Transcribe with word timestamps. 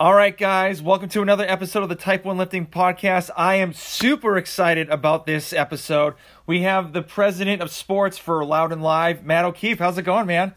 All 0.00 0.14
right, 0.14 0.38
guys, 0.38 0.80
welcome 0.80 1.08
to 1.08 1.22
another 1.22 1.44
episode 1.44 1.82
of 1.82 1.88
the 1.88 1.96
Type 1.96 2.24
1 2.24 2.38
Lifting 2.38 2.68
Podcast. 2.68 3.30
I 3.36 3.56
am 3.56 3.72
super 3.72 4.36
excited 4.36 4.88
about 4.90 5.26
this 5.26 5.52
episode. 5.52 6.14
We 6.46 6.62
have 6.62 6.92
the 6.92 7.02
president 7.02 7.60
of 7.62 7.72
sports 7.72 8.16
for 8.16 8.44
Loud 8.44 8.70
and 8.70 8.80
Live, 8.80 9.24
Matt 9.24 9.44
O'Keefe. 9.44 9.80
How's 9.80 9.98
it 9.98 10.02
going, 10.02 10.28
man? 10.28 10.54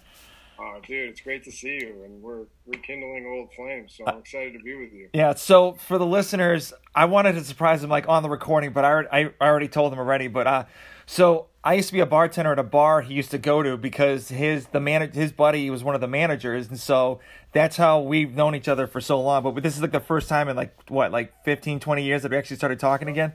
Oh, 0.60 0.78
dude, 0.86 1.10
it's 1.10 1.22
great 1.22 1.44
to 1.46 1.52
see 1.52 1.80
you, 1.82 2.04
and 2.06 2.22
we're 2.22 2.44
rekindling 2.68 3.26
old 3.26 3.52
flames. 3.54 3.96
So 3.98 4.04
I'm 4.06 4.20
excited 4.20 4.54
to 4.54 4.60
be 4.60 4.76
with 4.76 4.94
you. 4.94 5.10
Yeah. 5.12 5.34
So 5.34 5.74
for 5.74 5.98
the 5.98 6.06
listeners, 6.06 6.72
I 6.94 7.06
wanted 7.06 7.34
to 7.34 7.44
surprise 7.44 7.82
them 7.82 7.90
like 7.90 8.08
on 8.08 8.22
the 8.22 8.30
recording, 8.30 8.74
but 8.74 8.86
I 8.86 8.90
already, 8.92 9.10
I 9.42 9.48
already 9.48 9.70
told 9.70 9.92
them 9.92 9.98
already. 9.98 10.28
But 10.28 10.46
uh, 10.46 10.66
so 11.12 11.48
I 11.62 11.74
used 11.74 11.90
to 11.90 11.94
be 11.94 12.00
a 12.00 12.06
bartender 12.06 12.54
at 12.54 12.60
a 12.60 12.64
bar 12.64 13.02
he 13.02 13.14
used 13.14 13.32
to 13.32 13.38
go 13.38 13.62
to 13.62 13.76
because 13.76 14.30
his 14.30 14.68
the 14.68 14.80
man 14.80 15.12
his 15.12 15.34
buddy 15.34 15.70
was 15.70 15.84
one 15.84 15.94
of 15.94 16.00
the 16.00 16.08
managers, 16.08 16.70
and 16.70 16.80
so 16.80 17.20
that's 17.52 17.76
how 17.76 18.00
we've 18.00 18.34
known 18.34 18.56
each 18.56 18.70
other 18.70 18.88
for 18.88 19.02
so 19.02 19.20
long. 19.20 19.44
But 19.44 19.62
this 19.62 19.76
is 19.76 19.82
like 19.82 19.92
the 19.92 20.00
first 20.00 20.30
time 20.30 20.48
in 20.48 20.56
like 20.56 20.74
what 20.90 21.12
like 21.12 21.34
15, 21.44 21.82
20 21.82 22.04
years 22.04 22.22
that 22.22 22.32
we 22.32 22.38
actually 22.38 22.56
started 22.56 22.80
talking 22.80 23.10
again. 23.10 23.34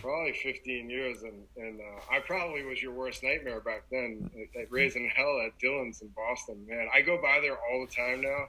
Probably 0.00 0.32
15 0.32 0.88
years, 0.88 1.22
and 1.24 1.42
and 1.56 1.80
uh, 1.80 2.14
I 2.14 2.20
probably 2.20 2.62
was 2.62 2.80
your 2.80 2.92
worst 2.92 3.24
nightmare 3.24 3.60
back 3.60 3.82
then 3.90 4.30
at, 4.34 4.62
at 4.62 4.70
Raising 4.70 5.10
Hell 5.12 5.42
at 5.44 5.58
Dylan's 5.58 6.02
in 6.02 6.08
Boston. 6.14 6.64
Man, 6.68 6.86
I 6.94 7.00
go 7.02 7.20
by 7.20 7.40
there 7.42 7.56
all 7.56 7.84
the 7.84 7.92
time 7.92 8.20
now, 8.20 8.46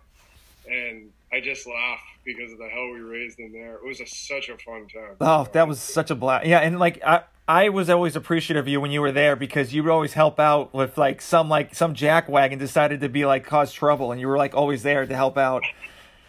and 0.71 1.09
I 1.31 1.41
just 1.41 1.65
laugh 1.65 1.99
because 2.23 2.51
of 2.51 2.59
the 2.59 2.69
hell 2.69 2.91
we 2.91 2.99
raised 2.99 3.39
in 3.39 3.51
there. 3.51 3.77
It 3.77 3.85
was 3.85 3.99
a, 3.99 4.05
such 4.05 4.49
a 4.49 4.57
fun 4.59 4.88
time. 4.88 5.15
Oh, 5.19 5.47
that 5.53 5.67
was 5.67 5.79
such 5.79 6.11
a 6.11 6.15
blast! 6.15 6.45
Yeah, 6.45 6.59
and 6.59 6.77
like 6.77 7.03
I. 7.03 7.23
I 7.47 7.69
was 7.69 7.89
always 7.89 8.16
appreciative 8.16 8.63
of 8.63 8.67
you 8.69 8.80
when 8.80 8.91
you 8.91 9.02
were 9.02 9.11
there 9.11 9.36
because 9.36 9.73
you 9.73 9.83
would 9.83 9.91
always 9.91 10.13
help 10.13 10.39
out 10.39 10.73
with 10.73 10.97
like 10.97 11.22
some 11.22 11.50
like 11.50 11.75
some 11.75 11.94
jackwagon 11.94 12.58
decided 12.58 13.02
to 13.02 13.09
be 13.09 13.25
like 13.25 13.44
cause 13.44 13.73
trouble 13.73 14.13
and 14.13 14.22
you 14.22 14.27
were 14.27 14.38
like 14.38 14.55
always 14.55 14.83
there 14.83 15.05
to 15.05 15.16
help 15.16 15.38
out. 15.38 15.63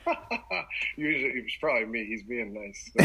Usually 0.97 1.39
it 1.39 1.45
was 1.45 1.57
probably 1.61 1.87
me. 1.87 2.05
He's 2.05 2.25
being 2.25 2.53
nice. 2.53 2.91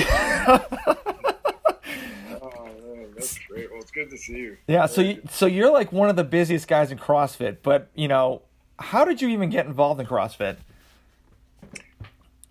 oh 2.42 2.66
man, 2.84 3.12
that's 3.14 3.38
great. 3.48 3.72
Well, 3.72 3.80
it's 3.80 3.92
good 3.92 4.10
to 4.10 4.17
see 4.17 4.38
you. 4.38 4.58
Yeah, 4.67 4.88
so 4.88 5.02
you, 5.02 5.22
so 5.30 5.45
you're 5.45 5.72
like 5.72 5.92
one 5.92 6.10
of 6.10 6.16
the 6.16 6.23
busiest 6.23 6.67
guys 6.67 6.92
in 6.92 6.98
CrossFit, 6.98 7.58
but 7.62 7.89
you 7.94 8.08
know, 8.08 8.42
how 8.80 9.06
did 9.06 9.22
you 9.22 9.30
even 9.30 9.52
get 9.52 9.67
involved 9.67 10.02
in 10.02 10.08
CrossFit? 10.08 10.58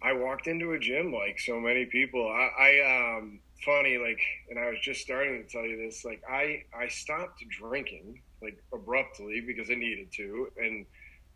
I 0.01 0.13
walked 0.13 0.47
into 0.47 0.73
a 0.73 0.79
gym 0.79 1.13
like 1.13 1.41
so 1.41 1.59
many 1.59 1.85
people. 1.85 2.29
I, 2.29 2.63
I 2.63 3.17
um 3.17 3.41
funny 3.65 3.99
like 3.99 4.21
and 4.51 4.59
i 4.59 4.69
was 4.71 4.79
just 4.81 5.01
starting 5.01 5.43
to 5.43 5.49
tell 5.51 5.65
you 5.65 5.77
this 5.77 6.05
like 6.05 6.23
i 6.31 6.63
i 6.77 6.87
stopped 6.89 7.43
drinking 7.49 8.21
like 8.43 8.63
abruptly 8.73 9.41
because 9.41 9.71
i 9.71 9.75
needed 9.75 10.07
to 10.13 10.49
and 10.59 10.87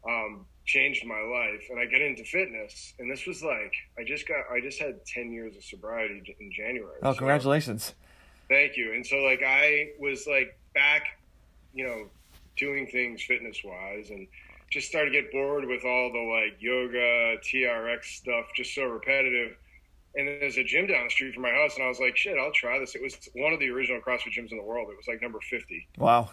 um 0.09 0.47
changed 0.65 1.05
my 1.05 1.21
life 1.21 1.65
and 1.71 1.81
i 1.81 1.85
got 1.85 2.01
into 2.01 2.25
fitness 2.25 2.95
and 2.99 3.11
this 3.11 3.27
was 3.27 3.43
like 3.43 3.73
i 3.99 4.05
just 4.05 4.29
got 4.29 4.39
i 4.53 4.61
just 4.61 4.79
had 4.79 5.05
10 5.07 5.33
years 5.33 5.57
of 5.57 5.65
sobriety 5.65 6.23
in 6.39 6.53
january 6.53 6.99
oh 7.03 7.15
congratulations. 7.15 7.95
Thank 8.49 8.77
you. 8.77 8.93
And 8.93 9.07
so 9.07 9.17
like 9.19 9.43
i 9.47 9.91
was 9.99 10.27
like 10.27 10.59
back 10.75 11.05
you 11.73 11.87
know 11.87 12.07
doing 12.57 12.87
things 12.87 13.23
fitness 13.23 13.59
wise 13.65 14.11
and 14.11 14.27
just 14.71 14.89
started 14.89 15.11
to 15.11 15.23
get 15.23 15.33
bored 15.33 15.65
with 15.67 15.85
all 15.85 16.13
the 16.13 16.19
like 16.19 16.61
yoga 16.61 17.39
trx 17.39 18.05
stuff 18.05 18.47
just 18.55 18.75
so 18.75 18.85
repetitive 18.85 19.57
and 20.15 20.29
there's 20.29 20.57
a 20.59 20.65
gym 20.65 20.87
down 20.87 21.05
the 21.05 21.11
street 21.11 21.35
from 21.35 21.43
my 21.43 21.51
house, 21.51 21.75
and 21.77 21.85
I 21.85 21.89
was 21.89 22.01
like, 22.01 22.17
"Shit, 22.17 22.37
I'll 22.39 22.53
try 22.53 22.79
this." 22.79 22.95
It 22.95 23.03
was 23.03 23.17
one 23.35 23.53
of 23.53 23.61
the 23.61 23.71
original 23.71 24.01
CrossFit 24.01 24.33
gyms 24.37 24.51
in 24.51 24.59
the 24.59 24.65
world. 24.65 24.89
It 24.91 24.97
was 24.97 25.09
like 25.09 25.23
number 25.23 25.39
fifty. 25.41 25.87
Wow. 25.99 26.31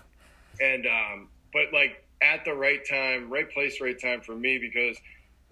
And 0.62 0.86
um, 0.88 1.30
but 1.54 1.72
like 1.74 2.04
at 2.22 2.44
the 2.46 2.54
right 2.54 2.82
time, 2.88 3.30
right 3.30 3.50
place, 3.52 3.80
right 3.82 4.00
time 4.00 4.22
for 4.22 4.36
me 4.36 4.58
because 4.58 4.98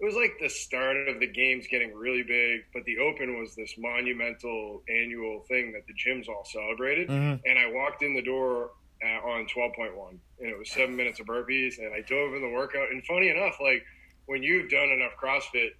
it 0.00 0.04
was 0.04 0.14
like 0.14 0.32
the 0.40 0.48
start 0.48 1.08
of 1.08 1.18
the 1.18 1.26
games 1.26 1.66
getting 1.70 1.94
really 1.94 2.22
big. 2.22 2.60
But 2.72 2.84
the 2.84 2.98
Open 2.98 3.38
was 3.40 3.54
this 3.56 3.74
monumental 3.78 4.82
annual 4.88 5.40
thing 5.48 5.72
that 5.72 5.82
the 5.86 5.94
gyms 5.94 6.28
all 6.28 6.44
celebrated, 6.44 7.08
Mhm. 7.08 7.40
and 7.44 7.58
I 7.58 7.70
walked 7.70 8.02
in 8.02 8.14
the 8.14 8.22
door 8.22 8.70
uh, 9.02 9.26
on 9.28 9.46
twelve 9.46 9.72
point 9.74 9.96
one, 9.96 10.20
and 10.40 10.50
it 10.50 10.58
was 10.58 10.70
seven 10.70 10.94
minutes 10.96 11.20
of 11.20 11.26
burpees, 11.26 11.78
and 11.78 11.94
I 11.94 12.00
dove 12.02 12.34
in 12.34 12.42
the 12.42 12.48
workout. 12.50 12.90
And 12.90 13.04
funny 13.06 13.28
enough, 13.30 13.56
like 13.60 13.84
when 14.26 14.42
you've 14.42 14.68
done 14.70 14.90
enough 14.90 15.12
CrossFit 15.20 15.70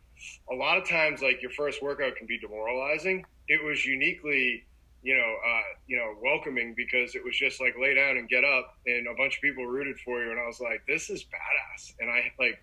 a 0.50 0.54
lot 0.54 0.78
of 0.78 0.88
times 0.88 1.22
like 1.22 1.40
your 1.42 1.50
first 1.50 1.82
workout 1.82 2.16
can 2.16 2.26
be 2.26 2.38
demoralizing 2.38 3.24
it 3.48 3.62
was 3.62 3.84
uniquely 3.84 4.64
you 5.02 5.16
know 5.16 5.34
uh, 5.46 5.62
you 5.86 5.96
know 5.96 6.14
welcoming 6.22 6.74
because 6.76 7.14
it 7.14 7.24
was 7.24 7.36
just 7.36 7.60
like 7.60 7.74
lay 7.80 7.94
down 7.94 8.16
and 8.16 8.28
get 8.28 8.44
up 8.44 8.74
and 8.86 9.06
a 9.06 9.14
bunch 9.14 9.36
of 9.36 9.42
people 9.42 9.64
rooted 9.66 9.98
for 10.04 10.22
you 10.22 10.30
and 10.30 10.40
i 10.40 10.46
was 10.46 10.60
like 10.60 10.82
this 10.86 11.10
is 11.10 11.24
badass 11.24 11.92
and 12.00 12.10
i 12.10 12.32
like 12.38 12.60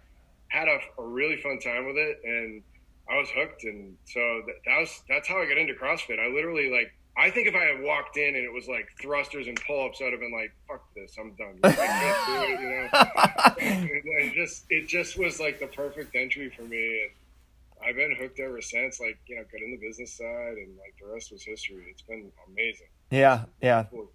had 0.50 0.68
a, 0.68 0.80
a 1.02 1.06
really 1.06 1.38
fun 1.38 1.60
time 1.60 1.86
with 1.86 1.98
it 1.98 2.20
and 2.24 2.62
i 3.10 3.18
was 3.18 3.30
hooked 3.30 3.64
and 3.64 3.96
so 4.06 4.42
that, 4.46 4.56
that 4.66 4.80
was 4.80 5.02
that's 5.08 5.28
how 5.28 5.42
i 5.42 5.48
got 5.48 5.58
into 5.58 5.74
crossfit 5.74 6.20
i 6.20 6.28
literally 6.28 6.70
like 6.70 6.92
I 7.18 7.30
think 7.30 7.48
if 7.48 7.56
I 7.56 7.64
had 7.64 7.82
walked 7.82 8.18
in 8.18 8.36
and 8.36 8.44
it 8.44 8.52
was 8.52 8.68
like 8.68 8.90
thrusters 9.02 9.48
and 9.48 9.60
pull-ups, 9.66 10.02
I'd 10.02 10.12
have 10.12 10.20
been 10.20 10.34
like, 10.34 10.52
"Fuck 10.68 10.84
this, 10.96 11.16
I'm 11.18 11.32
done." 11.36 11.60
Like, 11.64 11.80
I 11.80 11.88
can't 11.88 12.28
do 12.28 12.44
it, 12.44 12.60
you 12.60 12.70
know. 12.70 14.08
it 14.28 14.34
just 14.34 14.66
it 14.70 14.88
just 14.88 15.18
was 15.18 15.40
like 15.40 15.60
the 15.60 15.68
perfect 15.68 16.14
entry 16.16 16.50
for 16.50 16.64
me, 16.64 17.04
and 17.04 17.12
I've 17.88 17.96
been 17.96 18.16
hooked 18.20 18.40
ever 18.40 18.62
since. 18.62 19.00
Like 19.00 19.18
you 19.28 19.36
know, 19.36 19.44
got 19.44 19.62
in 19.62 19.72
the 19.72 19.88
business 19.88 20.18
side, 20.18 20.58
and 20.58 20.76
like 20.78 20.96
the 21.02 21.12
rest 21.12 21.32
was 21.32 21.44
history. 21.44 21.86
It's 21.90 22.02
been 22.02 22.32
amazing. 22.48 22.88
Yeah, 23.12 23.46
yeah, 23.62 23.86
Cool 23.92 24.10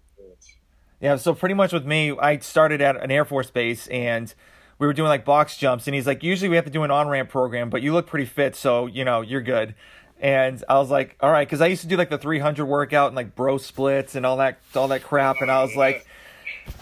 yeah. 0.99 1.15
So 1.15 1.33
pretty 1.33 1.55
much 1.55 1.73
with 1.73 1.85
me, 1.85 2.15
I 2.17 2.37
started 2.39 2.81
at 2.81 3.01
an 3.01 3.09
Air 3.09 3.25
Force 3.25 3.49
base 3.49 3.87
and 3.87 4.33
we 4.77 4.87
were 4.87 4.93
doing 4.93 5.09
like 5.09 5.25
box 5.25 5.57
jumps, 5.57 5.87
and 5.87 5.95
he's 5.95 6.07
like, 6.07 6.23
usually 6.23 6.49
we 6.49 6.55
have 6.55 6.65
to 6.65 6.71
do 6.71 6.83
an 6.83 6.91
on 6.91 7.07
ramp 7.07 7.29
program, 7.29 7.69
but 7.69 7.81
you 7.81 7.93
look 7.93 8.07
pretty 8.07 8.25
fit, 8.25 8.55
so 8.55 8.87
you 8.87 9.05
know 9.05 9.21
you're 9.21 9.41
good. 9.41 9.75
And 10.19 10.63
I 10.69 10.75
was 10.75 10.91
like, 10.91 11.15
all 11.19 11.31
right, 11.31 11.47
because 11.47 11.61
I 11.61 11.67
used 11.67 11.81
to 11.81 11.87
do 11.87 11.97
like 11.97 12.09
the 12.09 12.17
300 12.17 12.65
workout 12.65 13.07
and 13.07 13.15
like 13.15 13.35
bro 13.35 13.57
splits 13.57 14.15
and 14.15 14.25
all 14.25 14.37
that, 14.37 14.59
all 14.75 14.87
that 14.89 15.03
crap, 15.03 15.37
and 15.41 15.51
I 15.51 15.61
was 15.61 15.71
oh, 15.75 15.79
like. 15.79 16.05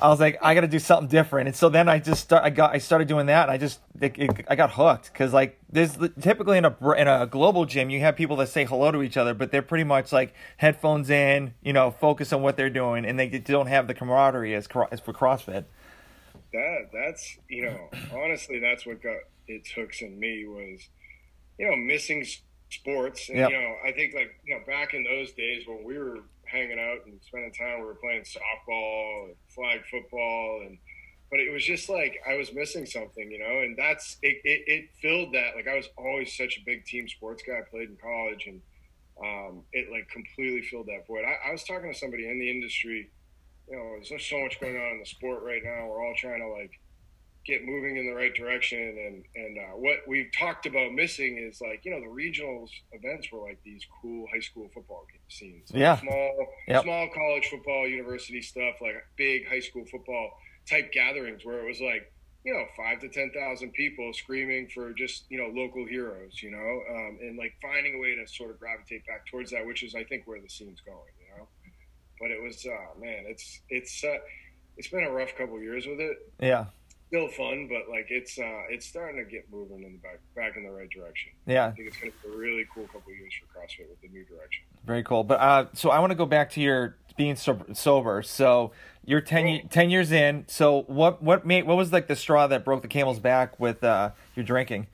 I 0.01 0.07
was 0.09 0.19
like, 0.19 0.37
I 0.41 0.53
got 0.53 0.61
to 0.61 0.67
do 0.67 0.79
something 0.79 1.07
different, 1.07 1.47
and 1.47 1.55
so 1.55 1.69
then 1.69 1.89
I 1.89 1.99
just 1.99 2.21
start. 2.21 2.43
I 2.43 2.49
got, 2.49 2.73
I 2.73 2.77
started 2.77 3.07
doing 3.07 3.25
that, 3.25 3.43
and 3.43 3.51
I 3.51 3.57
just, 3.57 3.79
it, 3.99 4.17
it, 4.17 4.45
I 4.47 4.55
got 4.55 4.71
hooked 4.71 5.11
because 5.11 5.33
like 5.33 5.59
there's 5.69 5.97
typically 6.21 6.57
in 6.57 6.65
a 6.65 6.91
in 6.93 7.07
a 7.07 7.27
global 7.27 7.65
gym, 7.65 7.89
you 7.89 7.99
have 8.01 8.15
people 8.15 8.35
that 8.37 8.47
say 8.47 8.65
hello 8.65 8.91
to 8.91 9.01
each 9.01 9.17
other, 9.17 9.33
but 9.33 9.51
they're 9.51 9.61
pretty 9.61 9.83
much 9.83 10.11
like 10.11 10.33
headphones 10.57 11.09
in, 11.09 11.53
you 11.61 11.73
know, 11.73 11.91
focus 11.91 12.31
on 12.31 12.41
what 12.41 12.55
they're 12.57 12.69
doing, 12.69 13.05
and 13.05 13.19
they 13.19 13.27
don't 13.27 13.67
have 13.67 13.87
the 13.87 13.93
camaraderie 13.93 14.55
as, 14.55 14.67
as 14.91 14.99
for 14.99 15.13
CrossFit. 15.13 15.65
That 16.53 16.89
that's 16.91 17.37
you 17.47 17.63
know 17.65 17.89
honestly 18.13 18.59
that's 18.59 18.85
what 18.85 19.03
got 19.03 19.17
its 19.47 19.69
hooks 19.71 20.01
in 20.01 20.19
me 20.19 20.45
was 20.47 20.87
you 21.59 21.69
know 21.69 21.75
missing 21.75 22.25
sports 22.71 23.29
and 23.29 23.37
Yep. 23.37 23.49
you 23.51 23.57
know 23.57 23.75
I 23.85 23.91
think 23.91 24.15
like 24.15 24.39
you 24.45 24.55
know 24.55 24.61
back 24.65 24.93
in 24.93 25.03
those 25.03 25.31
days 25.33 25.67
when 25.67 25.83
we 25.83 25.97
were 25.97 26.19
hanging 26.51 26.79
out 26.79 27.05
and 27.05 27.19
spending 27.21 27.51
time. 27.53 27.79
We 27.79 27.85
were 27.85 27.95
playing 27.95 28.23
softball 28.23 29.35
flag 29.53 29.81
football 29.89 30.63
and 30.65 30.77
but 31.29 31.39
it 31.39 31.53
was 31.53 31.63
just 31.63 31.89
like 31.89 32.17
I 32.27 32.35
was 32.35 32.53
missing 32.53 32.85
something 32.85 33.31
you 33.31 33.39
know? 33.39 33.61
And 33.61 33.77
that's 33.77 34.17
it, 34.21 34.37
it, 34.43 34.63
it 34.67 34.89
filled 35.01 35.33
that 35.33 35.55
like 35.55 35.67
I 35.67 35.75
was 35.75 35.89
always 35.97 36.35
such 36.35 36.57
a 36.57 36.65
big 36.65 36.85
team 36.85 37.07
sports 37.07 37.43
guy. 37.45 37.59
I 37.59 37.69
played 37.69 37.89
in 37.89 37.97
college 38.01 38.47
and 38.47 38.61
um, 39.21 39.63
it 39.73 39.91
like 39.91 40.09
completely 40.09 40.61
filled 40.61 40.87
that 40.87 41.05
void. 41.07 41.25
I, 41.25 41.49
I 41.49 41.51
was 41.51 41.63
talking 41.63 41.91
to 41.91 41.97
somebody 41.97 42.29
in 42.29 42.39
the 42.39 42.49
industry 42.49 43.11
you 43.69 43.77
know, 43.77 43.99
there's 44.09 44.25
so 44.25 44.39
much 44.41 44.59
going 44.59 44.75
on 44.75 44.93
in 44.93 44.99
the 44.99 45.05
sport 45.05 45.43
right 45.43 45.61
now. 45.63 45.87
We're 45.87 46.03
all 46.03 46.15
trying 46.17 46.41
to 46.41 46.47
like 46.47 46.71
get 47.45 47.65
moving 47.65 47.97
in 47.97 48.05
the 48.05 48.13
right 48.13 48.33
direction. 48.33 48.79
And 48.79 49.23
and 49.35 49.57
uh, 49.57 49.75
what 49.77 49.97
we've 50.07 50.29
talked 50.37 50.65
about 50.65 50.91
missing 50.93 51.37
is 51.37 51.61
like 51.61 51.85
you 51.85 51.91
know 51.91 51.99
the 51.99 52.07
regionals 52.07 52.69
events 52.91 53.31
were 53.31 53.39
like 53.39 53.59
these 53.63 53.85
cool 54.01 54.27
high 54.31 54.39
school 54.41 54.69
football 54.73 55.05
scenes, 55.29 55.71
like 55.71 55.79
Yeah. 55.81 55.97
small 55.99 56.47
Yep. 56.67 56.83
small 56.83 57.09
college 57.13 57.47
football, 57.47 57.87
university 57.87 58.41
stuff, 58.41 58.75
like 58.81 58.95
big 59.17 59.47
high 59.47 59.61
school 59.61 59.85
football 59.91 60.31
type 60.69 60.91
gatherings 60.91 61.43
where 61.45 61.59
it 61.59 61.67
was 61.67 61.81
like 61.81 62.11
you 62.45 62.53
know 62.53 62.63
five 62.77 62.99
to 63.01 63.09
ten 63.09 63.31
thousand 63.31 63.71
people 63.73 64.13
screaming 64.13 64.67
for 64.73 64.93
just 64.93 65.25
you 65.29 65.37
know 65.37 65.47
local 65.53 65.85
heroes, 65.85 66.41
you 66.43 66.51
know, 66.51 66.81
um, 66.95 67.17
and 67.21 67.37
like 67.37 67.53
finding 67.61 67.95
a 67.95 67.99
way 67.99 68.15
to 68.15 68.27
sort 68.27 68.51
of 68.51 68.59
gravitate 68.59 69.05
back 69.07 69.25
towards 69.27 69.51
that, 69.51 69.65
which 69.65 69.83
is 69.83 69.95
I 69.95 70.03
think 70.03 70.23
where 70.27 70.39
the 70.39 70.49
scene's 70.49 70.79
going, 70.81 70.97
you 71.19 71.37
know. 71.37 71.47
But 72.19 72.31
it 72.31 72.41
was 72.41 72.65
uh, 72.65 72.99
man, 72.99 73.23
it's 73.27 73.61
it's 73.69 74.03
uh, 74.03 74.17
it's 74.77 74.87
been 74.89 75.03
a 75.03 75.11
rough 75.11 75.35
couple 75.37 75.59
years 75.61 75.85
with 75.87 75.99
it. 75.99 76.17
Yeah. 76.39 76.65
Still 77.09 77.27
fun, 77.27 77.67
but 77.67 77.89
like 77.89 78.07
it's 78.09 78.37
uh, 78.37 78.61
it's 78.69 78.85
starting 78.85 79.23
to 79.23 79.29
get 79.29 79.51
moving 79.51 79.83
in 79.83 79.93
the 79.93 79.97
back 79.97 80.19
back 80.35 80.57
in 80.57 80.63
the 80.63 80.71
right 80.71 80.89
direction. 80.89 81.31
Yeah, 81.47 81.65
I 81.65 81.71
think 81.71 81.87
it's 81.87 81.97
going 81.97 82.11
to 82.11 82.27
be 82.29 82.35
a 82.35 82.37
really 82.37 82.65
cool 82.73 82.85
couple 82.85 83.11
years 83.11 83.33
for 83.39 83.59
CrossFit 83.59 83.89
with 83.89 83.99
the 84.01 84.09
new 84.09 84.23
direction. 84.25 84.63
Very 84.85 85.03
cool. 85.03 85.23
But 85.23 85.39
uh, 85.39 85.65
so 85.73 85.89
I 85.89 85.99
want 85.99 86.11
to 86.11 86.15
go 86.15 86.27
back 86.27 86.51
to 86.51 86.61
your 86.61 86.97
being 87.17 87.35
so- 87.35 87.65
sober. 87.73 88.21
So 88.21 88.71
you're 89.05 89.21
10, 89.21 89.47
ye- 89.47 89.63
10 89.69 89.89
years 89.89 90.11
in. 90.11 90.45
So 90.47 90.83
what 90.83 91.21
what 91.21 91.45
made 91.45 91.65
what 91.65 91.77
was 91.77 91.91
like 91.91 92.07
the 92.07 92.15
straw 92.15 92.47
that 92.47 92.63
broke 92.63 92.81
the 92.81 92.87
camel's 92.87 93.19
back 93.19 93.59
with 93.59 93.83
uh, 93.83 94.11
your 94.35 94.45
drinking? 94.45 94.87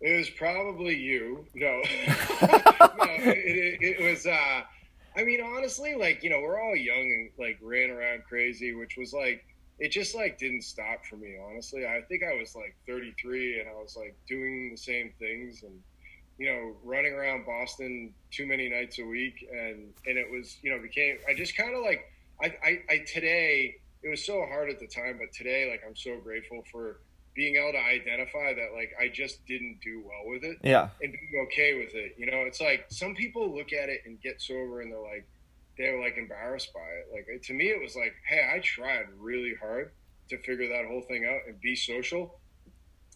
It 0.00 0.16
was 0.16 0.30
probably 0.30 0.94
you. 0.96 1.44
No, 1.54 1.66
no 1.72 1.82
it, 3.08 3.78
it, 3.80 3.98
it 3.98 4.10
was. 4.10 4.26
Uh, 4.26 4.62
I 5.16 5.24
mean, 5.24 5.40
honestly, 5.42 5.94
like 5.94 6.22
you 6.22 6.30
know, 6.30 6.40
we're 6.40 6.60
all 6.60 6.76
young 6.76 7.00
and 7.00 7.30
like 7.38 7.58
ran 7.60 7.90
around 7.90 8.22
crazy, 8.28 8.74
which 8.74 8.96
was 8.96 9.12
like 9.12 9.44
it 9.78 9.90
just 9.90 10.14
like 10.14 10.38
didn't 10.38 10.62
stop 10.62 11.04
for 11.04 11.16
me. 11.16 11.36
Honestly, 11.50 11.86
I 11.86 12.00
think 12.08 12.22
I 12.22 12.34
was 12.38 12.54
like 12.56 12.74
33 12.86 13.60
and 13.60 13.68
I 13.68 13.74
was 13.74 13.96
like 13.96 14.16
doing 14.26 14.70
the 14.70 14.76
same 14.76 15.12
things 15.18 15.62
and 15.62 15.78
you 16.38 16.46
know 16.46 16.76
running 16.84 17.12
around 17.14 17.46
Boston 17.46 18.12
too 18.30 18.46
many 18.46 18.68
nights 18.68 18.98
a 18.98 19.04
week 19.04 19.46
and 19.50 19.92
and 20.06 20.18
it 20.18 20.30
was 20.30 20.58
you 20.62 20.70
know 20.70 20.80
became 20.80 21.16
I 21.28 21.34
just 21.34 21.56
kind 21.56 21.74
of 21.74 21.82
like 21.82 22.10
I, 22.42 22.46
I 22.64 22.78
I 22.94 22.98
today 23.06 23.76
it 24.02 24.08
was 24.10 24.24
so 24.24 24.44
hard 24.46 24.70
at 24.70 24.78
the 24.78 24.86
time, 24.86 25.16
but 25.18 25.32
today 25.32 25.68
like 25.70 25.82
I'm 25.86 25.96
so 25.96 26.18
grateful 26.18 26.62
for 26.70 27.00
being 27.34 27.56
able 27.56 27.72
to 27.72 27.78
identify 27.78 28.54
that 28.54 28.68
like 28.74 28.92
I 28.98 29.08
just 29.08 29.44
didn't 29.46 29.80
do 29.82 30.02
well 30.06 30.32
with 30.32 30.42
it 30.44 30.56
Yeah. 30.62 30.88
and 31.02 31.12
being 31.12 31.46
okay 31.48 31.76
with 31.78 31.94
it. 31.94 32.14
You 32.16 32.26
know, 32.26 32.42
it's 32.46 32.60
like 32.62 32.86
some 32.88 33.14
people 33.14 33.54
look 33.54 33.72
at 33.74 33.90
it 33.90 34.00
and 34.06 34.18
get 34.22 34.40
sober 34.40 34.80
and 34.80 34.90
they're 34.90 34.98
like, 35.00 35.26
they're 35.76 36.00
like 36.00 36.16
embarrassed 36.16 36.72
by 36.72 36.80
it. 36.80 37.06
Like 37.12 37.42
to 37.42 37.54
me, 37.54 37.66
it 37.66 37.80
was 37.80 37.96
like, 37.96 38.14
hey, 38.28 38.50
I 38.54 38.60
tried 38.60 39.06
really 39.18 39.54
hard 39.60 39.92
to 40.30 40.38
figure 40.38 40.68
that 40.68 40.86
whole 40.88 41.02
thing 41.02 41.24
out 41.24 41.40
and 41.46 41.60
be 41.60 41.76
social, 41.76 42.40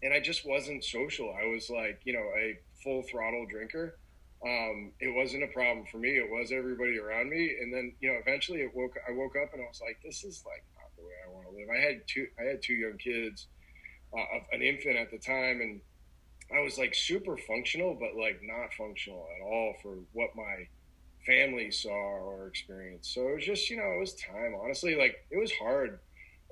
and 0.02 0.12
I 0.12 0.20
just 0.20 0.46
wasn't 0.46 0.84
social. 0.84 1.34
I 1.34 1.46
was 1.46 1.70
like, 1.70 2.00
you 2.04 2.12
know, 2.12 2.26
a 2.38 2.58
full 2.82 3.02
throttle 3.02 3.46
drinker. 3.50 3.98
Um, 4.44 4.92
it 5.00 5.14
wasn't 5.14 5.44
a 5.44 5.48
problem 5.48 5.84
for 5.90 5.98
me. 5.98 6.16
It 6.16 6.30
was 6.30 6.50
everybody 6.50 6.98
around 6.98 7.28
me, 7.28 7.56
and 7.60 7.72
then 7.72 7.92
you 8.00 8.12
know, 8.12 8.18
eventually, 8.20 8.60
it 8.60 8.70
woke. 8.74 8.96
I 9.08 9.12
woke 9.12 9.36
up 9.36 9.52
and 9.52 9.62
I 9.62 9.66
was 9.66 9.80
like, 9.80 10.00
this 10.04 10.24
is 10.24 10.42
like 10.46 10.64
not 10.76 10.90
the 10.96 11.02
way 11.02 11.12
I 11.26 11.32
want 11.32 11.46
to 11.46 11.52
live. 11.52 11.68
I 11.68 11.80
had 11.80 12.02
two. 12.06 12.26
I 12.38 12.44
had 12.44 12.62
two 12.62 12.74
young 12.74 12.96
kids, 12.96 13.48
uh, 14.16 14.40
an 14.52 14.62
infant 14.62 14.96
at 14.96 15.10
the 15.10 15.18
time, 15.18 15.60
and 15.60 15.80
I 16.56 16.60
was 16.60 16.78
like 16.78 16.94
super 16.94 17.36
functional, 17.36 17.94
but 17.94 18.18
like 18.18 18.40
not 18.42 18.72
functional 18.74 19.26
at 19.36 19.44
all 19.44 19.74
for 19.82 19.98
what 20.12 20.30
my 20.34 20.66
family 21.26 21.70
saw 21.70 21.90
or 21.90 22.48
experienced. 22.48 23.14
So 23.14 23.28
it 23.28 23.34
was 23.36 23.44
just, 23.44 23.70
you 23.70 23.76
know, 23.76 23.92
it 23.96 24.00
was 24.00 24.14
time. 24.14 24.54
Honestly, 24.62 24.96
like 24.96 25.16
it 25.30 25.38
was 25.38 25.52
hard 25.52 26.00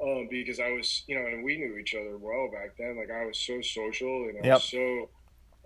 um, 0.02 0.28
because 0.30 0.60
I 0.60 0.70
was, 0.70 1.04
you 1.08 1.18
know, 1.18 1.26
and 1.26 1.44
we 1.44 1.58
knew 1.58 1.76
each 1.78 1.94
other 1.94 2.18
well 2.18 2.50
back 2.52 2.76
then. 2.78 2.96
Like 2.98 3.10
I 3.10 3.24
was 3.26 3.38
so 3.38 3.60
social 3.62 4.24
and 4.28 4.38
I 4.38 4.44
Yep. 4.44 4.48
was 4.48 4.70
so, 4.70 5.10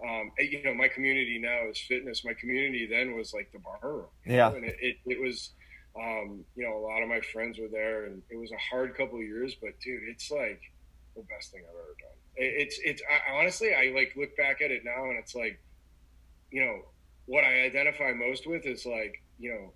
um, 0.06 0.32
you 0.38 0.62
know, 0.64 0.75
my 0.75 0.88
community 0.88 1.38
now 1.43 1.69
is 1.70 1.78
fitness. 1.78 2.25
My 2.25 2.34
community 2.34 2.87
then 2.90 3.14
was 3.16 3.32
like 3.32 3.50
the 3.52 3.60
bar 3.60 3.78
room. 3.82 4.06
Yeah. 4.26 4.50
know, 4.50 4.56
and 4.56 4.64
it, 4.64 4.76
it, 4.81 4.96
it 5.06 5.20
was, 5.20 5.50
um, 5.99 6.44
you 6.56 6.64
know, 6.64 6.76
a 6.78 6.84
lot 6.87 7.02
of 7.02 7.08
my 7.08 7.20
friends 7.20 7.58
were 7.58 7.69
there, 7.70 8.06
and 8.06 8.22
it 8.31 8.37
was 8.37 8.50
a 8.52 8.58
hard 8.70 8.96
couple 8.96 9.19
of 9.19 9.25
years. 9.25 9.56
But 9.60 9.72
dude, 9.84 10.02
it's 10.10 10.31
like 10.31 10.60
the 11.16 11.22
best 11.22 11.52
thing 11.52 11.62
I've 11.64 11.76
ever 11.76 11.96
done. 12.00 12.19
It, 12.37 12.54
it's 12.62 12.81
it's 12.82 13.02
I, 13.10 13.38
honestly, 13.38 13.75
I 13.75 13.93
like 13.94 14.14
look 14.16 14.37
back 14.37 14.62
at 14.62 14.70
it 14.70 14.82
now, 14.84 15.10
and 15.10 15.19
it's 15.19 15.34
like, 15.34 15.60
you 16.50 16.60
know, 16.64 16.81
what 17.27 17.45
I 17.45 17.63
identify 17.63 18.13
most 18.13 18.47
with 18.47 18.67
is 18.67 18.85
like, 18.87 19.23
you 19.39 19.51
know, 19.53 19.73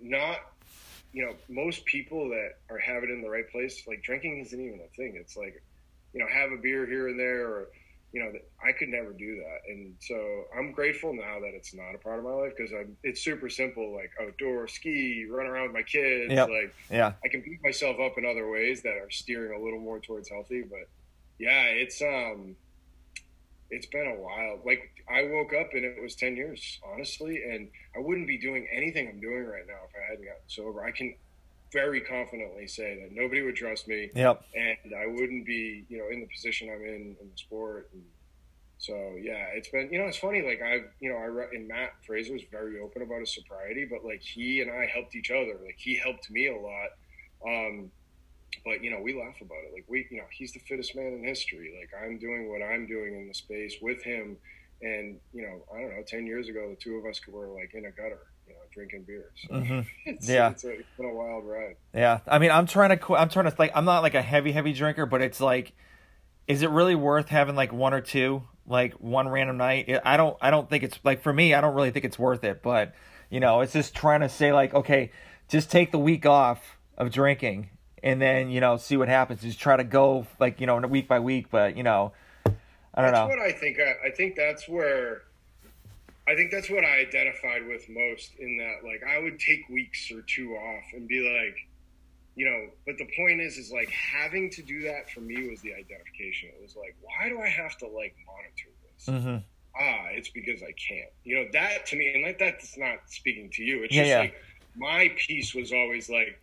not, 0.00 0.38
you 1.12 1.24
know, 1.24 1.34
most 1.48 1.84
people 1.86 2.28
that 2.30 2.50
are 2.70 2.78
have 2.78 3.02
it 3.02 3.10
in 3.10 3.22
the 3.22 3.28
right 3.28 3.48
place, 3.50 3.82
like 3.86 4.02
drinking 4.02 4.40
isn't 4.40 4.60
even 4.60 4.80
a 4.80 4.96
thing. 4.96 5.16
It's 5.20 5.36
like, 5.36 5.62
you 6.12 6.20
know, 6.20 6.26
have 6.32 6.52
a 6.52 6.56
beer 6.56 6.86
here 6.86 7.08
and 7.08 7.18
there, 7.18 7.46
or 7.46 7.68
you 8.12 8.22
know, 8.24 8.32
I 8.66 8.72
could 8.72 8.88
never 8.88 9.12
do 9.12 9.36
that. 9.36 9.70
And 9.70 9.94
so 10.00 10.44
I'm 10.58 10.72
grateful 10.72 11.12
now 11.12 11.40
that 11.40 11.52
it's 11.54 11.74
not 11.74 11.94
a 11.94 11.98
part 11.98 12.18
of 12.18 12.24
my 12.24 12.32
life 12.32 12.52
because 12.56 12.72
I'm. 12.72 12.96
It's 13.02 13.22
super 13.22 13.50
simple, 13.50 13.94
like 13.94 14.10
outdoor 14.20 14.66
ski, 14.66 15.26
run 15.30 15.46
around 15.46 15.64
with 15.64 15.72
my 15.72 15.82
kids, 15.82 16.32
Yep. 16.32 16.48
like 16.48 16.74
Yeah. 16.90 17.12
I 17.22 17.28
can 17.28 17.42
beat 17.42 17.62
myself 17.62 17.98
up 18.00 18.16
in 18.16 18.24
other 18.24 18.50
ways 18.50 18.82
that 18.82 18.94
are 18.96 19.10
steering 19.10 19.60
a 19.60 19.62
little 19.62 19.80
more 19.80 20.00
towards 20.00 20.30
healthy. 20.30 20.62
But 20.62 20.88
yeah, 21.38 21.64
it's 21.64 22.00
um, 22.00 22.56
it's 23.70 23.86
been 23.86 24.06
a 24.06 24.20
while. 24.20 24.60
Like 24.64 24.90
I 25.10 25.24
woke 25.24 25.52
up 25.52 25.70
and 25.72 25.84
it 25.84 26.00
was 26.02 26.14
ten 26.14 26.36
years, 26.36 26.78
honestly, 26.86 27.42
and 27.50 27.68
I 27.96 28.00
wouldn't 28.00 28.26
be 28.26 28.38
doing 28.38 28.66
anything 28.72 29.08
I'm 29.08 29.20
doing 29.20 29.44
right 29.44 29.66
now 29.66 29.80
if 29.88 29.94
I 29.96 30.10
hadn't 30.10 30.24
gotten 30.24 30.42
sober. 30.46 30.84
I 30.84 30.90
can 30.90 31.14
very 31.72 32.00
confidently 32.00 32.66
say 32.66 32.98
that 33.02 33.12
nobody 33.12 33.42
would 33.42 33.56
trust 33.56 33.86
me, 33.88 34.10
Yep. 34.14 34.42
and 34.54 34.94
I 34.94 35.06
wouldn't 35.06 35.44
be, 35.44 35.84
you 35.90 35.98
know, 35.98 36.08
in 36.10 36.20
the 36.20 36.26
position 36.26 36.70
I'm 36.70 36.82
in 36.82 37.16
in 37.20 37.30
the 37.30 37.36
sport. 37.36 37.90
And 37.92 38.02
so 38.78 39.16
yeah, 39.20 39.46
it's 39.54 39.68
been, 39.68 39.92
you 39.92 39.98
know, 39.98 40.06
it's 40.06 40.16
funny. 40.18 40.40
Like 40.42 40.62
I've, 40.62 40.88
you 41.00 41.10
know, 41.10 41.16
I 41.16 41.24
re- 41.24 41.48
and 41.52 41.68
Matt 41.68 41.92
Fraser 42.06 42.32
was 42.32 42.42
very 42.50 42.80
open 42.80 43.02
about 43.02 43.20
his 43.20 43.34
sobriety, 43.34 43.84
but 43.84 44.04
like 44.04 44.22
he 44.22 44.62
and 44.62 44.70
I 44.70 44.86
helped 44.86 45.14
each 45.14 45.30
other. 45.30 45.58
Like 45.62 45.76
he 45.76 45.96
helped 45.96 46.30
me 46.30 46.48
a 46.48 46.56
lot. 46.56 46.90
Um, 47.46 47.90
but 48.64 48.82
you 48.82 48.90
know, 48.90 49.00
we 49.02 49.14
laugh 49.14 49.36
about 49.40 49.58
it. 49.66 49.72
Like 49.74 49.84
we, 49.88 50.06
you 50.10 50.18
know, 50.18 50.24
he's 50.30 50.52
the 50.52 50.60
fittest 50.60 50.94
man 50.96 51.06
in 51.14 51.24
history. 51.24 51.74
Like 51.78 51.90
I'm 52.02 52.18
doing 52.18 52.50
what 52.50 52.62
I'm 52.62 52.86
doing 52.86 53.14
in 53.14 53.28
the 53.28 53.34
space 53.34 53.76
with 53.80 54.02
him. 54.02 54.36
And 54.80 55.18
you 55.32 55.42
know, 55.42 55.64
I 55.74 55.80
don't 55.80 55.90
know. 55.90 56.02
Ten 56.06 56.26
years 56.26 56.48
ago, 56.48 56.68
the 56.70 56.76
two 56.76 56.96
of 56.96 57.04
us 57.06 57.20
were 57.28 57.48
like 57.48 57.72
in 57.74 57.84
a 57.84 57.90
gutter, 57.90 58.20
you 58.46 58.52
know, 58.54 58.60
drinking 58.72 59.04
beers 59.06 59.32
So 59.48 59.54
Mhm. 59.54 59.86
it's, 60.06 60.28
Yeah. 60.28 60.50
it's, 60.50 60.64
a, 60.64 60.70
it's 60.70 60.88
been 60.96 61.06
a 61.06 61.14
wild 61.14 61.44
ride. 61.44 61.76
Yeah, 61.92 62.20
I 62.28 62.38
mean, 62.38 62.50
I'm 62.52 62.66
trying 62.66 62.96
to. 62.96 63.14
I'm 63.16 63.28
trying 63.28 63.50
to 63.50 63.56
like. 63.58 63.72
I'm 63.74 63.84
not 63.84 64.02
like 64.02 64.14
a 64.14 64.22
heavy, 64.22 64.52
heavy 64.52 64.72
drinker, 64.72 65.04
but 65.06 65.20
it's 65.20 65.40
like, 65.40 65.72
is 66.46 66.62
it 66.62 66.70
really 66.70 66.94
worth 66.94 67.28
having 67.28 67.56
like 67.56 67.72
one 67.72 67.92
or 67.92 68.00
two, 68.00 68.44
like 68.66 68.94
one 68.94 69.28
random 69.28 69.56
night? 69.56 69.90
I 70.04 70.16
don't. 70.16 70.36
I 70.40 70.50
don't 70.50 70.70
think 70.70 70.84
it's 70.84 70.98
like 71.02 71.22
for 71.22 71.32
me. 71.32 71.54
I 71.54 71.60
don't 71.60 71.74
really 71.74 71.90
think 71.90 72.04
it's 72.04 72.18
worth 72.18 72.44
it. 72.44 72.62
But 72.62 72.94
you 73.30 73.40
know, 73.40 73.60
it's 73.62 73.72
just 73.72 73.94
trying 73.96 74.20
to 74.20 74.28
say 74.28 74.52
like, 74.52 74.74
okay, 74.74 75.10
just 75.48 75.70
take 75.72 75.90
the 75.90 75.98
week 75.98 76.24
off 76.24 76.78
of 76.96 77.10
drinking, 77.10 77.70
and 78.02 78.20
then 78.20 78.50
you 78.50 78.60
know, 78.60 78.76
see 78.76 78.96
what 78.96 79.08
happens. 79.08 79.42
Just 79.42 79.60
try 79.60 79.76
to 79.76 79.84
go 79.84 80.26
like 80.38 80.60
you 80.60 80.66
know, 80.66 80.76
week 80.78 81.08
by 81.08 81.20
week. 81.20 81.46
But 81.50 81.76
you 81.76 81.82
know, 81.82 82.12
I 82.46 82.50
don't 83.02 83.12
that's 83.12 83.12
know. 83.12 83.28
That's 83.28 83.38
what 83.38 83.38
I 83.38 83.52
think. 83.52 83.78
I, 83.80 84.08
I 84.08 84.10
think 84.10 84.36
that's 84.36 84.68
where. 84.68 85.22
I 86.26 86.34
think 86.34 86.50
that's 86.50 86.68
what 86.68 86.84
I 86.84 86.98
identified 86.98 87.66
with 87.66 87.88
most 87.88 88.32
in 88.38 88.58
that, 88.58 88.86
like, 88.86 89.02
I 89.02 89.18
would 89.18 89.40
take 89.40 89.66
weeks 89.70 90.12
or 90.12 90.20
two 90.20 90.52
off 90.56 90.84
and 90.92 91.08
be 91.08 91.20
like, 91.20 91.56
you 92.36 92.44
know, 92.44 92.66
but 92.84 92.98
the 92.98 93.08
point 93.16 93.40
is, 93.40 93.56
is 93.56 93.72
like 93.72 93.88
having 93.88 94.50
to 94.50 94.62
do 94.62 94.82
that 94.82 95.08
for 95.08 95.20
me 95.20 95.48
was 95.48 95.62
the 95.62 95.72
identification. 95.72 96.50
It 96.50 96.60
was 96.60 96.76
like, 96.76 96.94
why 97.00 97.30
do 97.30 97.40
I 97.40 97.48
have 97.48 97.78
to 97.78 97.86
like 97.86 98.14
monitor 98.26 98.68
this? 98.84 99.06
Mm-hmm. 99.06 99.36
ah, 99.80 100.08
it's 100.10 100.28
because 100.28 100.62
I 100.62 100.72
can't. 100.72 101.10
You 101.24 101.36
know, 101.36 101.48
that 101.54 101.86
to 101.86 101.96
me, 101.96 102.12
and 102.12 102.22
like 102.22 102.38
that's 102.38 102.76
not 102.76 102.98
speaking 103.06 103.48
to 103.54 103.62
you. 103.62 103.84
It's 103.84 103.94
Yeah, 103.94 104.02
just 104.02 104.10
yeah. 104.10 104.18
like 104.18 104.34
my 104.76 105.10
piece 105.16 105.54
was 105.54 105.72
always 105.72 106.10
like, 106.10 106.38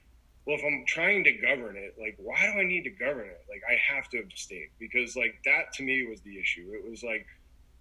well, 0.45 0.57
if 0.57 0.63
I'm 0.63 0.83
trying 0.87 1.23
to 1.23 1.31
govern 1.31 1.75
it, 1.75 1.95
like, 1.99 2.15
why 2.19 2.51
do 2.53 2.59
I 2.59 2.65
need 2.65 2.83
to 2.83 2.91
govern 2.91 3.27
it? 3.27 3.41
Like, 3.49 3.63
I 3.67 3.75
have 3.95 4.09
to 4.09 4.19
abstain 4.19 4.67
because, 4.79 5.15
like, 5.15 5.41
that 5.45 5.73
to 5.73 5.83
me 5.83 6.05
was 6.07 6.21
the 6.21 6.39
issue. 6.39 6.71
It 6.73 6.87
was 6.89 7.03
like 7.03 7.25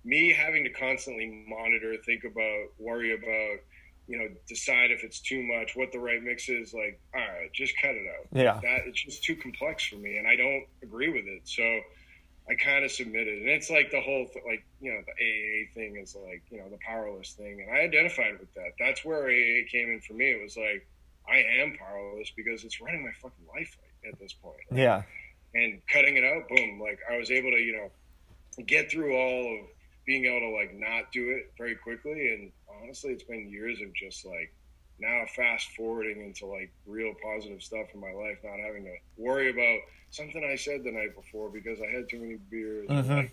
me 0.05 0.33
having 0.33 0.65
to 0.65 0.71
constantly 0.71 1.45
monitor, 1.47 1.95
think 2.05 2.25
about, 2.25 2.69
worry 2.79 3.13
about, 3.15 3.61
you 4.07 4.19
know, 4.19 4.29
decide 4.49 4.91
if 4.91 5.05
it's 5.05 5.21
too 5.21 5.43
much, 5.43 5.77
what 5.77 5.93
the 5.93 5.99
right 5.99 6.23
mix 6.23 6.49
is. 6.49 6.73
Like, 6.73 7.01
all 7.15 7.21
right, 7.21 7.53
just 7.53 7.75
cut 7.81 7.95
it 7.95 8.07
out. 8.19 8.27
Yeah. 8.33 8.61
That 8.63 8.87
it's 8.87 9.03
just 9.03 9.25
too 9.25 9.37
complex 9.37 9.85
for 9.85 9.97
me, 9.97 10.17
and 10.17 10.27
I 10.27 10.37
don't 10.37 10.65
agree 10.83 11.09
with 11.09 11.27
it. 11.27 11.43
So 11.45 11.63
I 12.49 12.55
kind 12.55 12.85
of 12.85 12.93
submitted, 12.93 13.41
and 13.41 13.49
it's 13.49 13.71
like 13.71 13.91
the 13.91 14.01
whole 14.01 14.27
th- 14.27 14.45
like 14.47 14.65
you 14.81 14.93
know 14.93 15.01
the 15.07 15.13
AA 15.13 15.73
thing 15.75 15.97
is 15.97 16.15
like 16.15 16.43
you 16.51 16.59
know 16.59 16.69
the 16.69 16.79
powerless 16.87 17.33
thing, 17.33 17.63
and 17.63 17.71
I 17.71 17.81
identified 17.81 18.39
with 18.39 18.53
that. 18.55 18.73
That's 18.79 19.05
where 19.05 19.25
AA 19.25 19.65
came 19.71 19.91
in 19.91 20.01
for 20.01 20.13
me. 20.13 20.33
It 20.33 20.43
was 20.43 20.57
like 20.57 20.87
I 21.29 21.45
am 21.61 21.77
powerless 21.77 22.31
because 22.37 22.65
it's 22.65 22.81
running 22.81 23.03
my 23.03 23.13
fucking 23.23 23.47
life 23.55 23.77
at 24.07 24.19
this 24.19 24.33
point. 24.33 24.61
Yeah. 24.71 25.03
And 25.55 25.81
cutting 25.87 26.17
it 26.17 26.25
out, 26.25 26.49
boom! 26.49 26.81
Like 26.81 26.99
I 27.11 27.17
was 27.17 27.31
able 27.31 27.51
to 27.51 27.59
you 27.59 27.77
know 27.77 28.65
get 28.67 28.91
through 28.91 29.17
all 29.17 29.59
of 29.59 29.67
being 30.05 30.27
able 30.27 30.41
to 30.41 30.55
like 30.55 30.75
not 30.75 31.13
do 31.13 31.31
it 31.31 31.53
very 31.57 31.77
quickly, 31.77 32.35
and 32.35 32.53
honestly, 32.83 33.13
it's 33.13 33.23
been 33.23 33.49
years 33.49 33.81
of 33.81 33.93
just 33.95 34.27
like 34.27 34.53
now 34.99 35.25
fast 35.35 35.69
forwarding 35.77 36.25
into 36.25 36.47
like 36.47 36.71
real 36.87 37.15
positive 37.23 37.63
stuff 37.63 37.87
in 37.95 38.01
my 38.01 38.13
life, 38.13 38.39
not 38.45 38.59
having 38.59 38.85
to 38.85 38.95
worry 39.17 39.51
about 39.51 39.79
something 40.11 40.45
I 40.45 40.57
said 40.57 40.85
the 40.85 40.93
night 40.93 41.15
before 41.15 41.49
because 41.51 41.81
I 41.81 41.87
had 41.87 42.09
too 42.09 42.21
many 42.21 42.37
beers. 42.51 42.89
Mhm. 42.89 43.09
Like, 43.09 43.33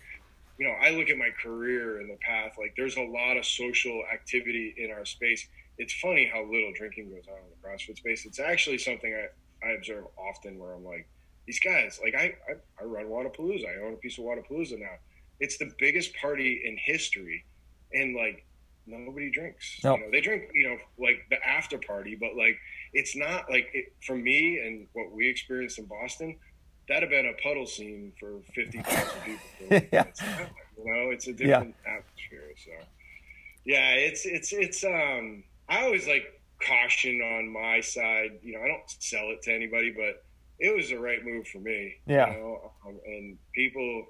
you 0.58 0.66
know, 0.66 0.74
I 0.80 0.90
look 0.90 1.08
at 1.08 1.16
my 1.16 1.30
career 1.30 2.00
in 2.00 2.08
the 2.08 2.16
path, 2.16 2.56
like 2.58 2.74
there's 2.76 2.96
a 2.96 3.02
lot 3.02 3.36
of 3.36 3.44
social 3.44 4.02
activity 4.12 4.74
in 4.76 4.90
our 4.90 5.04
space. 5.04 5.46
It's 5.78 5.94
funny 5.94 6.30
how 6.32 6.44
little 6.44 6.72
drinking 6.74 7.10
goes 7.10 7.24
on 7.28 7.38
in 7.38 7.50
the 7.50 7.66
CrossFit 7.66 7.96
space. 7.96 8.26
It's 8.26 8.40
actually 8.40 8.78
something 8.78 9.14
I, 9.14 9.66
I 9.66 9.72
observe 9.72 10.04
often 10.18 10.58
where 10.58 10.72
I'm 10.74 10.84
like, 10.84 11.08
these 11.46 11.60
guys, 11.60 11.98
like 12.02 12.14
I, 12.14 12.34
I, 12.48 12.82
I 12.82 12.84
run 12.84 13.06
Wodapalooza. 13.06 13.66
I 13.66 13.84
own 13.84 13.94
a 13.94 13.96
piece 13.96 14.18
of 14.18 14.24
Wodapalooza 14.24 14.78
now. 14.78 14.96
It's 15.40 15.58
the 15.58 15.72
biggest 15.78 16.14
party 16.16 16.62
in 16.64 16.76
history. 16.78 17.44
And 17.92 18.14
like, 18.14 18.46
nobody 18.86 19.30
drinks. 19.30 19.80
No. 19.82 19.96
You 19.96 20.00
know, 20.02 20.10
they 20.10 20.20
drink, 20.20 20.44
you 20.54 20.68
know, 20.68 20.76
like 20.98 21.26
the 21.30 21.44
after 21.46 21.78
party, 21.78 22.16
but 22.18 22.36
like, 22.36 22.56
it's 22.92 23.16
not 23.16 23.50
like 23.50 23.68
it, 23.72 23.92
for 24.06 24.16
me 24.16 24.58
and 24.58 24.86
what 24.92 25.12
we 25.12 25.28
experienced 25.28 25.78
in 25.78 25.86
Boston, 25.86 26.36
that'd 26.88 27.02
have 27.02 27.10
been 27.10 27.26
a 27.26 27.42
puddle 27.42 27.66
scene 27.66 28.12
for 28.18 28.40
50,000 28.54 29.08
people. 29.24 29.88
Yeah. 29.92 30.04
It's 30.04 30.22
not, 30.22 30.50
you 30.78 30.84
know, 30.84 31.10
it's 31.10 31.26
a 31.26 31.32
different 31.32 31.74
atmosphere. 31.86 32.52
So 32.64 32.70
yeah, 33.64 33.94
it's, 33.94 34.26
it's, 34.26 34.52
it's, 34.52 34.84
um, 34.84 35.44
I 35.72 35.84
always 35.84 36.06
like 36.06 36.24
caution 36.60 37.20
on 37.22 37.50
my 37.50 37.80
side, 37.80 38.38
you 38.42 38.52
know, 38.52 38.62
I 38.62 38.68
don't 38.68 38.82
sell 38.86 39.30
it 39.30 39.42
to 39.42 39.54
anybody, 39.54 39.90
but 39.90 40.22
it 40.58 40.76
was 40.76 40.90
the 40.90 40.96
right 40.96 41.24
move 41.24 41.48
for 41.48 41.58
me. 41.58 41.94
Yeah. 42.06 42.30
You 42.30 42.40
know? 42.40 42.72
um, 42.86 43.00
and 43.06 43.38
people 43.54 44.06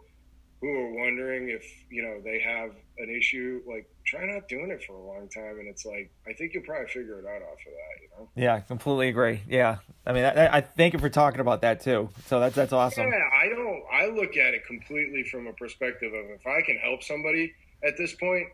who 0.61 0.69
are 0.69 0.93
wondering 0.93 1.49
if, 1.49 1.65
you 1.89 2.03
know, 2.03 2.21
they 2.23 2.41
have 2.41 2.71
an 2.99 3.15
issue, 3.17 3.63
like 3.67 3.89
try 4.05 4.27
not 4.27 4.49
doing 4.49 4.71
it 4.71 4.83
for 4.85 4.95
a 4.95 5.07
long 5.07 5.29
time. 5.29 5.61
And 5.61 5.69
it's 5.69 5.87
like, 5.87 6.11
I 6.27 6.33
think 6.33 6.53
you'll 6.53 6.65
probably 6.65 6.89
figure 6.89 7.21
it 7.21 7.27
out 7.27 7.43
off 7.43 7.59
of 7.59 7.73
that, 7.73 8.03
you 8.03 8.09
know? 8.17 8.29
Yeah, 8.35 8.59
completely 8.61 9.09
agree. 9.09 9.43
Yeah, 9.49 9.79
I 10.05 10.13
mean, 10.13 10.25
I, 10.25 10.57
I 10.57 10.61
thank 10.63 10.95
you 10.95 10.99
for 10.99 11.11
talking 11.11 11.41
about 11.41 11.61
that 11.61 11.81
too. 11.81 12.11
So 12.27 12.41
that's 12.41 12.57
that's 12.57 12.73
awesome. 12.73 13.07
Yeah, 13.07 13.19
I 13.33 13.49
don't. 13.49 13.83
I 13.93 14.07
look 14.07 14.37
at 14.37 14.55
it 14.55 14.67
completely 14.67 15.23
from 15.25 15.47
a 15.47 15.53
perspective 15.53 16.13
of 16.13 16.31
if 16.31 16.45
I 16.45 16.63
can 16.63 16.77
help 16.79 17.03
somebody 17.05 17.55
at 17.85 17.97
this 17.97 18.15
point, 18.15 18.49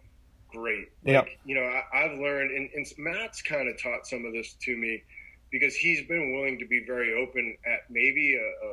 great. 0.48 0.88
Yep. 1.04 1.24
Like, 1.24 1.38
you 1.44 1.54
know, 1.54 1.62
I, 1.62 2.04
I've 2.04 2.18
learned, 2.18 2.50
and, 2.50 2.70
and 2.74 2.86
Matt's 2.98 3.42
kind 3.42 3.68
of 3.68 3.80
taught 3.80 4.06
some 4.06 4.24
of 4.24 4.32
this 4.32 4.54
to 4.62 4.76
me 4.76 5.02
because 5.50 5.74
he's 5.74 6.06
been 6.06 6.32
willing 6.32 6.58
to 6.58 6.66
be 6.66 6.84
very 6.86 7.14
open 7.14 7.56
at 7.66 7.80
maybe 7.90 8.34
a, 8.34 8.66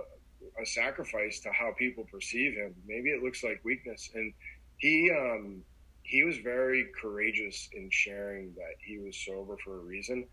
a, 0.60 0.64
a 0.64 0.66
sacrifice 0.66 1.40
to 1.42 1.52
how 1.52 1.74
people 1.78 2.06
perceive 2.12 2.54
him. 2.54 2.76
Maybe 2.88 3.10
it 3.10 3.24
looks 3.24 3.44
like 3.44 3.62
weakness, 3.64 4.10
and 4.14 4.34
he 4.78 5.12
um, 5.12 5.62
he 6.04 6.24
was 6.24 6.38
very 6.38 6.88
courageous 7.02 7.70
in 7.74 7.90
sharing 7.92 8.54
that 8.56 8.76
he 8.80 9.00
was 9.00 9.18
sober 9.18 9.58
for 9.64 9.78
a 9.78 9.82
reason. 9.82 10.28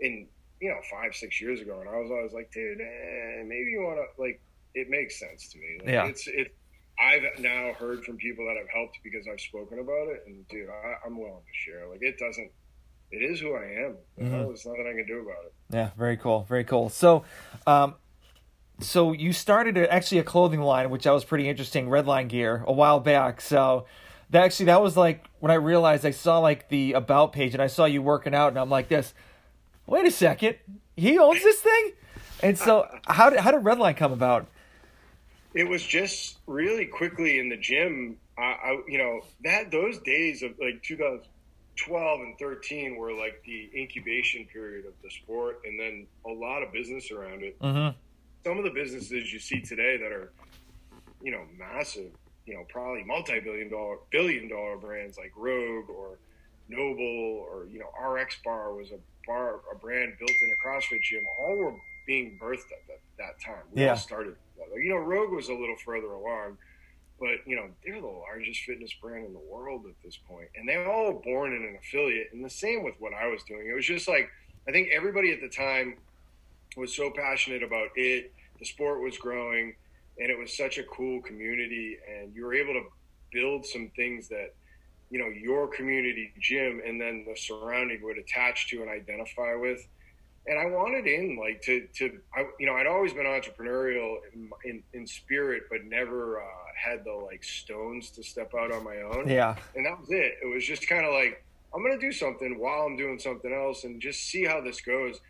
And 0.00 0.26
you 0.60 0.68
know, 0.68 0.80
five 0.90 1.14
six 1.14 1.40
years 1.40 1.60
ago, 1.60 1.80
and 1.80 1.88
I 1.88 1.98
was 1.98 2.10
always 2.10 2.32
like, 2.32 2.50
dude, 2.52 2.80
eh, 2.80 3.42
maybe 3.44 3.70
you 3.70 3.82
want 3.82 3.98
to 3.98 4.22
like. 4.22 4.40
It 4.72 4.88
makes 4.88 5.18
sense 5.18 5.48
to 5.50 5.58
me. 5.58 5.78
Like, 5.80 5.88
Yeah. 5.88 6.06
It's 6.06 6.28
it. 6.28 6.54
I've 7.00 7.40
now 7.40 7.72
heard 7.78 8.04
from 8.04 8.16
people 8.16 8.44
that 8.46 8.56
have 8.58 8.68
helped 8.72 8.98
because 9.02 9.26
I've 9.30 9.40
spoken 9.40 9.78
about 9.78 10.08
it, 10.08 10.24
and 10.26 10.46
dude, 10.48 10.68
I, 10.68 10.94
I'm 11.06 11.18
willing 11.18 11.40
to 11.40 11.70
share. 11.70 11.88
Like 11.88 12.00
it 12.02 12.18
doesn't. 12.18 12.50
It 13.10 13.18
is 13.18 13.40
who 13.40 13.54
I 13.54 13.86
am. 13.86 13.96
You 14.18 14.24
know, 14.24 14.46
There's 14.46 14.64
nothing 14.64 14.86
I 14.88 14.96
can 14.96 15.06
do 15.06 15.20
about 15.20 15.44
it. 15.46 15.52
Yeah, 15.70 15.90
very 15.98 16.16
cool, 16.16 16.46
very 16.48 16.62
cool. 16.62 16.88
So, 16.90 17.24
um, 17.66 17.94
so 18.78 19.12
you 19.12 19.32
started 19.32 19.76
a, 19.76 19.92
actually 19.92 20.18
a 20.18 20.22
clothing 20.22 20.60
line, 20.60 20.90
which 20.90 21.08
I 21.08 21.10
was 21.10 21.24
pretty 21.24 21.48
interesting, 21.48 21.88
Redline 21.88 22.28
Gear, 22.28 22.62
a 22.68 22.72
while 22.72 23.00
back. 23.00 23.40
So, 23.40 23.86
that 24.30 24.44
actually 24.44 24.66
that 24.66 24.80
was 24.80 24.96
like 24.96 25.28
when 25.40 25.50
I 25.50 25.54
realized 25.54 26.06
I 26.06 26.12
saw 26.12 26.38
like 26.38 26.68
the 26.68 26.92
about 26.92 27.32
page 27.32 27.52
and 27.52 27.62
I 27.62 27.66
saw 27.66 27.84
you 27.84 28.02
working 28.02 28.34
out, 28.34 28.48
and 28.48 28.58
I'm 28.58 28.70
like 28.70 28.88
this. 28.88 29.12
Wait 29.86 30.06
a 30.06 30.10
second, 30.10 30.56
he 30.96 31.18
owns 31.18 31.42
this 31.42 31.60
thing, 31.60 31.92
and 32.42 32.58
so 32.58 32.86
how 33.06 33.30
did 33.30 33.40
how 33.40 33.50
did 33.50 33.62
Redline 33.62 33.96
come 33.96 34.12
about? 34.12 34.46
It 35.54 35.68
was 35.68 35.82
just 35.82 36.38
really 36.46 36.86
quickly 36.86 37.38
in 37.38 37.48
the 37.48 37.56
gym. 37.56 38.16
I, 38.38 38.42
I 38.42 38.80
you 38.88 38.98
know, 38.98 39.20
that 39.44 39.70
those 39.70 39.98
days 39.98 40.42
of 40.42 40.52
like 40.60 40.82
2012 40.82 42.20
and 42.20 42.38
13 42.38 42.96
were 42.96 43.12
like 43.12 43.42
the 43.44 43.70
incubation 43.76 44.46
period 44.52 44.86
of 44.86 44.92
the 45.02 45.10
sport, 45.10 45.60
and 45.64 45.78
then 45.78 46.06
a 46.26 46.30
lot 46.30 46.62
of 46.62 46.72
business 46.72 47.10
around 47.10 47.42
it. 47.42 47.58
Mm-hmm. 47.60 47.96
Some 48.46 48.58
of 48.58 48.64
the 48.64 48.70
businesses 48.70 49.32
you 49.32 49.38
see 49.38 49.60
today 49.60 49.96
that 49.98 50.12
are, 50.12 50.32
you 51.22 51.32
know, 51.32 51.42
massive, 51.58 52.10
you 52.46 52.54
know, 52.54 52.64
probably 52.70 53.04
multi-billion 53.04 53.68
dollar, 53.70 53.96
billion 54.10 54.48
dollar 54.48 54.76
brands 54.78 55.18
like 55.18 55.32
Rogue 55.36 55.90
or 55.90 56.18
NOBULL 56.68 57.46
or 57.50 57.66
you 57.66 57.80
know 57.80 57.90
RX 58.08 58.36
Bar 58.44 58.72
was 58.74 58.92
a 58.92 58.98
bar, 59.26 59.60
a 59.72 59.76
brand 59.76 60.12
built 60.18 60.30
in 60.30 60.50
a 60.52 60.66
CrossFit 60.66 61.02
gym. 61.02 61.22
All 61.40 61.56
were 61.56 61.74
being 62.06 62.38
birthed 62.40 62.70
at 62.72 62.86
that, 62.88 63.00
that 63.18 63.40
time. 63.44 63.62
We 63.72 63.82
Yeah. 63.82 63.90
all 63.90 63.96
started 63.96 64.36
You 64.76 64.90
know, 64.90 64.96
Rogue 64.96 65.32
was 65.32 65.48
a 65.48 65.54
little 65.54 65.76
further 65.84 66.08
along, 66.08 66.58
but 67.18 67.46
you 67.46 67.56
know 67.56 67.68
they're 67.84 68.00
the 68.00 68.06
largest 68.06 68.60
fitness 68.64 68.92
brand 69.00 69.26
in 69.26 69.32
the 69.32 69.38
world 69.38 69.84
at 69.86 69.94
this 70.04 70.16
point, 70.16 70.48
and 70.56 70.68
they 70.68 70.76
were 70.76 70.90
all 70.90 71.20
born 71.24 71.52
in 71.52 71.62
an 71.62 71.78
affiliate. 71.80 72.28
And 72.32 72.44
the 72.44 72.50
same 72.50 72.82
with 72.82 72.94
what 72.98 73.12
I 73.12 73.26
was 73.26 73.42
doing. 73.44 73.68
It 73.70 73.74
was 73.74 73.86
just 73.86 74.08
like 74.08 74.30
I 74.68 74.72
think 74.72 74.88
everybody 74.92 75.32
at 75.32 75.40
the 75.40 75.48
time 75.48 75.96
was 76.76 76.94
so 76.94 77.10
passionate 77.10 77.62
about 77.62 77.88
it. 77.96 78.32
The 78.58 78.64
sport 78.64 79.02
was 79.02 79.18
growing, 79.18 79.74
and 80.18 80.30
it 80.30 80.38
was 80.38 80.56
such 80.56 80.78
a 80.78 80.82
cool 80.84 81.20
community, 81.22 81.98
and 82.08 82.34
you 82.34 82.44
were 82.44 82.54
able 82.54 82.74
to 82.74 82.84
build 83.32 83.64
some 83.66 83.90
things 83.96 84.28
that 84.28 84.54
you 85.10 85.18
know 85.18 85.28
your 85.28 85.68
community 85.68 86.32
gym 86.40 86.80
and 86.86 87.00
then 87.00 87.24
the 87.28 87.36
surrounding 87.36 88.00
would 88.02 88.18
attach 88.18 88.68
to 88.70 88.80
and 88.80 88.90
identify 88.90 89.54
with 89.54 89.86
and 90.46 90.58
i 90.58 90.64
wanted 90.66 91.06
in 91.06 91.38
like 91.38 91.60
to 91.62 91.86
to 91.94 92.18
I, 92.34 92.46
you 92.58 92.66
know 92.66 92.74
i'd 92.74 92.86
always 92.86 93.12
been 93.12 93.26
entrepreneurial 93.26 94.16
in, 94.32 94.50
in, 94.64 94.82
in 94.92 95.06
spirit 95.06 95.64
but 95.70 95.84
never 95.84 96.40
uh, 96.40 96.44
had 96.76 97.04
the 97.04 97.12
like 97.12 97.44
stones 97.44 98.10
to 98.12 98.22
step 98.22 98.52
out 98.58 98.72
on 98.72 98.82
my 98.82 98.96
own. 99.02 99.28
Yeah, 99.28 99.54
and 99.76 99.84
that 99.84 100.00
was 100.00 100.10
it. 100.10 100.38
It 100.42 100.46
was 100.46 100.64
just 100.64 100.88
kind 100.88 101.04
of 101.04 101.12
like 101.12 101.44
i'm 101.74 101.82
gonna 101.82 102.00
do 102.00 102.12
something 102.12 102.58
while 102.58 102.82
i'm 102.82 102.96
doing 102.96 103.18
something 103.18 103.52
else 103.52 103.84
and 103.84 104.00
just 104.00 104.20
see 104.22 104.44
how 104.44 104.60
this 104.60 104.80
goes. 104.80 105.20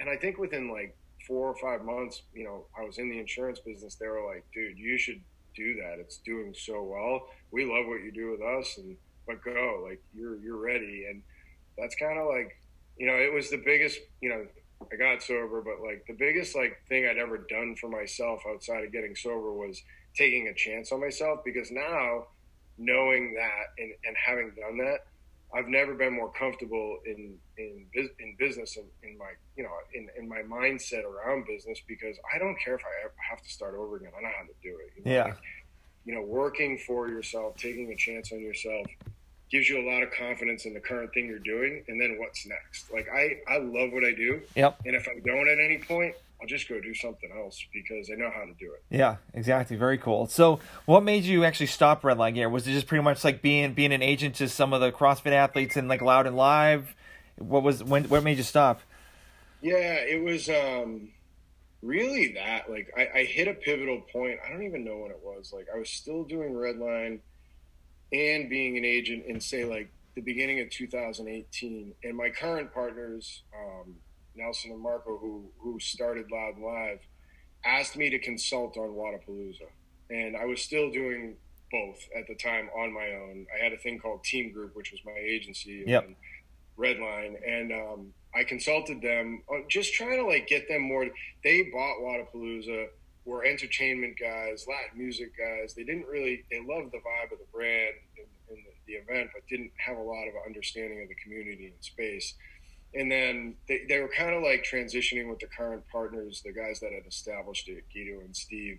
And 0.00 0.08
i 0.08 0.16
think 0.16 0.38
within 0.38 0.70
like 0.70 0.96
four 1.26 1.48
or 1.48 1.56
five 1.56 1.84
months 1.84 2.22
you 2.34 2.44
know 2.44 2.66
i 2.78 2.84
was 2.84 2.98
in 2.98 3.08
the 3.08 3.18
insurance 3.18 3.58
business 3.58 3.94
they 3.94 4.06
were 4.06 4.26
like 4.26 4.44
dude 4.52 4.78
you 4.78 4.98
should 4.98 5.20
do 5.54 5.74
that. 5.76 5.98
It's 5.98 6.18
doing 6.18 6.54
so 6.56 6.82
well. 6.82 7.28
We 7.50 7.64
love 7.64 7.86
what 7.86 8.02
you 8.02 8.12
do 8.12 8.30
with 8.32 8.42
us 8.42 8.78
and 8.78 8.96
but 9.26 9.42
go 9.42 9.82
like 9.88 10.02
you're 10.14 10.36
you're 10.40 10.58
ready. 10.58 11.06
And 11.08 11.22
that's 11.78 11.94
kind 11.94 12.18
of 12.18 12.26
like 12.26 12.58
you 12.96 13.06
know 13.06 13.14
it 13.14 13.32
was 13.32 13.50
the 13.50 13.56
biggest 13.64 13.98
you 14.20 14.28
know 14.28 14.46
i 14.92 14.96
got 14.96 15.22
sober 15.22 15.62
but 15.62 15.86
like 15.86 16.04
the 16.06 16.14
biggest 16.14 16.54
like 16.54 16.80
thing 16.88 17.06
i'd 17.06 17.18
ever 17.18 17.38
done 17.48 17.74
for 17.76 17.88
myself 17.88 18.42
outside 18.48 18.84
of 18.84 18.92
getting 18.92 19.14
sober 19.14 19.52
was 19.52 19.82
taking 20.14 20.48
a 20.48 20.54
chance 20.54 20.92
on 20.92 21.00
myself 21.00 21.40
because 21.44 21.70
now 21.70 22.24
knowing 22.78 23.34
that 23.34 23.82
and, 23.82 23.92
and 24.06 24.16
having 24.16 24.50
done 24.50 24.78
that 24.78 25.06
i've 25.56 25.68
never 25.68 25.94
been 25.94 26.12
more 26.12 26.30
comfortable 26.32 26.98
in 27.06 27.36
in 27.58 27.86
in 28.18 28.34
business 28.38 28.76
and 28.76 28.86
in 29.02 29.16
my 29.18 29.30
you 29.56 29.62
know 29.62 29.70
in, 29.94 30.08
in 30.18 30.28
my 30.28 30.42
mindset 30.42 31.04
around 31.04 31.46
business 31.46 31.80
because 31.86 32.16
i 32.34 32.38
don't 32.38 32.56
care 32.64 32.74
if 32.74 32.82
i 32.82 33.08
have 33.30 33.42
to 33.42 33.50
start 33.50 33.74
over 33.74 33.96
again 33.96 34.10
i 34.16 34.22
know 34.22 34.28
how 34.36 34.44
to 34.44 34.54
do 34.62 34.76
it 34.78 34.92
you 34.96 35.04
know? 35.04 35.16
yeah, 35.16 35.24
Like, 35.24 35.38
you 36.04 36.14
know, 36.14 36.22
working 36.22 36.78
for 36.86 37.08
yourself, 37.08 37.56
taking 37.56 37.90
a 37.90 37.96
chance 37.96 38.30
on 38.32 38.40
yourself 38.40 38.86
gives 39.54 39.68
you 39.68 39.78
a 39.78 39.86
lot 39.88 40.02
of 40.02 40.10
confidence 40.10 40.64
in 40.64 40.74
the 40.74 40.80
current 40.80 41.14
thing 41.14 41.28
you're 41.28 41.38
doing 41.38 41.84
and 41.86 42.00
then 42.00 42.16
what's 42.18 42.44
next. 42.44 42.92
Like 42.92 43.06
I, 43.08 43.38
I 43.48 43.58
love 43.58 43.92
what 43.92 44.04
I 44.04 44.10
do. 44.10 44.42
yep. 44.56 44.80
And 44.84 44.96
if 44.96 45.06
I 45.06 45.20
don't 45.24 45.48
at 45.48 45.58
any 45.64 45.78
point, 45.78 46.16
I'll 46.42 46.48
just 46.48 46.68
go 46.68 46.80
do 46.80 46.92
something 46.92 47.30
else 47.30 47.64
because 47.72 48.10
I 48.10 48.16
know 48.16 48.30
how 48.34 48.44
to 48.44 48.52
do 48.58 48.72
it. 48.72 48.82
Yeah, 48.90 49.16
exactly. 49.32 49.76
Very 49.76 49.96
cool. 49.96 50.26
So, 50.26 50.58
what 50.86 51.04
made 51.04 51.22
you 51.22 51.44
actually 51.44 51.68
stop 51.68 52.02
Redline 52.02 52.34
Gear? 52.34 52.48
Was 52.48 52.66
it 52.66 52.72
just 52.72 52.88
pretty 52.88 53.04
much 53.04 53.22
like 53.22 53.42
being 53.42 53.74
being 53.74 53.92
an 53.92 54.02
agent 54.02 54.34
to 54.36 54.48
some 54.48 54.72
of 54.72 54.80
the 54.80 54.90
CrossFit 54.90 55.32
athletes 55.32 55.76
and 55.76 55.86
like 55.86 56.02
Loud 56.02 56.26
and 56.26 56.36
Live? 56.36 56.96
What 57.38 57.62
was 57.62 57.82
when? 57.82 58.04
What 58.04 58.24
made 58.24 58.36
you 58.36 58.42
stop? 58.42 58.80
Yeah, 59.62 59.94
it 60.00 60.22
was 60.22 60.48
um, 60.50 61.10
really 61.80 62.32
that. 62.32 62.68
Like, 62.68 62.92
I, 62.96 63.20
I 63.20 63.24
hit 63.24 63.46
a 63.46 63.54
pivotal 63.54 64.02
point. 64.12 64.40
I 64.44 64.50
don't 64.50 64.64
even 64.64 64.84
know 64.84 64.98
when 64.98 65.12
it 65.12 65.20
was. 65.22 65.52
Like, 65.54 65.68
I 65.74 65.78
was 65.78 65.88
still 65.88 66.24
doing 66.24 66.52
Redline 66.52 67.20
and 68.14 68.48
being 68.48 68.78
an 68.78 68.84
agent 68.84 69.24
in, 69.26 69.40
say, 69.40 69.64
like 69.64 69.90
the 70.14 70.20
beginning 70.20 70.60
of 70.60 70.70
2018. 70.70 71.94
And 72.04 72.16
my 72.16 72.30
current 72.30 72.72
partners, 72.72 73.42
um, 73.54 73.94
Nelson 74.36 74.70
and 74.70 74.80
Marco, 74.80 75.18
who 75.18 75.50
who 75.58 75.78
started 75.80 76.30
Loud 76.30 76.56
and 76.56 76.64
Live, 76.64 77.00
asked 77.64 77.96
me 77.96 78.10
to 78.10 78.18
consult 78.18 78.76
on 78.76 78.90
Wodapalooza, 78.90 79.68
and 80.10 80.36
I 80.36 80.44
was 80.44 80.60
still 80.62 80.90
doing 80.90 81.36
both 81.72 81.98
at 82.16 82.26
the 82.28 82.34
time 82.36 82.68
on 82.76 82.92
my 82.92 83.10
own. 83.12 83.46
I 83.54 83.62
had 83.62 83.72
a 83.72 83.78
thing 83.78 83.98
called 83.98 84.22
Team 84.22 84.52
Group, 84.52 84.76
which 84.76 84.92
was 84.92 85.00
my 85.04 85.16
agency. 85.18 85.84
Yep. 85.86 86.06
And 86.06 86.16
Redline, 86.78 87.36
and 87.46 87.72
um, 87.72 88.14
I 88.34 88.42
consulted 88.42 89.00
them 89.00 89.42
just 89.68 89.94
trying 89.94 90.18
to 90.18 90.26
like 90.26 90.48
get 90.48 90.68
them 90.68 90.82
more. 90.82 91.06
They 91.44 91.70
bought 91.72 92.00
Wodapalooza, 92.00 92.86
were 93.24 93.44
entertainment 93.44 94.18
guys, 94.18 94.66
Latin 94.68 94.98
music 94.98 95.32
guys. 95.36 95.74
They 95.74 95.84
didn't 95.84 96.06
really 96.06 96.44
they 96.50 96.60
loved 96.60 96.92
the 96.92 96.98
vibe 96.98 97.32
of 97.32 97.38
the 97.38 97.50
brand 97.52 97.94
and, 98.18 98.26
and 98.50 98.58
the, 98.64 98.72
the 98.86 98.92
event, 98.98 99.30
but 99.32 99.46
didn't 99.48 99.72
have 99.78 99.96
a 99.96 100.02
lot 100.02 100.28
of 100.28 100.34
understanding 100.46 101.02
of 101.02 101.08
the 101.08 101.14
community 101.16 101.66
and 101.66 101.74
space. 101.80 102.34
and 102.94 103.10
then 103.10 103.56
they, 103.68 103.84
they 103.88 104.00
were 104.00 104.08
kind 104.08 104.34
of 104.34 104.42
like 104.42 104.64
transitioning 104.64 105.28
with 105.28 105.40
the 105.40 105.46
current 105.46 105.82
partners, 105.90 106.42
the 106.44 106.52
guys 106.52 106.80
that 106.80 106.92
had 106.92 107.06
established 107.06 107.68
it, 107.68 107.84
Guido 107.92 108.20
and 108.20 108.36
Steve. 108.36 108.78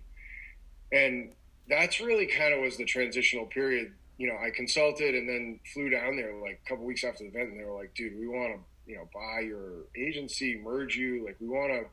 And 0.92 1.32
that's 1.68 2.00
really 2.00 2.26
kind 2.26 2.54
of 2.54 2.60
was 2.60 2.76
the 2.76 2.84
transitional 2.84 3.46
period. 3.46 3.92
You 4.18 4.28
know, 4.28 4.36
I 4.36 4.50
consulted 4.50 5.14
and 5.14 5.28
then 5.28 5.60
flew 5.74 5.90
down 5.90 6.16
there 6.16 6.34
like 6.40 6.60
a 6.64 6.68
couple 6.68 6.84
weeks 6.84 7.04
after 7.04 7.24
the 7.24 7.30
event, 7.30 7.50
and 7.50 7.60
they 7.60 7.64
were 7.64 7.76
like, 7.76 7.92
"Dude, 7.94 8.18
we 8.18 8.28
want 8.28 8.54
to, 8.54 8.90
you 8.90 8.96
know, 8.96 9.08
buy 9.12 9.40
your 9.40 9.84
agency, 9.96 10.56
merge 10.56 10.96
you. 10.96 11.26
Like, 11.26 11.36
we 11.40 11.48
want 11.48 11.72
to 11.72 11.88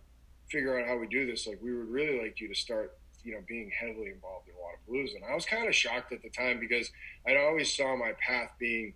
figure 0.53 0.79
out 0.79 0.87
how 0.87 0.97
we 0.97 1.07
do 1.07 1.25
this. 1.25 1.47
Like, 1.47 1.59
we 1.61 1.75
would 1.75 1.89
really 1.89 2.17
like 2.21 2.39
you 2.39 2.47
to 2.47 2.55
start, 2.55 2.97
you 3.23 3.33
know, 3.33 3.41
being 3.47 3.69
heavily 3.77 4.09
involved 4.09 4.47
in 4.47 4.53
Wodapalooza." 4.55 5.15
And 5.15 5.25
I 5.25 5.35
was 5.35 5.45
kind 5.45 5.67
of 5.67 5.75
shocked 5.75 6.13
at 6.13 6.21
the 6.21 6.29
time 6.29 6.59
because 6.59 6.91
I'd 7.27 7.37
always 7.37 7.75
saw 7.75 7.95
my 7.97 8.13
path 8.25 8.51
being, 8.59 8.93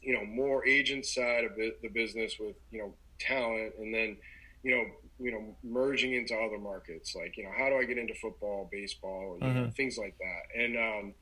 you 0.00 0.14
know, 0.14 0.24
more 0.24 0.66
agent 0.66 1.04
side 1.04 1.44
of 1.44 1.52
the 1.56 1.88
business 1.88 2.38
with, 2.38 2.56
you 2.70 2.78
know, 2.78 2.94
talent, 3.18 3.74
and 3.78 3.92
then, 3.92 4.16
you 4.62 4.70
know, 4.74 4.84
you 5.18 5.30
know, 5.30 5.56
merging 5.62 6.14
into 6.14 6.34
other 6.34 6.58
markets. 6.58 7.14
Like, 7.14 7.36
you 7.36 7.44
know, 7.44 7.52
how 7.56 7.68
do 7.68 7.76
I 7.76 7.84
get 7.84 7.98
into 7.98 8.14
football, 8.14 8.68
baseball, 8.70 9.38
mm-hmm. 9.40 9.54
know, 9.54 9.70
things 9.70 9.98
like 9.98 10.16
that. 10.18 10.60
And 10.60 10.76
um, 10.76 11.14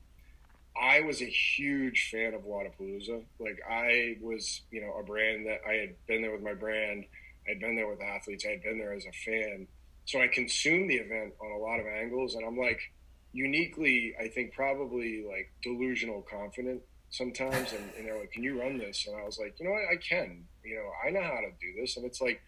I 0.79 1.01
was 1.01 1.21
a 1.21 1.25
huge 1.25 2.09
fan 2.11 2.33
of 2.33 2.41
Wodapalooza. 2.41 3.23
Like, 3.39 3.59
I 3.69 4.17
was, 4.21 4.61
you 4.71 4.81
know, 4.81 4.93
a 4.99 5.03
brand 5.03 5.45
that 5.47 5.61
I 5.67 5.73
had 5.73 5.95
been 6.07 6.21
there 6.21 6.31
with 6.31 6.41
my 6.41 6.53
brand. 6.53 7.05
I'd 7.51 7.59
been 7.59 7.75
there 7.75 7.89
with 7.89 8.01
athletes. 8.01 8.45
I 8.47 8.51
had 8.51 8.63
been 8.63 8.79
there 8.79 8.93
as 8.93 9.05
a 9.05 9.11
fan. 9.11 9.67
So 10.05 10.21
I 10.21 10.27
consumed 10.27 10.89
the 10.89 10.95
event 10.95 11.33
on 11.41 11.51
a 11.51 11.57
lot 11.57 11.79
of 11.79 11.85
angles. 11.85 12.35
And 12.35 12.45
I'm 12.45 12.57
like, 12.57 12.79
uniquely, 13.33 14.15
I 14.19 14.27
think 14.27 14.53
probably 14.53 15.23
like 15.27 15.51
delusional 15.61 16.21
confident 16.23 16.81
sometimes. 17.09 17.73
And, 17.73 17.91
and 17.97 18.07
they're 18.07 18.17
like, 18.19 18.31
can 18.31 18.43
you 18.43 18.59
run 18.59 18.77
this? 18.77 19.05
And 19.07 19.15
I 19.15 19.23
was 19.23 19.37
like, 19.37 19.55
you 19.59 19.65
know 19.65 19.71
what? 19.71 19.83
I 19.91 19.97
can. 19.97 20.45
You 20.63 20.75
know, 20.75 20.89
I 21.05 21.11
know 21.11 21.21
how 21.21 21.41
to 21.41 21.51
do 21.61 21.81
this. 21.81 21.97
And 21.97 22.05
it's 22.05 22.21
like, 22.21 22.41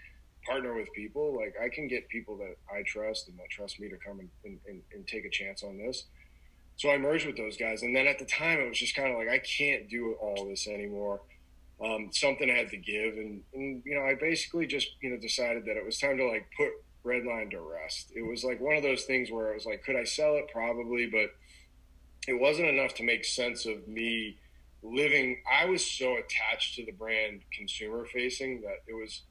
partner 0.45 0.75
with 0.75 0.91
people. 0.93 1.35
Like 1.35 1.55
I 1.61 1.69
can 1.69 1.87
get 1.87 2.07
people 2.09 2.37
that 2.37 2.55
I 2.73 2.83
trust 2.85 3.27
and 3.27 3.37
that 3.39 3.49
trust 3.49 3.79
me 3.79 3.89
to 3.89 3.97
come 4.05 4.19
and, 4.19 4.29
and, 4.45 4.59
and, 4.67 4.81
and 4.93 5.07
take 5.07 5.25
a 5.25 5.29
chance 5.29 5.63
on 5.63 5.77
this. 5.77 6.05
So 6.75 6.89
I 6.89 6.97
merged 6.97 7.25
with 7.25 7.37
those 7.37 7.57
guys. 7.57 7.83
And 7.83 7.95
then 7.95 8.07
at 8.07 8.19
the 8.19 8.25
time 8.25 8.59
it 8.59 8.67
was 8.67 8.77
just 8.77 8.95
kind 8.95 9.11
of 9.11 9.17
like, 9.17 9.29
I 9.29 9.39
can't 9.39 9.89
do 9.89 10.15
all 10.21 10.45
this 10.47 10.67
anymore. 10.67 11.21
Um, 11.81 12.09
something 12.11 12.49
I 12.49 12.57
had 12.57 12.69
to 12.69 12.77
give. 12.77 13.15
And, 13.15 13.41
and, 13.53 13.81
you 13.85 13.95
know, 13.95 14.03
I 14.03 14.15
basically 14.15 14.67
just, 14.67 14.89
you 15.01 15.09
know, 15.09 15.17
decided 15.17 15.65
that 15.65 15.77
it 15.77 15.85
was 15.85 15.99
time 15.99 16.17
to 16.17 16.27
like 16.27 16.47
put 16.57 16.69
Redline 17.05 17.51
to 17.51 17.61
rest. 17.61 18.11
It 18.15 18.21
was 18.21 18.43
like 18.43 18.61
one 18.61 18.75
of 18.75 18.83
those 18.83 19.03
things 19.03 19.31
where 19.31 19.51
I 19.51 19.55
was 19.55 19.65
like, 19.65 19.83
could 19.83 19.95
I 19.95 20.03
sell 20.03 20.35
it? 20.35 20.45
Probably, 20.51 21.07
but 21.07 21.29
it 22.27 22.39
wasn't 22.39 22.67
enough 22.67 22.93
to 22.95 23.03
make 23.03 23.25
sense 23.25 23.65
of 23.65 23.87
me 23.87 24.37
living. 24.81 25.41
I 25.51 25.65
was 25.65 25.85
so 25.85 26.17
attached 26.17 26.75
to 26.75 26.85
the 26.85 26.93
brand 26.93 27.41
consumer 27.51 28.05
facing 28.05 28.61
that 28.61 28.77
it 28.87 28.93
was, 28.93 29.23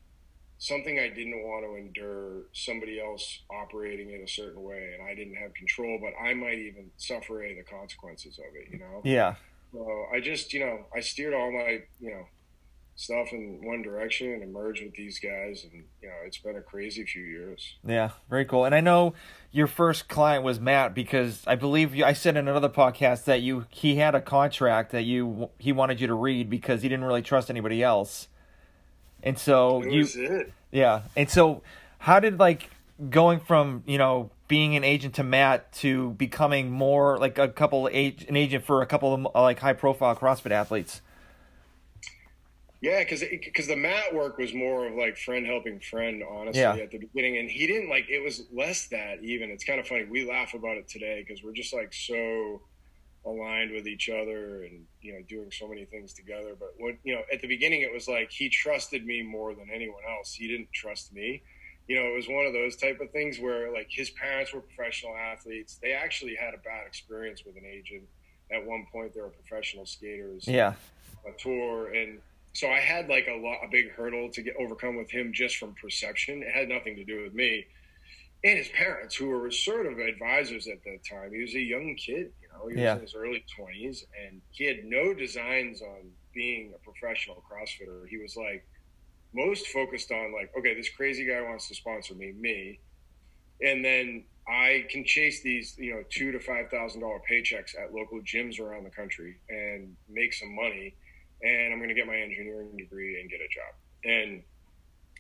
something 0.63 1.01
I 1.01 1.09
didn't 1.09 1.43
want 1.43 1.65
to 1.65 1.75
endure 1.75 2.45
somebody 2.53 3.01
else 3.01 3.41
operating 3.51 4.13
in 4.13 4.21
a 4.21 4.29
certain 4.29 4.63
way 4.63 4.95
and 4.97 5.03
I 5.03 5.13
didn't 5.13 5.35
have 5.35 5.53
control, 5.55 5.99
but 6.01 6.13
I 6.25 6.35
might 6.35 6.59
even 6.59 6.89
suffer 6.99 7.45
the 7.45 7.65
consequences 7.65 8.39
of 8.39 8.55
it, 8.55 8.69
you 8.71 8.79
know? 8.79 9.01
Yeah. 9.03 9.35
So 9.73 10.07
I 10.13 10.21
just, 10.21 10.53
you 10.53 10.61
know, 10.61 10.87
I 10.95 11.01
steered 11.01 11.35
all 11.35 11.51
my, 11.51 11.81
you 12.01 12.11
know, 12.11 12.27
stuff 12.95 13.33
in 13.33 13.59
one 13.63 13.83
direction 13.83 14.43
and 14.43 14.53
merged 14.53 14.85
with 14.85 14.95
these 14.95 15.19
guys 15.19 15.65
and 15.65 15.85
you 16.03 16.09
know 16.09 16.15
it's 16.27 16.37
been 16.37 16.57
a 16.57 16.61
crazy 16.61 17.05
few 17.05 17.23
years. 17.23 17.77
Yeah 17.85 18.11
very 18.29 18.45
cool. 18.45 18.67
And 18.67 18.75
i 18.75 18.81
know 18.81 19.15
your 19.51 19.67
first 19.67 20.09
client 20.09 20.45
was 20.45 20.61
matt 20.61 20.95
because 20.95 21.43
i 21.47 21.55
believe 21.55 21.95
you, 21.95 22.05
i 22.05 22.13
said 22.13 22.37
in 22.37 22.47
another 22.49 22.69
podcast 22.69 23.25
that 23.25 23.41
you 23.41 23.65
he 23.71 23.97
had 23.97 24.15
a 24.15 24.21
contract 24.21 24.93
that 24.93 25.05
you 25.05 25.49
he 25.59 25.73
wanted 25.73 26.03
you 26.03 26.07
to 26.07 26.15
read 26.15 26.51
because 26.51 26.83
he 26.83 26.89
didn't 26.89 27.07
really 27.07 27.23
trust 27.23 27.49
anybody 27.49 27.83
else. 27.83 28.29
And 29.23 29.39
so 29.39 29.85
you, 29.85 30.07
yeah. 30.73 31.03
And 31.17 31.31
so, 31.31 31.63
how 31.99 32.19
did 32.19 32.41
like 32.41 32.71
going 33.09 33.41
from 33.41 33.85
you 33.87 33.99
know 33.99 34.31
being 34.53 34.77
an 34.77 34.85
agent 34.85 35.15
to 35.15 35.23
Matt 35.23 35.73
to 35.73 36.11
becoming 36.11 36.71
more 36.71 37.17
like 37.17 37.39
a 37.39 37.49
couple 37.49 37.89
age 37.91 38.27
an 38.29 38.37
agent 38.37 38.63
for 38.63 38.83
a 38.83 38.87
couple 38.87 39.15
of 39.15 39.27
uh, 39.35 39.41
like 39.41 39.59
high 39.61 39.73
profile 39.73 40.15
CrossFit 40.15 40.51
athletes? 40.51 41.01
Yeah, 42.83 42.99
because 42.99 43.21
because 43.31 43.67
the 43.67 43.77
Matt 43.77 44.15
work 44.15 44.37
was 44.37 44.53
more 44.53 44.87
of 44.87 44.95
like 44.95 45.17
friend 45.17 45.47
helping 45.47 45.81
friend, 45.81 46.23
honestly, 46.31 46.61
yeah. 46.61 46.75
at 46.75 46.91
the 46.91 46.99
beginning, 46.99 47.39
and 47.39 47.51
he 47.51 47.67
didn't 47.67 47.89
like 47.89 48.11
it 48.11 48.23
was 48.23 48.43
less 48.53 48.89
that 48.89 49.25
even. 49.25 49.51
It's 49.51 49.65
kind 49.65 49.81
of 49.81 49.89
funny. 49.89 50.05
We 50.05 50.29
laugh 50.29 50.53
about 50.53 50.77
it 50.77 50.87
today 50.87 51.25
because 51.27 51.43
we're 51.43 51.55
just 51.55 51.73
like 51.73 51.95
so 51.95 52.61
aligned 53.25 53.73
with 53.73 53.87
each 53.87 54.11
other 54.11 54.65
and 54.65 54.85
you 55.01 55.15
know 55.15 55.21
doing 55.31 55.51
so 55.51 55.69
many 55.69 55.85
things 55.85 56.13
together 56.13 56.57
but 56.59 56.71
what 56.79 56.97
you 57.05 57.15
know 57.15 57.23
at 57.33 57.41
the 57.41 57.47
beginning 57.47 57.83
it 57.83 57.93
was 57.93 58.09
like 58.09 58.33
he 58.33 58.49
trusted 58.49 59.07
me 59.07 59.23
more 59.23 59.55
than 59.55 59.69
anyone 59.73 60.03
else 60.19 60.35
he 60.35 60.49
didn't 60.49 60.67
trust 60.73 61.13
me 61.13 61.41
you 61.89 61.97
know 61.97 62.07
it 62.07 62.15
was 62.15 62.29
one 62.29 62.47
of 62.47 62.53
those 62.53 62.77
type 62.77 63.01
of 63.01 63.11
things 63.11 63.39
where 63.39 63.73
like 63.73 63.89
his 63.91 64.11
parents 64.11 64.53
were 64.53 64.61
professional 64.61 65.17
athletes. 65.17 65.79
They 65.83 65.93
actually 65.93 66.35
had 66.35 66.55
a 66.55 66.59
bad 66.59 66.87
experience 66.87 67.45
with 67.45 67.57
an 67.57 67.65
agent. 67.67 68.05
At 68.53 68.65
one 68.65 68.87
point 68.93 69.15
they 69.15 69.21
were 69.21 69.31
professional 69.31 69.87
skaters. 69.87 70.47
Yeah. 70.47 70.75
A 71.27 71.33
tour. 71.39 71.93
And 71.93 72.19
so 72.55 72.69
i 72.69 72.81
had 72.81 73.09
like 73.09 73.29
a 73.29 73.35
lot 73.35 73.59
a 73.65 73.69
big 73.71 73.93
hurdle 73.93 74.29
to 74.31 74.43
get 74.43 74.55
overcome 74.59 74.97
with 74.97 75.11
him 75.11 75.33
just 75.33 75.57
from 75.57 75.75
perception. 75.75 76.43
It 76.43 76.53
had 76.53 76.69
nothing 76.69 76.97
to 76.97 77.05
do 77.05 77.23
with 77.23 77.35
me. 77.35 77.67
And 78.45 78.59
his 78.59 78.69
parents 78.69 79.15
who 79.15 79.29
were 79.29 79.51
sort 79.51 79.87
of 79.87 79.99
advisors 79.99 80.67
at 80.67 80.83
that 80.85 81.05
time 81.09 81.33
he 81.33 81.43
was 81.43 81.55
a 81.55 81.61
young 81.61 81.95
kid 81.97 82.33
you 82.43 82.49
know, 82.53 82.69
he 82.69 82.75
was 82.75 82.83
yeah. 82.83 82.95
in 82.95 83.01
his 83.01 83.15
early 83.15 83.45
20s 83.59 84.05
and 84.25 84.41
he 84.51 84.65
had 84.65 84.85
no 84.85 85.15
designs 85.15 85.81
on 85.81 86.11
being 86.35 86.73
a 86.75 86.79
professional 86.79 87.43
CrossFitter. 87.49 88.09
He 88.09 88.19
was 88.19 88.37
like 88.37 88.67
most 89.35 89.67
focused 89.69 90.11
on 90.11 90.33
like, 90.33 90.53
okay, 90.59 90.75
this 90.75 90.89
crazy 90.89 91.27
guy 91.27 91.41
wants 91.43 91.69
to 91.69 91.75
sponsor 91.75 92.15
me, 92.15 92.33
me, 92.33 92.81
and 93.63 93.85
then 93.85 94.25
I 94.49 94.87
can 94.91 95.05
chase 95.05 95.43
these, 95.43 95.77
you 95.79 95.95
know, 95.95 96.03
two 96.11 96.33
to 96.33 96.41
five 96.41 96.69
thousand 96.71 97.01
dollar 97.01 97.21
paychecks 97.31 97.79
at 97.81 97.95
local 97.95 98.21
gyms 98.21 98.61
around 98.61 98.85
the 98.85 98.91
country 98.91 99.37
and 99.49 99.97
make 100.09 100.33
some 100.33 100.55
money, 100.55 100.95
and 101.43 101.73
I'm 101.73 101.79
going 101.79 101.89
to 101.89 101.95
get 101.95 102.07
my 102.07 102.17
engineering 102.17 102.77
degree 102.77 103.21
and 103.21 103.31
get 103.31 103.41
a 103.41 103.49
job. 103.49 103.75
And 104.05 104.43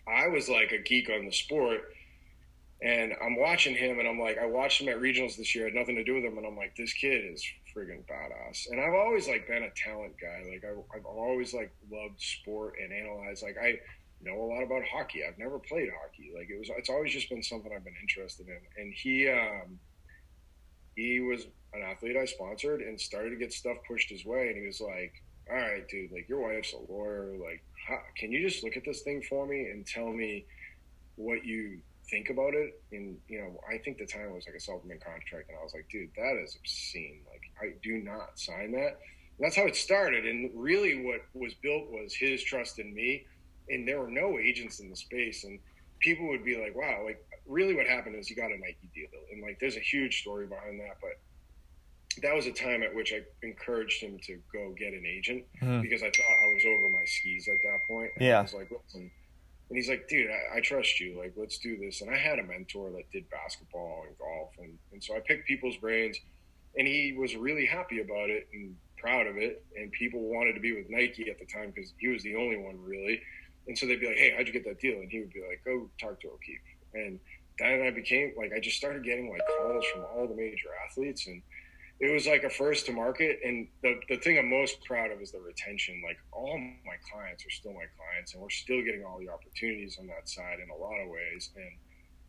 I 0.08 0.28
was 0.28 0.48
like 0.48 0.72
a 0.72 0.78
geek 0.78 1.08
on 1.10 1.24
the 1.24 1.32
sport 1.32 1.82
and 2.82 3.14
I'm 3.24 3.36
watching 3.36 3.76
him, 3.76 4.00
and 4.00 4.08
I'm 4.08 4.18
like, 4.18 4.38
I 4.38 4.46
watched 4.46 4.80
him 4.80 4.88
at 4.88 4.96
regionals 5.00 5.36
this 5.36 5.54
year. 5.54 5.66
had 5.66 5.74
nothing 5.74 5.94
to 5.94 6.02
do 6.02 6.14
with 6.14 6.24
him, 6.24 6.36
and 6.36 6.44
I'm 6.44 6.56
like, 6.56 6.74
this 6.74 6.92
kid 6.92 7.24
is 7.32 7.44
friggin' 7.74 8.04
badass. 8.06 8.66
And 8.70 8.80
I've 8.80 8.94
always 8.94 9.28
like 9.28 9.46
been 9.46 9.62
a 9.62 9.70
talent 9.70 10.14
guy. 10.20 10.42
Like 10.50 10.64
I, 10.64 10.96
have 10.96 11.06
always 11.06 11.54
like 11.54 11.72
loved 11.90 12.20
sport 12.20 12.74
and 12.82 12.92
analyzed. 12.92 13.44
Like 13.44 13.56
I 13.62 13.78
know 14.24 14.40
a 14.40 14.48
lot 14.52 14.62
about 14.62 14.82
hockey. 14.84 15.22
I've 15.26 15.38
never 15.38 15.58
played 15.58 15.88
hockey. 16.00 16.32
Like 16.34 16.48
it 16.50 16.58
was, 16.58 16.70
it's 16.76 16.90
always 16.90 17.12
just 17.12 17.28
been 17.28 17.42
something 17.42 17.72
I've 17.74 17.84
been 17.84 17.96
interested 18.00 18.46
in. 18.48 18.60
And 18.76 18.92
he, 18.92 19.28
um, 19.28 19.78
he 20.96 21.20
was 21.20 21.46
an 21.72 21.82
athlete 21.82 22.16
I 22.16 22.24
sponsored 22.26 22.80
and 22.80 23.00
started 23.00 23.30
to 23.30 23.36
get 23.36 23.52
stuff 23.52 23.78
pushed 23.88 24.10
his 24.10 24.24
way. 24.24 24.48
And 24.48 24.56
he 24.56 24.66
was 24.66 24.80
like, 24.80 25.12
all 25.50 25.56
right, 25.56 25.86
dude, 25.88 26.12
like 26.12 26.28
your 26.28 26.40
wife's 26.40 26.72
a 26.72 26.92
lawyer. 26.92 27.36
Like, 27.42 27.62
how, 27.88 27.98
can 28.16 28.30
you 28.30 28.48
just 28.48 28.62
look 28.62 28.76
at 28.76 28.84
this 28.84 29.02
thing 29.02 29.22
for 29.22 29.46
me 29.46 29.70
and 29.70 29.86
tell 29.86 30.12
me 30.12 30.46
what 31.16 31.44
you 31.44 31.80
think 32.10 32.30
about 32.30 32.54
it. 32.54 32.80
And 32.92 33.16
you 33.28 33.40
know, 33.40 33.60
I 33.68 33.78
think 33.78 33.98
the 33.98 34.06
time 34.06 34.32
was 34.32 34.44
like 34.46 34.56
a 34.56 34.60
supplement 34.60 35.04
contract, 35.04 35.48
and 35.48 35.58
I 35.58 35.62
was 35.62 35.74
like, 35.74 35.88
dude, 35.90 36.10
that 36.16 36.40
is 36.42 36.56
obscene. 36.56 37.20
Like, 37.30 37.42
I 37.60 37.74
do 37.82 37.98
not 37.98 38.38
sign 38.38 38.72
that. 38.72 38.98
And 39.38 39.46
that's 39.46 39.56
how 39.56 39.66
it 39.66 39.76
started. 39.76 40.26
And 40.26 40.50
really, 40.54 41.04
what 41.04 41.22
was 41.34 41.54
built 41.54 41.90
was 41.90 42.14
his 42.14 42.42
trust 42.42 42.78
in 42.78 42.94
me. 42.94 43.26
And 43.68 43.86
there 43.86 44.00
were 44.00 44.10
no 44.10 44.38
agents 44.38 44.80
in 44.80 44.90
the 44.90 44.96
space, 44.96 45.44
and 45.44 45.58
people 46.00 46.28
would 46.28 46.44
be 46.44 46.60
like, 46.60 46.74
wow, 46.74 47.02
like 47.04 47.24
really, 47.46 47.74
what 47.74 47.86
happened 47.86 48.16
is 48.16 48.28
you 48.28 48.36
got 48.36 48.50
a 48.50 48.58
Nike 48.58 48.90
deal, 48.94 49.08
and 49.32 49.42
like 49.42 49.58
there's 49.60 49.76
a 49.76 49.80
huge 49.80 50.20
story 50.20 50.46
behind 50.46 50.80
that, 50.80 50.98
but. 51.00 51.18
That 52.20 52.34
was 52.34 52.44
a 52.44 52.52
time 52.52 52.82
at 52.82 52.94
which 52.94 53.10
I 53.14 53.22
encouraged 53.42 54.02
him 54.02 54.18
to 54.24 54.38
go 54.52 54.74
get 54.78 54.92
an 54.92 55.06
agent 55.06 55.44
mm-hmm. 55.62 55.80
because 55.80 56.02
I 56.02 56.10
thought 56.10 56.44
I 56.44 56.52
was 56.52 56.62
over 56.66 56.92
my 56.92 57.06
skis 57.06 57.48
at 57.48 57.56
that 57.62 57.78
point. 57.88 58.10
And 58.16 58.26
yeah. 58.26 58.40
I 58.40 58.42
was 58.42 58.52
like, 58.52 58.70
listen, 58.70 59.10
and 59.72 59.78
he's 59.78 59.88
like, 59.88 60.06
dude, 60.06 60.28
I, 60.28 60.58
I, 60.58 60.60
trust 60.60 61.00
you. 61.00 61.16
Like, 61.18 61.32
let's 61.34 61.56
do 61.56 61.78
this. 61.78 62.02
And 62.02 62.10
I 62.10 62.16
had 62.18 62.38
a 62.38 62.42
mentor 62.42 62.90
that 62.90 63.10
did 63.10 63.24
basketball 63.30 64.04
and 64.06 64.18
golf. 64.18 64.50
And, 64.58 64.76
and 64.92 65.02
so 65.02 65.16
I 65.16 65.20
picked 65.20 65.48
people's 65.48 65.78
brains 65.78 66.18
and 66.76 66.86
he 66.86 67.14
was 67.16 67.34
really 67.36 67.64
happy 67.64 68.02
about 68.02 68.28
it 68.28 68.48
and 68.52 68.76
proud 68.98 69.26
of 69.26 69.38
it. 69.38 69.64
And 69.74 69.90
people 69.90 70.20
wanted 70.20 70.52
to 70.56 70.60
be 70.60 70.76
with 70.76 70.90
Nike 70.90 71.30
at 71.30 71.38
the 71.38 71.46
time 71.46 71.72
because 71.74 71.94
he 71.96 72.08
was 72.08 72.22
the 72.22 72.36
only 72.36 72.58
one 72.58 72.84
really. 72.84 73.22
And 73.66 73.76
so 73.78 73.86
they'd 73.86 74.00
be 74.00 74.06
like, 74.06 74.16
hey, 74.16 74.34
how'd 74.36 74.46
you 74.46 74.52
get 74.52 74.64
that 74.64 74.80
deal? 74.80 74.98
And 74.98 75.10
he 75.10 75.20
would 75.20 75.32
be 75.32 75.42
like, 75.48 75.62
go 75.64 75.88
talk 76.00 76.20
to 76.20 76.28
O'Keefe. 76.28 76.60
And 76.94 77.20
then 77.58 77.82
I 77.86 77.90
became 77.90 78.32
like, 78.36 78.52
I 78.54 78.60
just 78.60 78.76
started 78.76 79.04
getting 79.04 79.30
like 79.30 79.42
calls 79.46 79.84
from 79.92 80.04
all 80.14 80.26
the 80.26 80.34
major 80.34 80.68
athletes. 80.88 81.26
And 81.26 81.42
it 82.00 82.12
was 82.12 82.26
like 82.26 82.42
a 82.42 82.50
first 82.50 82.86
to 82.86 82.92
market. 82.92 83.38
And 83.44 83.68
the, 83.82 84.00
the 84.08 84.16
thing 84.16 84.38
I'm 84.38 84.50
most 84.50 84.84
proud 84.84 85.12
of 85.12 85.20
is 85.20 85.30
the 85.30 85.38
retention. 85.38 86.02
Like 86.04 86.18
all 86.32 86.58
my 86.58 86.96
clients 87.12 87.46
are 87.46 87.50
still 87.50 87.72
my 87.72 87.86
clients, 87.96 88.34
and 88.34 88.42
we're 88.42 88.50
still 88.50 88.82
getting 88.82 89.04
all 89.04 89.20
the 89.20 89.28
opportunities 89.28 89.98
on 90.00 90.08
that 90.08 90.28
side 90.28 90.58
in 90.62 90.68
a 90.70 90.76
lot 90.76 91.00
of 91.00 91.08
ways. 91.08 91.50
And 91.54 91.72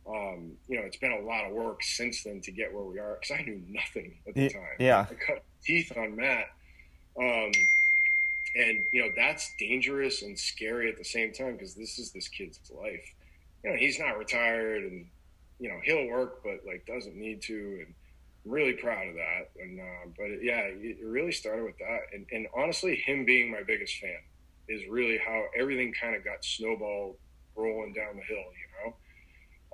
um, 0.05 0.51
you 0.67 0.77
know, 0.77 0.85
it's 0.85 0.97
been 0.97 1.13
a 1.13 1.25
lot 1.25 1.45
of 1.45 1.53
work 1.53 1.81
since 1.81 2.23
then 2.23 2.41
to 2.41 2.51
get 2.51 2.73
where 2.73 2.83
we 2.83 2.99
are 2.99 3.17
because 3.19 3.39
I 3.39 3.43
knew 3.43 3.61
nothing 3.69 4.13
at 4.27 4.35
the 4.35 4.49
time. 4.49 4.75
Yeah, 4.79 5.07
I 5.09 5.13
cut 5.13 5.43
teeth 5.63 5.91
on 5.97 6.15
Matt. 6.15 6.45
Um, 7.17 7.51
and 8.55 8.79
you 8.91 9.01
know 9.01 9.11
that's 9.15 9.51
dangerous 9.59 10.21
and 10.21 10.37
scary 10.37 10.89
at 10.89 10.97
the 10.97 11.03
same 11.03 11.33
time 11.33 11.53
because 11.53 11.73
this 11.73 11.99
is 11.99 12.11
this 12.11 12.27
kid's 12.27 12.59
life. 12.71 13.13
You 13.63 13.71
know, 13.71 13.77
he's 13.77 13.99
not 13.99 14.17
retired, 14.17 14.83
and 14.83 15.05
you 15.59 15.69
know 15.69 15.79
he'll 15.83 16.07
work, 16.07 16.43
but 16.43 16.59
like 16.65 16.85
doesn't 16.85 17.15
need 17.15 17.41
to, 17.43 17.83
and 17.85 17.93
I'm 18.45 18.51
really 18.51 18.73
proud 18.73 19.07
of 19.07 19.15
that. 19.15 19.49
And 19.61 19.79
uh, 19.79 20.09
but 20.17 20.25
it, 20.25 20.39
yeah, 20.43 20.61
it 20.67 20.97
really 21.03 21.31
started 21.31 21.63
with 21.63 21.77
that, 21.79 22.01
and, 22.13 22.25
and 22.31 22.47
honestly, 22.55 22.95
him 22.95 23.25
being 23.25 23.51
my 23.51 23.63
biggest 23.63 23.97
fan 23.99 24.17
is 24.69 24.87
really 24.89 25.17
how 25.17 25.45
everything 25.57 25.93
kind 25.99 26.15
of 26.15 26.23
got 26.23 26.43
snowballed 26.43 27.15
rolling 27.55 27.93
down 27.93 28.15
the 28.15 28.23
hill. 28.23 28.37
You 28.37 28.91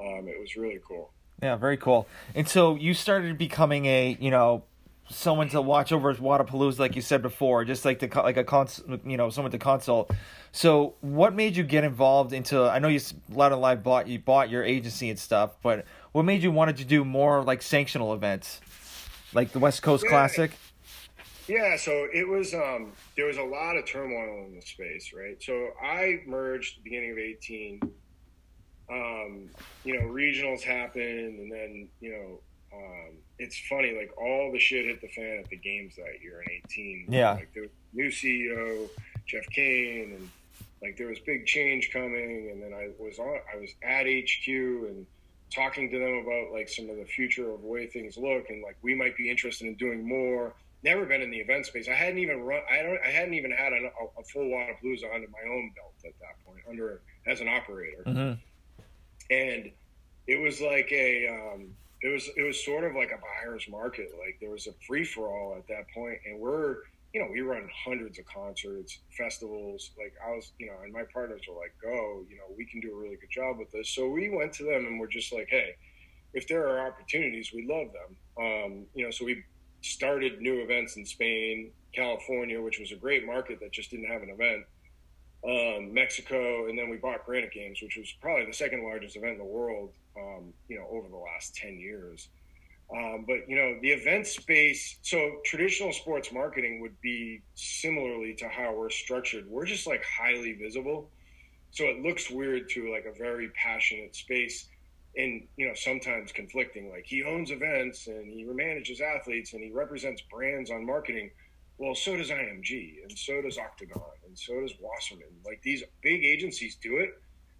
know, 0.08 0.18
um, 0.18 0.28
it 0.28 0.39
was 0.39 0.56
really 0.56 0.80
cool. 0.88 1.12
Yeah, 1.42 1.56
very 1.56 1.78
cool. 1.78 2.08
And 2.36 2.48
so 2.48 2.76
you 2.76 2.94
started 2.94 3.38
becoming 3.38 3.86
a, 3.86 4.18
you 4.20 4.30
know, 4.30 4.63
someone 5.10 5.50
to 5.50 5.62
watch 5.62 5.91
over 5.91 6.13
Wodapalooza, 6.13 6.80
like 6.80 6.95
you 6.95 7.02
said 7.02 7.22
before, 7.22 7.65
just 7.65 7.86
like 7.86 8.00
the 8.00 8.08
like 8.22 8.38
a 8.38 8.43
cons, 8.43 8.82
you 9.06 9.17
know, 9.17 9.30
someone 9.30 9.52
to 9.52 9.58
consult. 9.58 10.12
So, 10.52 10.95
what 11.02 11.34
made 11.34 11.56
you 11.56 11.63
get 11.63 11.84
involved 11.84 12.34
into? 12.34 12.63
I 12.63 12.80
know 12.80 12.88
you 12.88 13.00
Loud 13.30 13.52
and 13.52 13.62
Live 13.62 13.84
bought 13.84 14.08
you 14.08 14.19
bought 14.19 14.50
your 14.50 14.63
agency 14.63 15.10
and 15.10 15.19
stuff, 15.19 15.58
but 15.62 15.86
what 16.12 16.24
made 16.24 16.43
you 16.43 16.52
wanted 16.52 16.78
to 16.78 16.86
do 16.86 17.04
more 17.04 17.43
like 17.43 17.62
sanctional 17.62 18.15
events, 18.15 18.62
like 19.34 19.52
the 19.52 19.60
West 19.60 19.82
Coast 19.82 20.04
Yeah. 20.04 20.10
Classic? 20.10 20.52
Yeah, 21.48 21.78
so 21.78 22.08
it 22.13 22.28
was 22.28 22.54
um 22.54 22.91
there 23.15 23.26
was 23.26 23.38
a 23.38 23.43
lot 23.43 23.76
of 23.76 23.86
turmoil 23.86 24.45
in 24.45 24.56
the 24.56 24.62
space, 24.62 25.12
right? 25.13 25.41
So 25.41 25.69
I 25.84 26.22
merged 26.28 26.84
beginning 26.84 27.12
of 27.12 27.17
eighteen. 27.17 27.80
Um, 28.91 29.50
you 29.84 29.93
know, 29.93 30.08
regionals 30.08 30.63
happened 30.63 31.39
and 31.39 31.52
then, 31.52 31.89
you 32.00 32.12
know, 32.12 32.41
um, 32.73 33.13
it's 33.38 33.60
funny, 33.67 33.95
like 33.95 34.12
all 34.17 34.51
the 34.51 34.60
shit 34.60 34.86
hit 34.86 35.01
the 35.01 35.08
fan 35.08 35.39
at 35.43 35.49
the 35.49 35.58
games 35.58 35.95
that 35.95 36.21
year 36.21 36.41
in 36.41 36.51
eighteen. 36.51 37.05
Yeah. 37.10 37.34
Like 37.34 37.53
there 37.53 37.63
was 37.63 37.71
new 37.93 38.10
CEO, 38.10 38.89
Jeff 39.25 39.47
Kane, 39.49 40.15
and 40.17 40.29
like 40.82 40.97
there 40.97 41.08
was 41.08 41.19
big 41.19 41.45
change 41.45 41.91
coming 41.91 42.49
and 42.51 42.62
then 42.63 42.73
I 42.73 42.89
was 42.97 43.19
on 43.19 43.38
I 43.53 43.58
was 43.58 43.71
at 43.84 44.05
HQ 44.05 44.47
and 44.47 45.05
talking 45.53 45.89
to 45.89 45.99
them 45.99 46.23
about 46.25 46.53
like 46.53 46.69
some 46.69 46.89
of 46.89 46.95
the 46.95 47.03
future 47.03 47.51
of 47.51 47.62
the 47.62 47.67
way 47.67 47.86
things 47.88 48.17
look 48.17 48.49
and 48.49 48.63
like 48.63 48.77
we 48.82 48.95
might 48.95 49.17
be 49.17 49.29
interested 49.29 49.67
in 49.67 49.75
doing 49.75 50.08
more 50.08 50.53
never 50.84 51.05
been 51.05 51.21
in 51.21 51.29
the 51.29 51.38
event 51.38 51.65
space. 51.65 51.88
I 51.88 51.93
hadn't 51.93 52.19
even 52.19 52.41
run. 52.41 52.62
I 52.69 52.82
don't. 52.82 52.99
I 53.05 53.10
hadn't 53.10 53.34
even 53.34 53.51
had 53.51 53.73
a, 53.73 53.89
a 54.17 54.23
full 54.23 54.43
Wodapalooza 54.43 55.13
under 55.13 55.27
my 55.27 55.49
own 55.49 55.71
belt 55.75 55.93
at 56.05 56.13
that 56.19 56.45
point, 56.45 56.62
under 56.69 57.01
as 57.27 57.41
an 57.41 57.47
operator. 57.47 58.03
hmm 58.05 58.34
And 59.34 59.71
it 60.27 60.39
was 60.39 60.62
like 60.62 60.91
a. 60.91 61.27
Um, 61.27 61.75
it 62.01 62.07
was 62.07 62.29
it 62.38 62.43
was 62.43 62.63
sort 62.63 62.83
of 62.83 62.95
like 62.95 63.12
a 63.12 63.19
buyer's 63.19 63.67
market. 63.69 64.12
Like 64.17 64.38
there 64.39 64.51
was 64.51 64.67
a 64.67 64.73
free 64.88 65.03
for 65.03 65.27
all 65.27 65.55
at 65.57 65.67
that 65.67 65.89
point, 65.93 66.19
and 66.25 66.39
we're 66.39 66.77
you 67.13 67.21
know 67.21 67.27
we 67.31 67.41
run 67.41 67.67
hundreds 67.85 68.19
of 68.19 68.25
concerts, 68.25 68.99
festivals. 69.17 69.91
Like 69.97 70.13
I 70.25 70.31
was 70.31 70.51
you 70.59 70.67
know, 70.67 70.75
and 70.83 70.93
my 70.93 71.03
partners 71.13 71.41
were 71.47 71.59
like, 71.59 71.73
"Go, 71.81 72.25
you 72.29 72.38
know, 72.38 72.45
we 72.57 72.65
can 72.65 72.79
do 72.79 72.93
a 72.93 72.99
really 72.99 73.17
good 73.17 73.31
job 73.31 73.57
with 73.57 73.71
this." 73.71 73.89
So 73.89 74.07
we 74.09 74.29
went 74.29 74.53
to 74.53 74.63
them 74.63 74.85
and 74.85 74.99
we're 74.99 75.07
just 75.07 75.33
like, 75.33 75.47
"Hey." 75.49 75.75
If 76.31 76.47
there 76.47 76.67
are 76.67 76.88
opportunities, 76.88 77.51
we 77.51 77.65
love 77.65 77.88
them. 77.91 78.15
Um, 78.38 78.85
you 78.93 79.03
know, 79.03 79.09
so 79.09 79.25
we 79.25 79.43
started 79.81 80.41
new 80.41 80.62
events 80.62 80.95
in 80.95 81.05
Spain, 81.05 81.71
California, 81.93 82.62
which 82.62 82.79
was 82.79 82.91
a 82.91 82.95
great 82.95 83.25
market 83.25 83.59
that 83.62 83.71
just 83.71 83.91
didn't 83.91 84.05
have 84.05 84.21
an 84.21 84.29
event, 84.29 84.65
um, 85.43 85.93
Mexico, 85.93 86.67
and 86.67 86.77
then 86.77 86.89
we 86.89 86.97
bought 86.97 87.25
Granite 87.25 87.51
Games, 87.51 87.81
which 87.81 87.97
was 87.97 88.13
probably 88.21 88.45
the 88.45 88.53
second 88.53 88.83
largest 88.83 89.15
event 89.15 89.33
in 89.33 89.38
the 89.38 89.43
world, 89.45 89.91
um, 90.17 90.54
you 90.67 90.78
know, 90.78 90.88
over 90.91 91.08
the 91.08 91.17
last 91.17 91.56
10 91.56 91.80
years. 91.80 92.30
Um, 92.95 93.26
but, 93.28 93.48
you 93.48 93.56
know, 93.56 93.78
the 93.82 93.89
event 93.89 94.26
space, 94.26 94.98
so 95.04 95.38
traditional 95.45 95.93
sports 95.93 96.32
marketing 96.32 96.82
would 96.82 97.00
be 97.02 97.41
similarly 97.54 98.34
to 98.36 98.48
how 98.48 98.74
we're 98.74 98.89
structured. 98.89 99.48
We're 99.48 99.65
just 99.65 99.86
like 99.86 100.04
highly 100.04 100.54
visible. 100.54 101.12
So 101.72 101.84
it 101.86 102.02
looks 102.02 102.32
weird 102.32 102.69
to 102.69 102.91
like 102.91 103.06
a 103.06 103.15
very 103.15 103.50
passionate 103.50 104.15
space 104.15 104.69
and 105.17 105.48
you 105.58 105.67
know 105.67 105.74
sometimes 105.74 106.32
conflicting 106.32 106.89
like 106.89 107.06
he 107.06 107.24
owns 107.24 107.52
events 107.52 108.08
and 108.08 108.32
he 108.32 108.43
manages 108.43 109.02
athletes 109.02 109.54
and 109.54 109.63
he 109.63 109.72
represents 109.72 110.22
brands 110.32 110.69
on 110.69 110.86
marketing 110.86 111.32
well 111.78 111.95
so 111.95 112.15
does 112.15 112.30
img 112.30 113.04
and 113.04 113.17
so 113.17 113.41
does 113.41 113.58
octagon 113.58 114.02
and 114.26 114.38
so 114.38 114.62
does 114.62 114.74
wasserman 114.80 115.28
like 115.45 115.62
these 115.63 115.84
big 116.02 116.24
agencies 116.24 116.78
do 116.82 116.98
it 116.98 117.10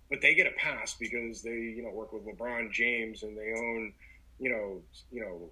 but 0.10 0.22
they 0.22 0.34
get 0.34 0.48
a 0.48 0.52
pass 0.52 0.95
because 1.00 1.41
they 1.41 1.52
you 1.52 1.84
know 1.84 1.91
work 1.91 2.12
with 2.12 2.26
lebron 2.26 2.72
james 2.72 3.24
and 3.24 3.38
they 3.38 3.54
own 3.56 3.93
you 4.39 4.50
know 4.50 4.82
you 5.12 5.22
know 5.22 5.50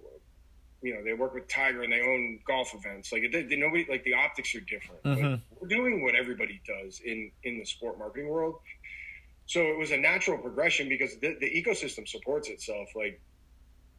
you 0.82 0.94
know 0.94 1.02
they 1.02 1.12
work 1.12 1.34
with 1.34 1.48
tiger 1.48 1.82
and 1.82 1.92
they 1.92 2.00
own 2.00 2.38
golf 2.46 2.74
events. 2.74 3.12
Like 3.12 3.22
nobody 3.32 3.86
like 3.88 4.04
the 4.04 4.14
optics 4.14 4.54
are 4.54 4.60
different. 4.60 5.02
Mhm. 5.02 5.40
we're 5.60 5.68
doing 5.68 6.02
what 6.02 6.14
everybody 6.14 6.60
does 6.66 7.00
in 7.00 7.30
in 7.42 7.58
the 7.58 7.64
sport 7.64 7.98
marketing 7.98 8.28
world. 8.28 8.60
So 9.46 9.62
it 9.62 9.78
was 9.78 9.90
a 9.92 9.96
natural 9.96 10.38
progression 10.38 10.88
because 10.88 11.16
the, 11.18 11.36
the 11.40 11.50
ecosystem 11.50 12.06
supports 12.06 12.48
itself. 12.48 12.88
Like 12.94 13.20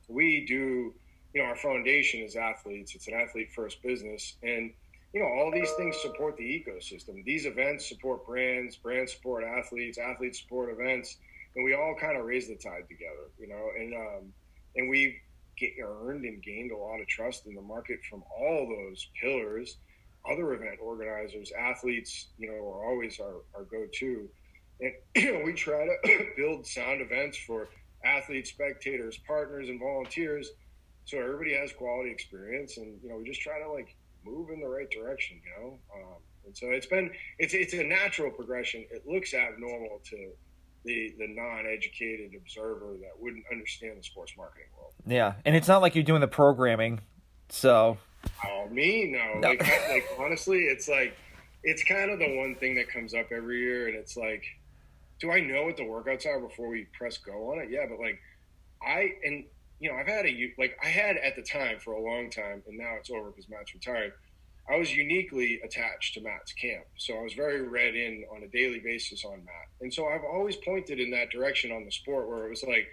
we 0.08 0.46
do 0.46 0.94
you 1.34 1.42
know 1.42 1.44
our 1.44 1.56
foundation 1.56 2.22
is 2.22 2.36
athletes. 2.36 2.96
It's 2.96 3.08
an 3.08 3.14
athlete 3.14 3.52
first 3.54 3.82
business. 3.84 4.36
And 4.42 4.72
you 5.14 5.20
know 5.22 5.28
all 5.28 5.52
these 5.52 5.72
things 5.78 5.98
support 6.02 6.38
the 6.38 6.44
ecosystem. 6.44 7.24
These 7.26 7.46
events 7.46 7.88
support 7.88 8.26
brands 8.26 8.76
brands 8.78 9.14
support 9.14 9.44
athletes 9.44 9.98
athletes 9.98 10.42
support 10.42 10.72
events 10.72 11.18
and 11.56 11.66
we 11.66 11.74
all 11.74 11.96
kind 12.00 12.18
of 12.18 12.26
raise 12.26 12.48
the 12.48 12.56
tide 12.56 12.88
together 12.88 13.32
you 13.40 13.48
know? 13.48 13.70
And 13.78 13.94
um 13.94 14.34
and 14.76 14.90
we've 14.90 15.16
get, 15.60 15.72
earned 15.84 16.24
and 16.26 16.42
gained 16.42 16.72
a 16.72 16.78
lot 16.78 17.02
of 17.02 17.08
trust 17.08 17.46
in 17.46 17.56
the 17.56 17.62
market 17.62 18.00
from 18.10 18.24
all 18.38 18.68
those 18.68 19.08
pillars. 19.22 19.78
Other 20.30 20.54
event 20.54 20.80
organizers 20.82 21.52
athletes 21.52 22.30
you 22.38 22.48
know 22.48 22.56
are 22.56 22.90
always 22.90 23.20
our, 23.20 23.42
our 23.56 23.64
go-to. 23.64 24.30
And 24.82 24.94
you 25.16 25.34
know, 25.34 25.42
we 25.44 25.54
try 25.54 25.86
to 25.86 26.26
build 26.38 26.66
sound 26.66 27.02
events 27.02 27.38
for 27.38 27.70
athletes, 28.06 28.50
spectators, 28.50 29.20
partners, 29.28 29.68
and 29.70 29.80
volunteers, 29.80 30.52
so 31.06 31.18
everybody 31.20 31.54
has 31.56 31.74
quality 31.74 32.12
experience. 32.12 32.78
And 32.78 33.00
you 33.04 33.10
know, 33.10 33.18
we 33.18 33.26
just 33.26 33.42
try 33.42 33.60
to 33.60 33.72
like 33.72 33.96
move 34.26 34.50
in 34.50 34.60
the 34.60 34.68
right 34.68 34.90
direction. 34.90 35.40
You 35.44 35.64
know, 35.64 35.80
um, 35.96 36.18
and 36.46 36.56
so 36.58 36.68
it's 36.72 36.86
been 36.88 37.12
it's 37.38 37.54
it's 37.54 37.74
a 37.74 37.84
natural 37.84 38.32
progression. 38.32 38.86
It 38.92 39.04
looks 39.08 39.34
abnormal 39.34 40.02
to 40.06 40.32
the 40.86 41.14
the 41.18 41.28
non-educated 41.28 42.32
observer 42.36 42.96
that 43.02 43.12
wouldn't 43.20 43.44
understand 43.52 43.98
the 44.00 44.04
sports 44.04 44.34
marketing 44.38 44.68
world. 44.78 44.94
Yeah, 45.06 45.34
and 45.46 45.56
it's 45.56 45.68
not 45.68 45.82
like 45.82 45.96
you're 45.96 46.04
doing 46.04 46.22
the 46.22 46.28
programming, 46.28 47.02
so 47.50 47.98
Oh, 48.46 48.68
me? 48.70 49.06
No. 49.12 49.40
No. 49.40 49.48
Like, 49.50 49.64
I- 49.64 49.94
like 49.94 50.06
honestly, 50.20 50.60
it's 50.66 50.88
like 50.90 51.16
it's 51.64 51.84
kind 51.84 52.10
of 52.12 52.20
the 52.20 52.38
one 52.38 52.56
thing 52.56 52.76
that 52.76 52.88
comes 52.90 53.14
up 53.14 53.32
every 53.32 53.60
year, 53.60 53.88
and 53.88 53.96
it's 53.98 54.16
like, 54.18 54.44
do 55.20 55.32
I 55.32 55.40
know 55.42 55.64
what 55.64 55.78
the 55.78 55.84
workouts 55.84 56.26
are 56.26 56.40
before 56.40 56.70
we 56.70 56.86
press 56.98 57.18
go 57.18 57.52
on 57.52 57.60
it? 57.60 57.70
Yeah, 57.70 57.86
but 57.90 58.00
like, 58.00 58.20
I 58.82 59.10
and 59.26 59.46
you 59.80 59.90
know, 59.90 59.98
I've 59.98 60.08
had 60.08 60.26
a 60.26 60.54
like 60.58 60.78
I 60.84 60.88
had 60.88 61.18
at 61.18 61.36
the 61.36 61.42
time 61.42 61.80
for 61.80 61.94
a 61.94 62.02
long 62.02 62.30
time, 62.30 62.64
and 62.68 62.78
now 62.78 62.96
it's 63.00 63.10
over 63.10 63.30
because 63.32 63.50
Matt's 63.50 63.74
retired. 63.74 64.14
I 64.72 64.78
was 64.78 64.94
uniquely 64.94 65.60
attached 65.64 66.14
to 66.14 66.22
Matt's 66.22 66.54
camp, 66.54 66.86
so 66.98 67.18
I 67.18 67.24
was 67.24 67.34
very 67.34 67.62
read 67.68 67.96
in 67.96 68.24
on 68.36 68.44
a 68.44 68.48
daily 68.48 68.80
basis 68.80 69.26
on 69.26 69.44
Matt, 69.46 69.68
and 69.82 69.94
so 69.94 70.08
I've 70.08 70.24
always 70.24 70.58
pointed 70.58 71.00
in 71.00 71.12
that 71.12 71.30
direction 71.32 71.72
on 71.72 71.86
the 71.86 71.92
sport 71.92 72.28
where 72.30 72.46
it 72.46 72.50
was 72.50 72.64
like 72.64 72.88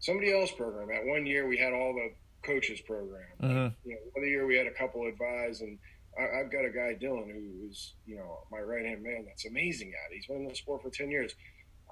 somebody 0.00 0.32
else 0.32 0.50
program. 0.52 0.90
At 0.90 1.06
one 1.06 1.26
year, 1.26 1.46
we 1.46 1.58
had 1.58 1.72
all 1.72 1.94
the 1.94 2.10
coaches 2.46 2.80
program 2.82 3.26
mhm. 3.42 3.74
you 3.84 3.92
know, 3.92 3.98
other 4.16 4.26
year 4.26 4.46
we 4.46 4.56
had 4.56 4.66
a 4.66 4.72
couple 4.72 5.06
advise, 5.06 5.60
and 5.60 5.78
I, 6.18 6.40
I've 6.40 6.50
got 6.50 6.64
a 6.64 6.70
guy 6.70 6.96
Dylan 7.00 7.30
who 7.32 7.68
is, 7.68 7.94
you 8.06 8.16
know, 8.16 8.38
my 8.50 8.60
right 8.60 8.84
hand 8.84 9.02
man. 9.02 9.24
That's 9.26 9.46
amazing 9.46 9.88
at. 9.88 10.12
it. 10.12 10.16
He's 10.16 10.26
been 10.26 10.38
in 10.38 10.48
the 10.48 10.54
sport 10.54 10.82
for 10.82 10.90
ten 10.90 11.10
years. 11.10 11.34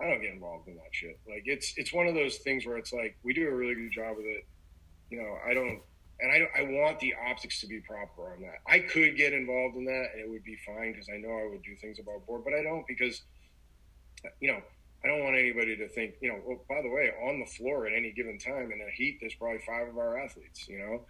I 0.00 0.08
don't 0.08 0.20
get 0.20 0.32
involved 0.32 0.68
in 0.68 0.74
that 0.76 0.92
shit. 0.92 1.18
Like 1.28 1.42
it's 1.46 1.74
it's 1.76 1.92
one 1.92 2.06
of 2.06 2.14
those 2.14 2.38
things 2.38 2.66
where 2.66 2.76
it's 2.76 2.92
like 2.92 3.16
we 3.22 3.32
do 3.32 3.48
a 3.48 3.54
really 3.54 3.74
good 3.74 3.92
job 3.92 4.16
with 4.16 4.26
it. 4.26 4.46
You 5.10 5.22
know, 5.22 5.36
I 5.48 5.54
don't, 5.54 5.80
and 6.20 6.32
I 6.32 6.60
I 6.60 6.62
want 6.62 6.98
the 7.00 7.14
optics 7.30 7.60
to 7.60 7.66
be 7.66 7.80
proper 7.80 8.32
on 8.32 8.40
that. 8.42 8.58
I 8.66 8.80
could 8.80 9.16
get 9.16 9.32
involved 9.32 9.76
in 9.76 9.84
that, 9.84 10.08
and 10.12 10.20
it 10.20 10.28
would 10.28 10.44
be 10.44 10.56
fine 10.66 10.92
because 10.92 11.08
I 11.12 11.18
know 11.18 11.30
I 11.30 11.48
would 11.50 11.62
do 11.62 11.76
things 11.80 11.98
above 11.98 12.26
board, 12.26 12.42
but 12.44 12.54
I 12.54 12.62
don't 12.62 12.86
because, 12.86 13.22
you 14.40 14.52
know. 14.52 14.60
I 15.02 15.08
don't 15.08 15.22
want 15.22 15.36
anybody 15.36 15.76
to 15.76 15.88
think, 15.90 16.14
you 16.22 16.30
know, 16.30 16.40
well, 16.46 16.64
by 16.66 16.80
the 16.80 16.88
way, 16.88 17.12
on 17.28 17.38
the 17.38 17.44
floor 17.44 17.86
at 17.86 17.92
any 17.92 18.10
given 18.12 18.38
time 18.38 18.72
in 18.72 18.80
a 18.80 18.90
heat, 18.90 19.18
there's 19.20 19.34
probably 19.34 19.58
five 19.58 19.86
of 19.86 19.98
our 19.98 20.16
athletes, 20.18 20.66
you 20.66 20.78
know, 20.78 21.04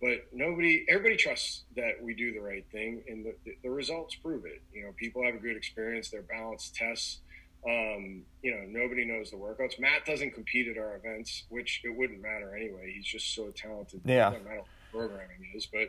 but 0.00 0.26
nobody 0.32 0.84
everybody 0.88 1.16
trusts 1.16 1.64
that 1.76 2.02
we 2.02 2.14
do 2.14 2.32
the 2.32 2.40
right 2.40 2.64
thing 2.72 3.02
and 3.08 3.24
the, 3.24 3.34
the, 3.44 3.56
the 3.62 3.70
results 3.70 4.14
prove 4.16 4.44
it 4.46 4.62
you 4.72 4.82
know 4.82 4.92
people 4.96 5.22
have 5.24 5.34
a 5.34 5.38
good 5.38 5.56
experience 5.56 6.10
their 6.10 6.22
balance 6.22 6.72
tests 6.74 7.18
um, 7.66 8.22
you 8.42 8.50
know 8.52 8.62
nobody 8.66 9.04
knows 9.04 9.30
the 9.30 9.36
workouts 9.36 9.78
matt 9.78 10.04
doesn't 10.06 10.32
compete 10.32 10.66
at 10.68 10.78
our 10.78 10.96
events 10.96 11.44
which 11.50 11.82
it 11.84 11.94
wouldn't 11.94 12.22
matter 12.22 12.56
anyway 12.56 12.92
he's 12.94 13.04
just 13.06 13.34
so 13.34 13.50
talented 13.50 14.00
Yeah. 14.04 14.32
it 14.32 14.44
matter 14.44 14.62
programming 14.92 15.50
is 15.54 15.66
but 15.66 15.88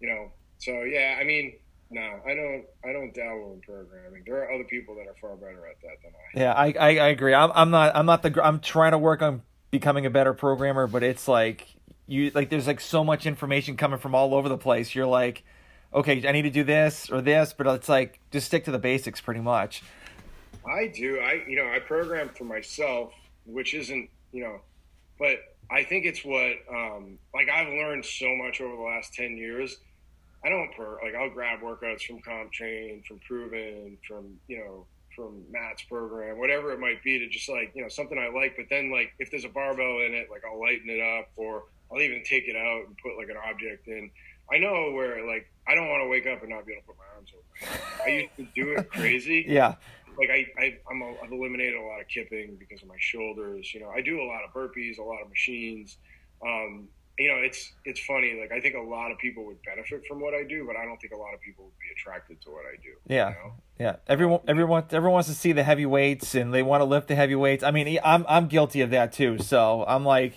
you 0.00 0.08
know 0.08 0.30
so 0.58 0.82
yeah 0.82 1.18
i 1.20 1.24
mean 1.24 1.54
no 1.90 2.00
i 2.00 2.34
don't 2.34 2.64
i 2.84 2.92
don't 2.92 3.12
dabble 3.14 3.52
in 3.54 3.60
programming 3.62 4.22
there 4.26 4.36
are 4.44 4.52
other 4.52 4.64
people 4.64 4.94
that 4.94 5.08
are 5.08 5.16
far 5.20 5.34
better 5.36 5.66
at 5.66 5.80
that 5.82 5.96
than 6.04 6.12
i 6.14 6.40
Yeah, 6.40 6.52
I, 6.52 6.66
I, 6.78 6.98
I 6.98 7.08
agree. 7.08 7.34
I'm 7.34 7.50
I'm 7.54 7.70
not 7.70 7.94
I'm 7.96 8.06
not 8.06 8.22
the 8.22 8.40
I'm 8.44 8.60
trying 8.60 8.92
to 8.92 8.98
work 8.98 9.22
on 9.22 9.42
becoming 9.72 10.06
a 10.06 10.10
better 10.10 10.34
programmer, 10.34 10.86
but 10.86 11.02
it's 11.02 11.26
like 11.28 11.66
you 12.06 12.30
like 12.34 12.48
there's 12.48 12.66
like 12.66 12.80
so 12.80 13.02
much 13.04 13.26
information 13.26 13.76
coming 13.76 13.98
from 13.98 14.14
all 14.14 14.34
over 14.34 14.48
the 14.48 14.56
place. 14.58 14.94
You're 14.94 15.06
like, 15.06 15.42
okay, 15.92 16.26
I 16.26 16.32
need 16.32 16.42
to 16.42 16.50
do 16.50 16.62
this 16.64 17.10
or 17.10 17.20
this, 17.20 17.52
but 17.52 17.66
it's 17.66 17.88
like 17.88 18.20
just 18.30 18.46
stick 18.46 18.64
to 18.64 18.70
the 18.70 18.78
basics 18.78 19.20
pretty 19.20 19.40
much. 19.40 19.82
I 20.70 20.86
do. 20.88 21.18
I 21.18 21.42
you 21.46 21.56
know 21.56 21.68
I 21.68 21.78
program 21.80 22.30
for 22.30 22.44
myself, 22.44 23.12
which 23.46 23.74
isn't 23.74 24.08
you 24.32 24.42
know, 24.42 24.60
but 25.18 25.38
I 25.70 25.84
think 25.84 26.04
it's 26.04 26.24
what 26.24 26.56
um, 26.70 27.18
like 27.34 27.48
I've 27.48 27.68
learned 27.68 28.04
so 28.04 28.34
much 28.34 28.60
over 28.60 28.76
the 28.76 28.82
last 28.82 29.14
ten 29.14 29.36
years. 29.36 29.78
I 30.44 30.48
don't 30.48 30.70
like 31.02 31.14
I'll 31.14 31.30
grab 31.30 31.60
workouts 31.60 32.02
from 32.02 32.20
Comp 32.20 32.52
CompTrain, 32.52 33.04
from 33.06 33.20
Proven, 33.26 33.96
from 34.06 34.38
you 34.48 34.58
know 34.58 34.86
from 35.14 35.44
Matt's 35.50 35.82
program, 35.82 36.38
whatever 36.38 36.72
it 36.72 36.80
might 36.80 37.02
be, 37.02 37.18
to 37.18 37.28
just 37.28 37.48
like 37.48 37.72
you 37.74 37.82
know 37.82 37.88
something 37.88 38.18
I 38.18 38.28
like. 38.28 38.56
But 38.56 38.66
then 38.70 38.90
like 38.90 39.12
if 39.18 39.30
there's 39.30 39.44
a 39.44 39.48
barbell 39.48 40.00
in 40.00 40.14
it, 40.14 40.28
like 40.30 40.42
I'll 40.44 40.60
lighten 40.60 40.88
it 40.88 41.00
up, 41.00 41.28
or 41.36 41.64
I'll 41.92 42.00
even 42.00 42.22
take 42.24 42.48
it 42.48 42.56
out 42.56 42.86
and 42.86 42.96
put 42.98 43.16
like 43.16 43.28
an 43.28 43.36
object 43.48 43.88
in. 43.88 44.10
I 44.52 44.58
know 44.58 44.90
where 44.92 45.26
like 45.26 45.50
I 45.68 45.74
don't 45.74 45.88
want 45.88 46.02
to 46.02 46.08
wake 46.08 46.26
up 46.26 46.40
and 46.42 46.50
not 46.50 46.66
be 46.66 46.72
able 46.72 46.82
to 46.82 46.86
put 46.88 46.96
my 46.98 47.04
arms 47.14 47.30
over 47.34 47.44
my. 47.60 48.04
I 48.04 48.08
used 48.16 48.36
to 48.36 48.46
do 48.54 48.72
it 48.72 48.90
crazy. 48.90 49.44
yeah. 49.48 49.76
Like 50.18 50.30
I, 50.30 50.46
I 50.58 50.78
I'm 50.90 51.02
a, 51.02 51.14
I've 51.22 51.32
eliminated 51.32 51.74
a 51.74 51.82
lot 51.82 52.00
of 52.00 52.08
kipping 52.08 52.56
because 52.58 52.82
of 52.82 52.88
my 52.88 52.96
shoulders. 52.98 53.72
You 53.74 53.80
know, 53.80 53.88
I 53.88 54.00
do 54.00 54.20
a 54.20 54.26
lot 54.26 54.40
of 54.44 54.52
burpees, 54.52 54.98
a 54.98 55.02
lot 55.02 55.22
of 55.22 55.28
machines. 55.28 55.96
Um, 56.44 56.88
you 57.18 57.28
know, 57.28 57.36
it's 57.36 57.72
it's 57.84 58.00
funny. 58.00 58.38
Like 58.40 58.52
I 58.52 58.60
think 58.60 58.74
a 58.74 58.80
lot 58.80 59.10
of 59.10 59.18
people 59.18 59.44
would 59.46 59.62
benefit 59.62 60.06
from 60.06 60.20
what 60.20 60.34
I 60.34 60.44
do, 60.44 60.64
but 60.66 60.76
I 60.76 60.84
don't 60.84 61.00
think 61.00 61.12
a 61.12 61.16
lot 61.16 61.34
of 61.34 61.40
people 61.40 61.64
would 61.64 61.78
be 61.78 61.92
attracted 61.96 62.40
to 62.42 62.50
what 62.50 62.64
I 62.64 62.76
do. 62.82 62.90
Yeah, 63.06 63.28
you 63.28 63.34
know? 63.34 63.52
yeah. 63.78 63.96
Everyone, 64.08 64.40
everyone, 64.48 64.84
everyone 64.90 65.14
wants 65.14 65.28
to 65.28 65.34
see 65.34 65.52
the 65.52 65.62
heavy 65.62 65.86
weights 65.86 66.34
and 66.34 66.54
they 66.54 66.62
want 66.62 66.80
to 66.80 66.84
lift 66.84 67.08
the 67.08 67.14
heavy 67.14 67.34
weights. 67.34 67.62
I 67.62 67.70
mean, 67.70 67.98
I'm 68.02 68.24
I'm 68.28 68.48
guilty 68.48 68.80
of 68.80 68.90
that 68.90 69.12
too. 69.12 69.38
So 69.38 69.84
I'm 69.86 70.04
like, 70.04 70.34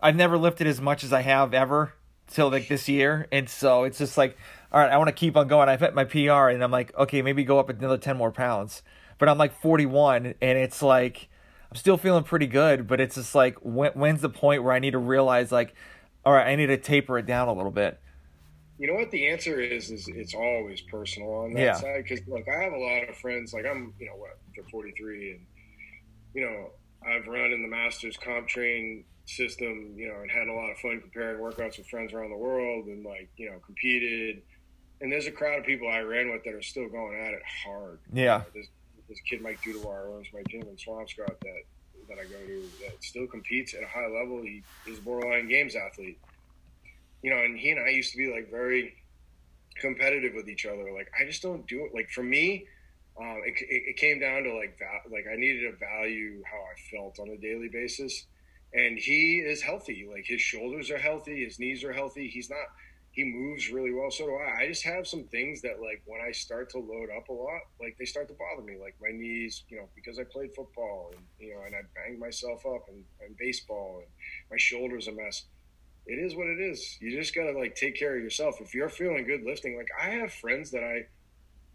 I've 0.00 0.16
never 0.16 0.36
lifted 0.36 0.66
as 0.66 0.80
much 0.80 1.04
as 1.04 1.12
I 1.12 1.22
have 1.22 1.54
ever 1.54 1.94
till 2.26 2.50
like 2.50 2.68
this 2.68 2.88
year, 2.88 3.28
and 3.30 3.48
so 3.48 3.84
it's 3.84 3.98
just 3.98 4.18
like, 4.18 4.36
all 4.72 4.80
right, 4.80 4.90
I 4.90 4.98
want 4.98 5.08
to 5.08 5.14
keep 5.14 5.36
on 5.36 5.46
going. 5.46 5.68
I've 5.68 5.80
hit 5.80 5.94
my 5.94 6.04
PR, 6.04 6.48
and 6.48 6.62
I'm 6.62 6.70
like, 6.72 6.94
okay, 6.96 7.22
maybe 7.22 7.44
go 7.44 7.60
up 7.60 7.68
another 7.68 7.98
ten 7.98 8.16
more 8.16 8.32
pounds. 8.32 8.82
But 9.20 9.28
I'm 9.28 9.38
like 9.38 9.60
41, 9.60 10.34
and 10.40 10.58
it's 10.58 10.82
like. 10.82 11.28
I'm 11.72 11.76
still 11.76 11.96
feeling 11.96 12.24
pretty 12.24 12.48
good, 12.48 12.88
but 12.88 13.00
it's 13.00 13.14
just 13.14 13.32
like 13.32 13.56
when, 13.62 13.92
when's 13.92 14.22
the 14.22 14.28
point 14.28 14.64
where 14.64 14.72
I 14.72 14.80
need 14.80 14.90
to 14.90 14.98
realize 14.98 15.52
like 15.52 15.76
all 16.24 16.32
right, 16.32 16.46
I 16.46 16.56
need 16.56 16.66
to 16.66 16.76
taper 16.76 17.18
it 17.18 17.26
down 17.26 17.48
a 17.48 17.52
little 17.52 17.70
bit. 17.70 17.98
You 18.78 18.86
know 18.86 18.94
what 18.94 19.10
the 19.10 19.28
answer 19.28 19.60
is? 19.60 19.90
Is 19.90 20.08
it's 20.08 20.34
always 20.34 20.80
personal 20.80 21.32
on 21.32 21.52
that 21.52 21.60
yeah. 21.60 21.74
side 21.74 22.04
because 22.04 22.26
like 22.28 22.46
I 22.48 22.62
have 22.62 22.72
a 22.72 22.78
lot 22.78 23.08
of 23.08 23.16
friends. 23.16 23.52
Like 23.52 23.66
I'm, 23.66 23.94
you 23.98 24.06
know, 24.06 24.16
what, 24.16 24.38
they're 24.54 24.64
43, 24.70 25.32
and 25.32 25.46
you 26.34 26.42
know, 26.42 26.70
I've 27.06 27.26
run 27.26 27.52
in 27.52 27.62
the 27.62 27.68
Masters 27.68 28.16
comp 28.16 28.48
train 28.48 29.04
system, 29.26 29.94
you 29.96 30.08
know, 30.08 30.20
and 30.22 30.30
had 30.30 30.48
a 30.48 30.52
lot 30.52 30.70
of 30.70 30.78
fun 30.78 31.00
comparing 31.00 31.38
workouts 31.40 31.78
with 31.78 31.88
friends 31.88 32.12
around 32.12 32.30
the 32.30 32.38
world, 32.38 32.86
and 32.86 33.04
like 33.04 33.28
you 33.36 33.50
know, 33.50 33.58
competed. 33.64 34.42
And 35.02 35.10
there's 35.10 35.26
a 35.26 35.32
crowd 35.32 35.60
of 35.60 35.64
people 35.64 35.88
I 35.88 36.00
ran 36.00 36.30
with 36.30 36.44
that 36.44 36.52
are 36.52 36.62
still 36.62 36.88
going 36.88 37.18
at 37.18 37.32
it 37.32 37.42
hard. 37.64 38.00
Yeah. 38.12 38.42
You 38.54 38.60
know, 38.60 38.66
this 39.10 39.20
kid 39.28 39.42
Mike 39.42 39.60
Dudawar 39.60 40.14
owns 40.14 40.28
my 40.32 40.42
gym 40.48 40.62
in 40.62 40.76
Swampscott 40.76 41.38
that 41.40 41.62
that 42.08 42.18
I 42.18 42.24
go 42.24 42.38
to 42.46 42.62
that 42.82 43.02
still 43.04 43.26
competes 43.26 43.74
at 43.74 43.82
a 43.82 43.86
high 43.86 44.06
level. 44.06 44.40
He 44.42 44.62
is 44.86 44.98
a 44.98 45.02
borderline 45.02 45.48
games 45.48 45.76
athlete. 45.76 46.18
You 47.22 47.30
know, 47.30 47.38
and 47.38 47.58
he 47.58 47.70
and 47.70 47.80
I 47.80 47.90
used 47.90 48.12
to 48.12 48.18
be 48.18 48.32
like 48.32 48.50
very 48.50 48.94
competitive 49.76 50.32
with 50.34 50.48
each 50.48 50.64
other. 50.64 50.92
Like 50.92 51.10
I 51.20 51.26
just 51.26 51.42
don't 51.42 51.66
do 51.66 51.84
it. 51.84 51.94
Like 51.94 52.08
for 52.10 52.22
me, 52.22 52.66
um, 53.20 53.42
it, 53.44 53.54
it, 53.60 53.82
it, 53.90 53.96
came 53.96 54.20
down 54.20 54.44
to 54.44 54.54
like 54.54 54.78
that. 54.78 55.10
Like 55.12 55.26
I 55.30 55.36
needed 55.36 55.70
to 55.70 55.76
value 55.76 56.42
how 56.50 56.56
I 56.56 56.96
felt 56.96 57.18
on 57.18 57.28
a 57.28 57.36
daily 57.36 57.68
basis. 57.68 58.26
And 58.72 58.96
he 58.96 59.38
is 59.38 59.60
healthy. 59.60 60.08
Like 60.10 60.24
his 60.24 60.40
shoulders 60.40 60.90
are 60.90 60.98
healthy, 60.98 61.44
his 61.44 61.58
knees 61.58 61.84
are 61.84 61.92
healthy. 61.92 62.28
He's 62.28 62.48
not 62.48 62.66
he 63.12 63.24
moves 63.24 63.70
really 63.70 63.92
well. 63.92 64.10
So 64.10 64.26
do 64.26 64.36
I. 64.36 64.62
I 64.62 64.66
just 64.68 64.84
have 64.84 65.06
some 65.06 65.24
things 65.24 65.62
that 65.62 65.80
like 65.80 66.02
when 66.06 66.20
I 66.20 66.30
start 66.30 66.70
to 66.70 66.78
load 66.78 67.08
up 67.16 67.28
a 67.28 67.32
lot, 67.32 67.60
like 67.80 67.96
they 67.98 68.04
start 68.04 68.28
to 68.28 68.34
bother 68.34 68.62
me. 68.62 68.76
Like 68.80 68.94
my 69.00 69.10
knees, 69.10 69.64
you 69.68 69.78
know, 69.78 69.88
because 69.94 70.18
I 70.18 70.24
played 70.24 70.54
football 70.54 71.12
and 71.14 71.24
you 71.38 71.54
know, 71.54 71.62
and 71.66 71.74
I 71.74 71.80
banged 71.94 72.20
myself 72.20 72.64
up 72.66 72.88
and, 72.88 73.04
and 73.24 73.36
baseball 73.36 73.98
and 73.98 74.08
my 74.50 74.56
shoulders 74.58 75.08
a 75.08 75.12
mess. 75.12 75.44
It 76.06 76.14
is 76.14 76.34
what 76.34 76.46
it 76.46 76.60
is. 76.60 76.98
You 77.00 77.10
just 77.10 77.34
gotta 77.34 77.52
like 77.52 77.74
take 77.74 77.98
care 77.98 78.16
of 78.16 78.22
yourself. 78.22 78.60
If 78.60 78.74
you're 78.74 78.88
feeling 78.88 79.24
good 79.26 79.42
lifting, 79.44 79.76
like 79.76 79.88
I 80.00 80.10
have 80.10 80.32
friends 80.32 80.70
that 80.70 80.84
I 80.84 81.06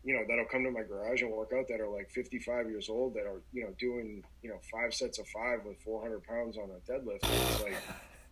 you 0.06 0.14
know, 0.14 0.24
that'll 0.28 0.46
come 0.46 0.64
to 0.64 0.70
my 0.70 0.84
garage 0.84 1.24
and 1.24 1.32
work 1.32 1.52
out 1.58 1.68
that 1.68 1.82
are 1.82 1.90
like 1.90 2.12
55 2.12 2.70
years 2.70 2.90
old 2.90 3.16
that 3.16 3.26
are, 3.26 3.42
you 3.52 3.64
know, 3.64 3.72
doing, 3.80 4.24
you 4.44 4.50
know, 4.50 4.60
five 4.72 4.94
sets 4.94 5.18
of 5.18 5.28
five 5.28 5.66
with 5.66 5.82
400 5.82 6.24
pounds 6.24 6.58
on 6.58 6.70
a 6.70 6.92
deadlift. 6.92 7.24
It's 7.24 7.64
like, 7.64 7.74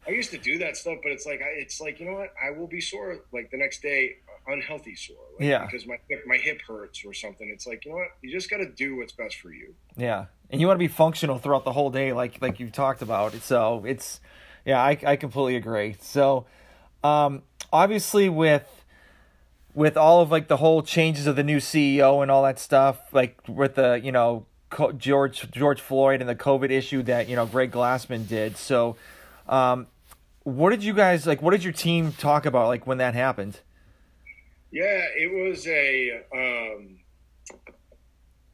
I 0.08 0.12
used 0.12 0.32
to 0.32 0.38
do 0.38 0.58
that 0.60 0.76
stuff, 0.76 0.98
but 1.02 1.12
it's 1.12 1.26
like 1.26 1.42
I, 1.42 1.60
it's 1.60 1.80
like 1.80 2.00
you 2.00 2.06
know 2.06 2.14
what? 2.14 2.34
I 2.42 2.52
will 2.52 2.68
be 2.68 2.82
sore 2.82 3.20
like 3.32 3.52
the 3.52 3.58
next 3.58 3.82
day, 3.82 4.18
unhealthy 4.48 4.96
sore. 4.96 5.16
Like, 5.40 5.48
yeah. 5.48 5.66
Because 5.66 5.88
my 5.88 5.96
my 6.26 6.38
hip 6.38 6.62
hurts 6.68 7.04
or 7.06 7.14
something. 7.14 7.50
It's 7.50 7.66
like 7.66 7.86
you 7.86 7.92
know 7.92 7.98
what? 7.98 8.10
You 8.22 8.32
just 8.32 8.50
got 8.50 8.58
to 8.58 8.70
do 8.70 8.98
what's 8.98 9.14
best 9.14 9.38
for 9.38 9.54
you. 9.54 9.74
Yeah, 9.96 10.26
and 10.50 10.60
you 10.60 10.68
want 10.68 10.76
to 10.78 10.84
be 10.84 10.90
functional 10.90 11.38
throughout 11.38 11.64
the 11.64 11.72
whole 11.72 11.90
day, 11.90 12.12
like 12.12 12.42
like 12.42 12.60
you 12.60 12.70
talked 12.70 13.02
about. 13.02 13.34
So 13.36 13.84
it's 13.86 14.20
yeah, 14.66 14.82
I 14.82 14.98
I 15.06 15.16
completely 15.16 15.56
agree. 15.56 15.96
So, 16.02 16.46
um, 17.04 17.44
obviously 17.72 18.28
with 18.28 18.84
with 19.74 19.96
all 19.96 20.22
of 20.22 20.32
like 20.32 20.50
the 20.50 20.58
whole 20.58 20.84
changes 20.84 21.28
of 21.28 21.38
the 21.38 21.44
new 21.44 21.58
CEO 21.58 22.22
and 22.22 22.30
all 22.30 22.44
that 22.44 22.60
stuff, 22.60 23.00
like 23.14 23.40
with 23.48 23.76
the 23.76 24.02
you 24.04 24.12
know 24.12 24.46
George 24.98 25.50
George 25.52 25.80
Floyd 25.80 26.20
and 26.20 26.30
the 26.30 26.36
COVID 26.36 26.72
issue 26.72 27.04
that 27.04 27.30
you 27.30 27.38
know 27.38 27.46
Greg 27.46 27.72
Glassman 27.72 28.28
did. 28.28 28.58
So. 28.58 28.98
Um, 29.46 29.88
what 30.44 30.72
did 30.72 30.84
you 30.84 30.94
guys 30.94 31.26
like? 31.26 31.42
What 31.42 31.52
did 31.52 31.64
your 31.64 31.74
team 31.74 32.12
talk 32.14 32.46
about 32.46 32.68
like 32.68 32.86
when 32.86 32.98
that 32.98 33.14
happened? 33.14 33.60
Yeah, 34.72 35.06
it 35.18 35.32
was 35.32 35.68
a 35.68 36.22
um, 36.34 37.00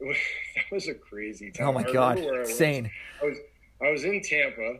that 0.00 0.72
was 0.72 0.88
a 0.88 0.94
crazy 0.94 1.50
time. 1.50 1.68
Oh 1.68 1.72
my 1.72 1.82
god, 1.82 2.18
insane! 2.18 2.90
I 3.22 3.26
was 3.26 3.38
I 3.82 3.90
was 3.90 4.04
in 4.04 4.22
Tampa 4.22 4.78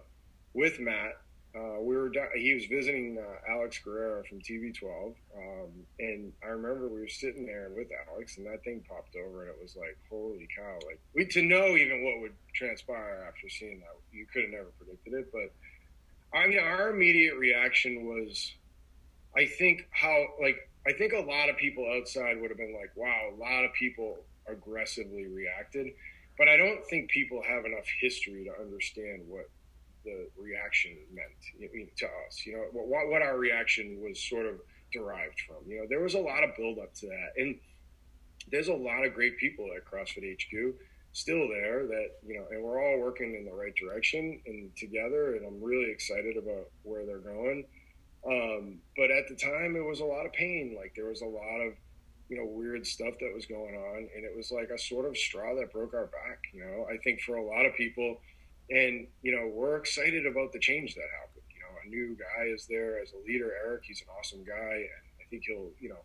with 0.55 0.79
Matt. 0.81 1.17
Uh, 1.53 1.81
we 1.81 1.97
were 1.97 2.13
he 2.37 2.55
was 2.55 2.67
visiting 2.67 3.19
uh, 3.19 3.53
Alex 3.53 3.81
Guerrero 3.85 4.23
from 4.23 4.39
TB12, 4.39 5.15
um, 5.37 5.71
and 5.99 6.33
I 6.45 6.47
remember 6.47 6.87
we 6.87 7.01
were 7.01 7.09
sitting 7.09 7.45
there 7.45 7.73
with 7.75 7.89
Alex, 8.09 8.37
and 8.37 8.47
that 8.47 8.63
thing 8.63 8.85
popped 8.89 9.17
over, 9.17 9.43
and 9.43 9.51
it 9.51 9.57
was 9.61 9.75
like, 9.75 9.99
holy 10.09 10.47
cow! 10.57 10.79
Like 10.87 11.01
we 11.13 11.27
to 11.27 11.43
know 11.43 11.77
even 11.77 12.05
what 12.05 12.21
would 12.21 12.35
transpire 12.55 13.27
after 13.27 13.49
seeing 13.49 13.81
that, 13.81 13.97
you 14.13 14.27
could 14.33 14.43
have 14.43 14.53
never 14.53 14.71
predicted 14.79 15.15
it, 15.15 15.33
but 15.33 15.51
I 16.33 16.47
mean, 16.47 16.59
our 16.59 16.91
immediate 16.91 17.37
reaction 17.37 18.07
was, 18.07 18.53
I 19.37 19.47
think 19.47 19.89
how 19.91 20.27
like 20.41 20.69
I 20.87 20.93
think 20.93 21.13
a 21.13 21.21
lot 21.21 21.49
of 21.49 21.57
people 21.57 21.87
outside 21.97 22.41
would 22.41 22.51
have 22.51 22.59
been 22.59 22.75
like, 22.75 22.97
"Wow, 22.97 23.31
a 23.33 23.37
lot 23.37 23.65
of 23.65 23.73
people 23.75 24.25
aggressively 24.47 25.27
reacted," 25.27 25.93
but 26.39 26.49
I 26.49 26.57
don't 26.57 26.85
think 26.87 27.11
people 27.11 27.43
have 27.43 27.65
enough 27.65 27.87
history 28.01 28.45
to 28.45 28.61
understand 28.61 29.29
what 29.29 29.51
the 30.05 30.31
reaction 30.37 30.97
meant 31.13 31.31
to 31.97 32.07
us. 32.27 32.47
You 32.47 32.55
know, 32.55 32.65
what 32.73 33.09
what 33.09 33.23
our 33.23 33.37
reaction 33.37 34.01
was 34.01 34.21
sort 34.21 34.47
of 34.47 34.61
derived 34.93 35.41
from. 35.41 35.69
You 35.69 35.81
know, 35.81 35.87
there 35.89 36.01
was 36.01 36.15
a 36.15 36.21
lot 36.21 36.45
of 36.45 36.57
build 36.57 36.79
up 36.79 36.95
to 36.95 37.07
that, 37.07 37.33
and 37.37 37.59
there's 38.51 38.69
a 38.69 38.75
lot 38.75 39.05
of 39.05 39.15
great 39.15 39.37
people 39.39 39.69
at 39.77 39.85
CrossFit 39.85 40.35
HQ 40.35 40.75
still 41.13 41.49
there 41.49 41.87
that 41.87 42.09
you 42.25 42.39
know 42.39 42.47
and 42.51 42.63
we're 42.63 42.81
all 42.81 43.01
working 43.01 43.35
in 43.35 43.45
the 43.45 43.53
right 43.53 43.75
direction 43.75 44.41
and 44.47 44.71
together 44.77 45.35
and 45.35 45.45
i'm 45.45 45.61
really 45.61 45.91
excited 45.91 46.37
about 46.37 46.69
where 46.83 47.05
they're 47.05 47.19
going. 47.19 47.65
Um, 48.27 48.81
but 48.97 49.11
at 49.11 49.29
the 49.29 49.35
time 49.35 49.77
it 49.77 49.85
was 49.85 50.01
a 50.01 50.05
lot 50.05 50.27
of 50.27 50.33
pain. 50.33 50.77
Like 50.77 50.93
there 50.95 51.07
was 51.07 51.23
a 51.23 51.27
lot 51.27 51.61
of 51.61 51.73
you 52.29 52.37
know 52.37 52.45
weird 52.45 52.87
stuff 52.87 53.15
that 53.19 53.33
was 53.35 53.47
going 53.47 53.75
on 53.75 54.09
and 54.15 54.25
it 54.25 54.37
was 54.37 54.53
like 54.53 54.71
a 54.71 54.79
sort 54.79 55.05
of 55.05 55.17
straw 55.17 55.55
that 55.57 55.73
broke 55.73 55.95
our 55.95 56.07
back 56.07 56.39
you 56.53 56.61
know? 56.61 56.87
I 56.93 56.97
think 56.99 57.21
for 57.23 57.37
a 57.37 57.45
lot 57.45 57.67
of 57.67 57.75
people 57.75 58.21
and 58.71 59.09
you 59.23 59.35
know 59.35 59.51
we're 59.53 59.77
excited 59.77 60.27
about 60.27 60.53
the 60.53 60.61
change 60.61 60.95
that 60.95 61.09
happened 61.19 61.43
you 61.49 61.59
know? 61.59 61.75
A 61.85 61.89
new 61.89 62.17
guy 62.17 62.45
is 62.45 62.67
there 62.69 63.01
as 63.03 63.13
a 63.13 63.27
leader. 63.27 63.53
Eric 63.65 63.83
he's 63.85 64.01
an 64.03 64.09
awesome 64.17 64.45
guy 64.45 64.75
and 64.75 65.03
i 65.21 65.25
think 65.29 65.43
he'll 65.47 65.71
you 65.81 65.89
know 65.89 66.03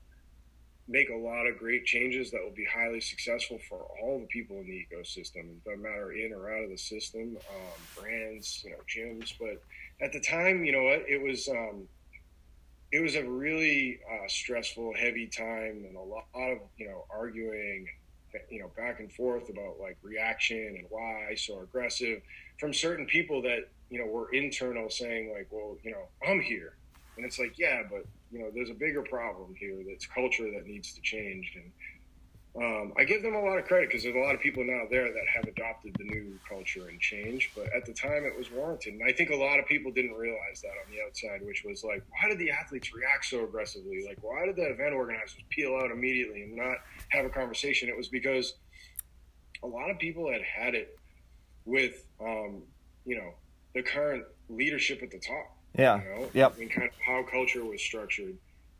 make 0.87 1.09
a 1.09 1.15
lot 1.15 1.47
of 1.47 1.57
great 1.57 1.85
changes 1.85 2.29
that 2.31 2.41
will 2.43 2.53
be 2.55 2.65
highly 2.65 3.01
successful 3.01 3.59
for 3.67 3.87
all 4.01 4.19
the 4.19 4.27
people 4.27 4.57
in 4.57 4.67
the 4.67 4.85
ecosystem. 4.95 5.49
It 5.49 5.63
doesn't 5.63 5.81
matter 5.81 6.11
in 6.11 6.31
or 6.31 6.53
out 6.53 6.63
of 6.63 6.69
the 6.69 6.77
system, 6.77 7.37
um, 7.49 8.01
brands, 8.01 8.63
you 8.63 8.71
know, 8.71 8.77
gyms. 8.87 9.33
But 9.39 9.61
at 10.05 10.13
the 10.13 10.19
time, 10.19 10.63
you 10.63 10.71
know 10.71 10.83
what, 10.83 11.05
it 11.09 11.21
was 11.21 11.47
um, 11.47 11.87
it 12.91 13.01
was 13.01 13.15
a 13.15 13.23
really 13.23 13.99
uh, 14.09 14.27
stressful, 14.27 14.93
heavy 14.95 15.27
time, 15.27 15.85
and 15.87 15.95
a 15.95 16.01
lot 16.01 16.25
of 16.35 16.59
you 16.77 16.87
know 16.87 17.05
arguing, 17.09 17.87
you 18.49 18.59
know, 18.59 18.69
back 18.77 18.99
and 18.99 19.11
forth 19.11 19.49
about 19.49 19.79
like 19.79 19.97
reaction 20.03 20.75
and 20.77 20.85
why 20.89 21.33
so 21.35 21.61
aggressive 21.61 22.21
from 22.59 22.73
certain 22.73 23.07
people 23.07 23.41
that 23.41 23.69
you 23.89 23.97
know 23.97 24.05
were 24.05 24.31
internal, 24.33 24.89
saying 24.89 25.33
like, 25.33 25.47
well, 25.49 25.77
you 25.83 25.91
know, 25.91 26.07
I'm 26.27 26.41
here, 26.41 26.77
and 27.17 27.25
it's 27.25 27.39
like, 27.39 27.57
yeah, 27.57 27.81
but 27.89 28.05
you 28.35 28.41
know, 28.41 28.51
there's 28.53 28.69
a 28.69 28.73
bigger 28.73 29.01
problem 29.01 29.55
here 29.57 29.81
that's 29.87 30.05
culture 30.05 30.51
that 30.51 30.67
needs 30.67 30.93
to 30.93 31.01
change. 31.01 31.55
And 31.55 31.71
um, 32.61 32.93
I 32.97 33.05
give 33.05 33.21
them 33.21 33.33
a 33.33 33.39
lot 33.39 33.57
of 33.57 33.63
credit 33.63 33.87
because 33.87 34.03
there's 34.03 34.15
a 34.15 34.19
lot 34.19 34.35
of 34.35 34.41
people 34.41 34.61
now 34.65 34.83
there 34.91 35.07
that 35.07 35.23
have 35.33 35.45
adopted 35.45 35.95
the 35.97 36.03
new 36.03 36.37
culture 36.47 36.89
and 36.89 36.99
change. 36.99 37.51
But 37.55 37.67
at 37.73 37.85
the 37.85 37.93
time, 37.93 38.25
it 38.25 38.37
was 38.37 38.51
warranted, 38.51 38.95
and 38.95 39.03
I 39.07 39.13
think 39.13 39.29
a 39.29 39.37
lot 39.37 39.57
of 39.57 39.65
people 39.67 39.89
didn't 39.89 40.15
realize 40.15 40.59
that 40.61 40.75
on 40.83 40.91
the 40.91 41.01
outside, 41.07 41.47
which 41.47 41.63
was 41.65 41.85
like, 41.85 42.03
why 42.09 42.27
did 42.27 42.37
the 42.37 42.51
athletes 42.51 42.93
react 42.93 43.23
so 43.23 43.45
aggressively? 43.45 44.03
Like, 44.05 44.17
why 44.21 44.45
did 44.45 44.57
the 44.57 44.69
event 44.69 44.93
organizers 44.93 45.39
peel 45.49 45.73
out 45.81 45.91
immediately 45.91 46.43
and 46.43 46.57
not 46.57 46.79
have 47.09 47.25
a 47.25 47.29
conversation? 47.29 47.87
It 47.87 47.95
was 47.95 48.09
because 48.09 48.55
a 49.63 49.67
lot 49.67 49.89
of 49.89 49.97
people 49.97 50.29
had 50.29 50.41
had 50.41 50.75
it 50.75 50.99
with, 51.63 52.05
um, 52.19 52.63
you 53.05 53.15
know, 53.15 53.31
the 53.73 53.81
current 53.81 54.25
leadership 54.49 55.01
at 55.03 55.11
the 55.11 55.19
top. 55.19 55.54
Yeah. 55.77 56.01
You 56.01 56.09
know? 56.09 56.29
Yep. 56.33 56.53
I 56.55 56.59
mean, 56.59 56.69
kind 56.69 56.87
of 56.87 56.93
how 57.05 57.23
culture 57.23 57.63
was 57.63 57.81
structured, 57.81 58.37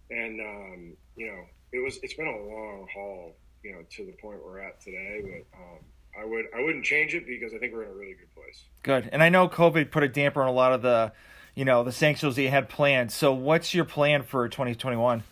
and 0.09 0.39
um, 0.41 0.93
you 1.15 1.27
know, 1.27 1.43
it 1.71 1.83
was. 1.83 1.99
It's 2.03 2.13
been 2.13 2.27
a 2.27 2.37
long 2.37 2.87
haul 2.93 3.35
you 3.65 3.73
know 3.73 3.79
to 3.89 4.05
the 4.05 4.13
point 4.13 4.39
we're 4.45 4.59
at 4.59 4.79
today. 4.79 5.21
But 5.23 5.57
um, 5.57 5.79
I 6.19 6.25
would 6.25 6.45
I 6.55 6.61
wouldn't 6.63 6.85
change 6.85 7.15
it 7.15 7.25
because 7.25 7.53
I 7.53 7.57
think 7.57 7.73
we're 7.73 7.83
in 7.83 7.89
a 7.89 7.93
really 7.93 8.13
good 8.13 8.33
place. 8.33 8.63
Good, 8.83 9.09
and 9.11 9.21
I 9.21 9.29
know 9.29 9.49
COVID 9.49 9.91
put 9.91 10.03
a 10.03 10.07
damper 10.07 10.41
on 10.41 10.47
a 10.47 10.53
lot 10.53 10.71
of 10.71 10.81
the, 10.81 11.11
you 11.55 11.65
know, 11.65 11.83
the 11.83 11.91
sanctions 11.91 12.35
that 12.35 12.43
you 12.43 12.49
had 12.49 12.69
planned. 12.69 13.11
So 13.11 13.33
what's 13.33 13.73
your 13.73 13.85
plan 13.85 14.23
for 14.23 14.47
2021? 14.47 15.23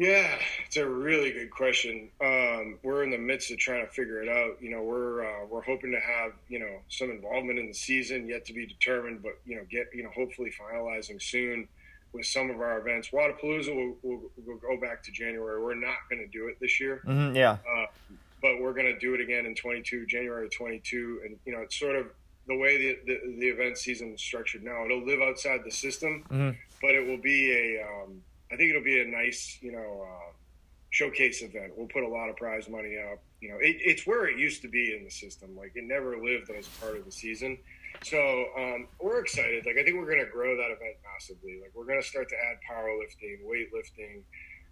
Yeah, 0.00 0.34
it's 0.64 0.78
a 0.78 0.88
really 0.88 1.30
good 1.30 1.50
question. 1.50 2.08
Um, 2.22 2.78
we're 2.82 3.04
in 3.04 3.10
the 3.10 3.18
midst 3.18 3.50
of 3.50 3.58
trying 3.58 3.84
to 3.84 3.92
figure 3.92 4.22
it 4.22 4.30
out. 4.30 4.56
You 4.58 4.70
know, 4.70 4.82
we're 4.82 5.26
uh, 5.26 5.44
we're 5.46 5.60
hoping 5.60 5.90
to 5.92 6.00
have 6.00 6.32
you 6.48 6.58
know 6.58 6.78
some 6.88 7.10
involvement 7.10 7.58
in 7.58 7.66
the 7.66 7.74
season 7.74 8.26
yet 8.26 8.46
to 8.46 8.54
be 8.54 8.64
determined, 8.64 9.22
but 9.22 9.38
you 9.44 9.56
know, 9.56 9.62
get 9.70 9.90
you 9.92 10.02
know 10.02 10.08
hopefully 10.08 10.50
finalizing 10.58 11.20
soon 11.20 11.68
with 12.14 12.24
some 12.24 12.48
of 12.48 12.62
our 12.62 12.78
events. 12.78 13.10
Wodapalooza 13.10 13.76
will 13.76 13.94
will 14.02 14.22
will 14.46 14.56
go 14.56 14.80
back 14.80 15.02
to 15.02 15.12
January. 15.12 15.62
We're 15.62 15.74
not 15.74 15.98
going 16.08 16.22
to 16.22 16.28
do 16.28 16.48
it 16.48 16.58
this 16.60 16.80
year. 16.80 17.02
Mm-hmm, 17.06 17.36
yeah. 17.36 17.58
Uh, 17.70 17.84
but 18.40 18.58
we're 18.58 18.72
going 18.72 18.86
to 18.86 18.98
do 18.98 19.12
it 19.12 19.20
again 19.20 19.44
in 19.44 19.54
22, 19.54 20.06
January 20.06 20.48
22. 20.48 21.20
And, 21.26 21.38
you 21.44 21.52
know, 21.52 21.60
it's 21.60 21.78
sort 21.78 21.94
of 21.94 22.06
the 22.48 22.56
way 22.56 22.78
the, 22.78 22.98
the, 23.04 23.36
the 23.38 23.48
event 23.48 23.76
season 23.76 24.14
is 24.14 24.22
structured 24.22 24.62
now. 24.62 24.82
It'll 24.86 25.04
live 25.04 25.20
outside 25.20 25.60
the 25.62 25.70
system, 25.70 26.24
mm-hmm. 26.30 26.56
but 26.80 26.92
it 26.92 27.06
will 27.06 27.18
be 27.18 27.52
a, 27.52 27.82
um, 27.82 28.22
I 28.52 28.56
think 28.56 28.70
it'll 28.70 28.82
be 28.82 29.00
a 29.00 29.06
nice, 29.06 29.58
you 29.60 29.72
know, 29.72 30.06
uh, 30.06 30.32
showcase 30.90 31.42
event. 31.42 31.72
We'll 31.76 31.86
put 31.86 32.02
a 32.02 32.08
lot 32.08 32.28
of 32.28 32.36
prize 32.36 32.68
money 32.68 32.96
up. 32.98 33.22
You 33.40 33.50
know, 33.50 33.56
it, 33.60 33.76
it's 33.80 34.06
where 34.06 34.28
it 34.28 34.38
used 34.38 34.60
to 34.62 34.68
be 34.68 34.94
in 34.96 35.04
the 35.04 35.10
system. 35.10 35.56
Like 35.56 35.72
it 35.74 35.84
never 35.84 36.16
lived 36.22 36.50
as 36.50 36.66
part 36.66 36.96
of 36.96 37.04
the 37.04 37.12
season. 37.12 37.58
So 38.02 38.46
um, 38.58 38.88
we're 39.00 39.20
excited. 39.20 39.64
Like 39.66 39.76
I 39.78 39.84
think 39.84 39.96
we're 39.96 40.10
going 40.10 40.24
to 40.24 40.30
grow 40.30 40.56
that 40.56 40.70
event 40.70 40.96
massively. 41.12 41.60
Like 41.60 41.70
we're 41.74 41.86
going 41.86 42.00
to 42.02 42.06
start 42.06 42.28
to 42.30 42.34
add 42.34 42.58
powerlifting, 42.68 43.44
weightlifting, 43.46 44.22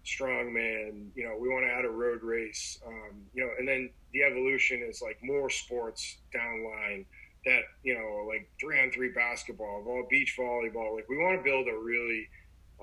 strongman. 0.05 1.07
You 1.15 1.23
know, 1.23 1.37
we 1.39 1.49
want 1.49 1.65
to 1.65 1.71
add 1.71 1.85
a 1.85 1.89
road 1.89 2.21
race. 2.21 2.79
Um, 2.85 3.21
you 3.33 3.43
know, 3.43 3.51
and 3.57 3.67
then 3.67 3.89
the 4.13 4.23
evolution 4.23 4.81
is 4.87 5.01
like 5.01 5.17
more 5.23 5.49
sports 5.49 6.17
downline. 6.35 7.05
That 7.45 7.61
you 7.83 7.93
know, 7.93 8.27
like 8.27 8.49
three 8.59 8.81
on 8.81 8.91
three 8.91 9.09
basketball, 9.09 9.85
all 9.87 10.05
beach 10.09 10.35
volleyball. 10.37 10.95
Like 10.95 11.07
we 11.07 11.17
want 11.17 11.39
to 11.39 11.43
build 11.43 11.67
a 11.67 11.77
really 11.77 12.27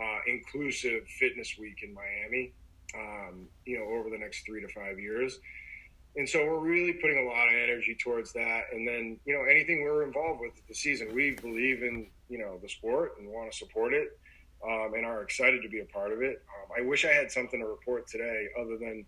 uh, 0.01 0.19
inclusive 0.27 1.07
fitness 1.19 1.57
week 1.59 1.79
in 1.83 1.95
Miami. 1.95 2.53
Um, 2.95 3.49
you 3.65 3.79
know, 3.79 3.85
over 3.99 4.11
the 4.11 4.19
next 4.19 4.47
three 4.47 4.61
to 4.61 4.69
five 4.69 4.99
years 4.99 5.41
and 6.17 6.27
so 6.27 6.45
we're 6.47 6.59
really 6.59 6.95
putting 6.95 7.19
a 7.19 7.29
lot 7.29 7.47
of 7.47 7.55
energy 7.55 7.95
towards 7.95 8.33
that. 8.33 8.63
And 8.73 8.89
then, 8.89 9.19
you 9.27 9.35
know, 9.35 9.45
anything 9.45 9.83
we're 9.83 10.03
involved 10.03 10.41
with 10.41 10.53
the 10.67 10.75
season, 10.75 11.15
we 11.15 11.33
believe 11.33 11.83
in, 11.83 12.09
you 12.31 12.39
know, 12.39 12.59
the 12.63 12.69
sport 12.69 13.17
and 13.19 13.29
want 13.29 13.53
to 13.53 13.57
support 13.57 13.93
it 13.93 14.19
um, 14.67 14.95
and 14.95 15.05
are 15.05 15.23
excited 15.23 15.63
to 15.63 15.69
be 15.69 15.81
a 15.81 15.85
part 15.85 16.13
of 16.13 16.23
it. 16.23 16.43
Um, 16.49 16.73
I 16.77 16.87
wish 16.87 17.05
I 17.05 17.11
had 17.11 17.31
something 17.31 17.61
to 17.61 17.67
report 17.67 18.09
today 18.09 18.47
other 18.59 18.79
than, 18.79 19.05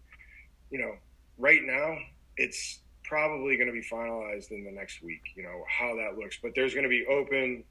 you 0.71 0.79
know, 0.79 0.93
right 1.39 1.63
now 1.65 1.97
it's 2.37 2.81
probably 3.05 3.57
going 3.57 3.69
to 3.69 3.73
be 3.73 3.83
finalized 3.83 4.51
in 4.51 4.65
the 4.65 4.71
next 4.71 5.03
week, 5.03 5.23
you 5.35 5.43
know, 5.43 5.65
how 5.67 5.97
that 5.97 6.19
looks. 6.19 6.39
But 6.43 6.53
there's 6.55 6.75
going 6.75 6.85
to 6.85 6.91
be 6.91 7.07
open. 7.07 7.65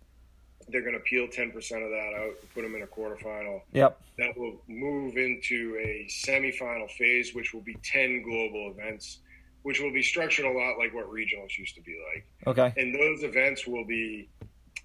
They're 0.70 0.82
going 0.82 0.94
to 0.94 1.00
peel 1.00 1.28
10% 1.28 1.48
of 1.56 1.56
that 1.62 2.14
out 2.18 2.36
and 2.42 2.54
put 2.54 2.64
them 2.64 2.76
in 2.76 2.82
a 2.82 2.88
quarterfinal. 2.88 3.62
Yep. 3.72 4.02
That 4.18 4.38
will 4.38 4.62
move 4.68 5.18
into 5.18 5.78
a 5.80 6.08
semifinal 6.10 6.90
phase, 6.92 7.34
which 7.34 7.54
will 7.54 7.62
be 7.62 7.76
10 7.84 8.24
global 8.24 8.72
events 8.72 9.20
which 9.68 9.82
will 9.82 9.92
be 9.92 10.02
structured 10.02 10.46
a 10.46 10.50
lot 10.50 10.78
like 10.78 10.94
what 10.94 11.12
regionals 11.12 11.58
used 11.58 11.76
to 11.76 11.82
be 11.82 12.02
like. 12.14 12.26
Okay. 12.48 12.74
And 12.82 12.96
those 12.96 13.24
events 13.24 13.68
will 13.68 13.84
be 13.84 14.30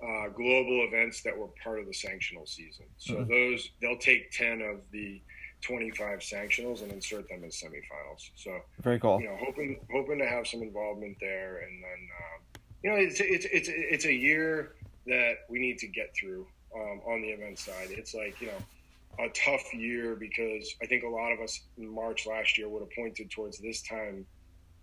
uh, 0.03 0.29
global 0.31 0.85
events 0.89 1.23
that 1.23 1.37
were 1.39 1.47
part 1.63 1.79
of 1.79 1.87
the 1.87 1.93
sanctional 1.93 2.49
season. 2.49 2.87
So 2.99 3.15
mm-hmm. 3.15 3.31
those 3.31 3.71
they'll 3.81 3.99
take 3.99 4.33
ten 4.33 4.61
of 4.61 4.81
the 4.91 5.21
25 5.61 6.19
sanctionals 6.19 6.83
and 6.83 6.91
insert 6.91 7.29
them 7.29 7.45
as 7.45 7.55
semifinals. 7.55 8.31
So 8.35 8.61
very 8.81 8.99
cool. 8.99 9.21
You 9.21 9.29
know, 9.29 9.39
hoping 9.41 9.79
hoping 9.93 10.19
to 10.19 10.27
have 10.27 10.49
some 10.49 10.63
involvement 10.63 11.17
there, 11.21 11.59
and 11.59 11.83
then 11.83 12.09
um, 12.19 12.63
you 12.83 12.91
know, 12.91 12.97
it's 12.97 13.21
it's 13.21 13.47
it's 13.53 13.69
it's 13.73 14.05
a 14.07 14.13
year 14.13 14.75
that 15.07 15.35
we 15.49 15.59
need 15.59 15.79
to 15.79 15.87
get 15.87 16.15
through 16.19 16.47
um, 16.75 17.01
on 17.07 17.23
the 17.23 17.29
event 17.29 17.59
side. 17.59 17.89
It's 17.91 18.15
like 18.15 18.41
you 18.41 18.49
know 18.49 19.25
a 19.25 19.29
tough 19.31 19.73
year 19.75 20.17
because 20.17 20.75
I 20.83 20.87
think 20.87 21.05
a 21.05 21.09
lot 21.09 21.33
of 21.33 21.41
us 21.41 21.61
in 21.77 21.89
March 21.89 22.27
last 22.27 22.57
year 22.57 22.69
would 22.69 22.81
have 22.81 22.91
pointed 22.93 23.31
towards 23.31 23.59
this 23.59 23.83
time 23.83 24.27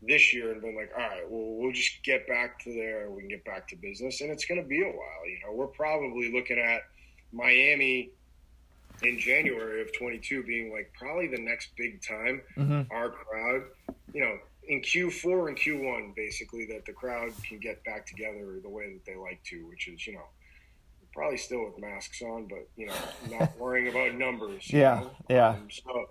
this 0.02 0.34
year 0.34 0.52
and 0.52 0.62
been 0.62 0.76
like, 0.76 0.92
all 0.96 1.02
right, 1.02 1.30
well, 1.30 1.56
we'll 1.58 1.74
just 1.74 2.04
get 2.04 2.28
back 2.28 2.60
to 2.64 2.74
there. 2.74 3.10
We 3.10 3.22
can 3.22 3.30
get 3.30 3.44
back 3.44 3.68
to 3.70 3.76
business, 3.76 4.22
and 4.22 4.32
it's 4.32 4.46
going 4.46 4.62
to 4.62 4.68
be 4.68 4.82
a 4.82 4.86
while. 4.86 5.28
You 5.28 5.40
know, 5.46 5.54
we're 5.54 5.68
probably 5.68 6.32
looking 6.32 6.58
at 6.58 6.82
Miami 7.32 8.12
in 9.02 9.20
January 9.20 9.82
of 9.82 9.96
22 9.98 10.44
being 10.44 10.72
like 10.72 10.92
probably 10.98 11.28
the 11.28 11.42
next 11.42 11.70
big 11.78 12.02
time. 12.02 12.42
Mm-hmm. 12.58 12.92
Our 12.92 13.10
crowd, 13.10 13.64
you 14.14 14.22
know, 14.22 14.38
in 14.70 14.82
Q4 14.82 15.50
and 15.50 15.58
Q1, 15.58 16.16
basically 16.16 16.66
that 16.68 16.86
the 16.86 16.94
crowd 16.94 17.32
can 17.48 17.58
get 17.58 17.84
back 17.84 18.06
together 18.06 18.60
the 18.62 18.70
way 18.70 18.94
that 18.94 19.04
they 19.04 19.16
like 19.16 19.44
to, 19.46 19.68
which 19.68 19.88
is 19.88 20.08
you 20.08 20.14
know. 20.14 20.28
Probably 21.12 21.38
still 21.38 21.66
with 21.66 21.80
masks 21.80 22.22
on, 22.22 22.48
but 22.48 22.68
you 22.78 22.86
know, 22.86 22.94
not 23.32 23.58
worrying 23.60 23.88
about 23.88 24.14
numbers. 24.14 24.72
Yeah, 24.72 25.00
know? 25.00 25.12
yeah. 25.28 25.50
Um, 25.50 25.68
so, 25.72 26.08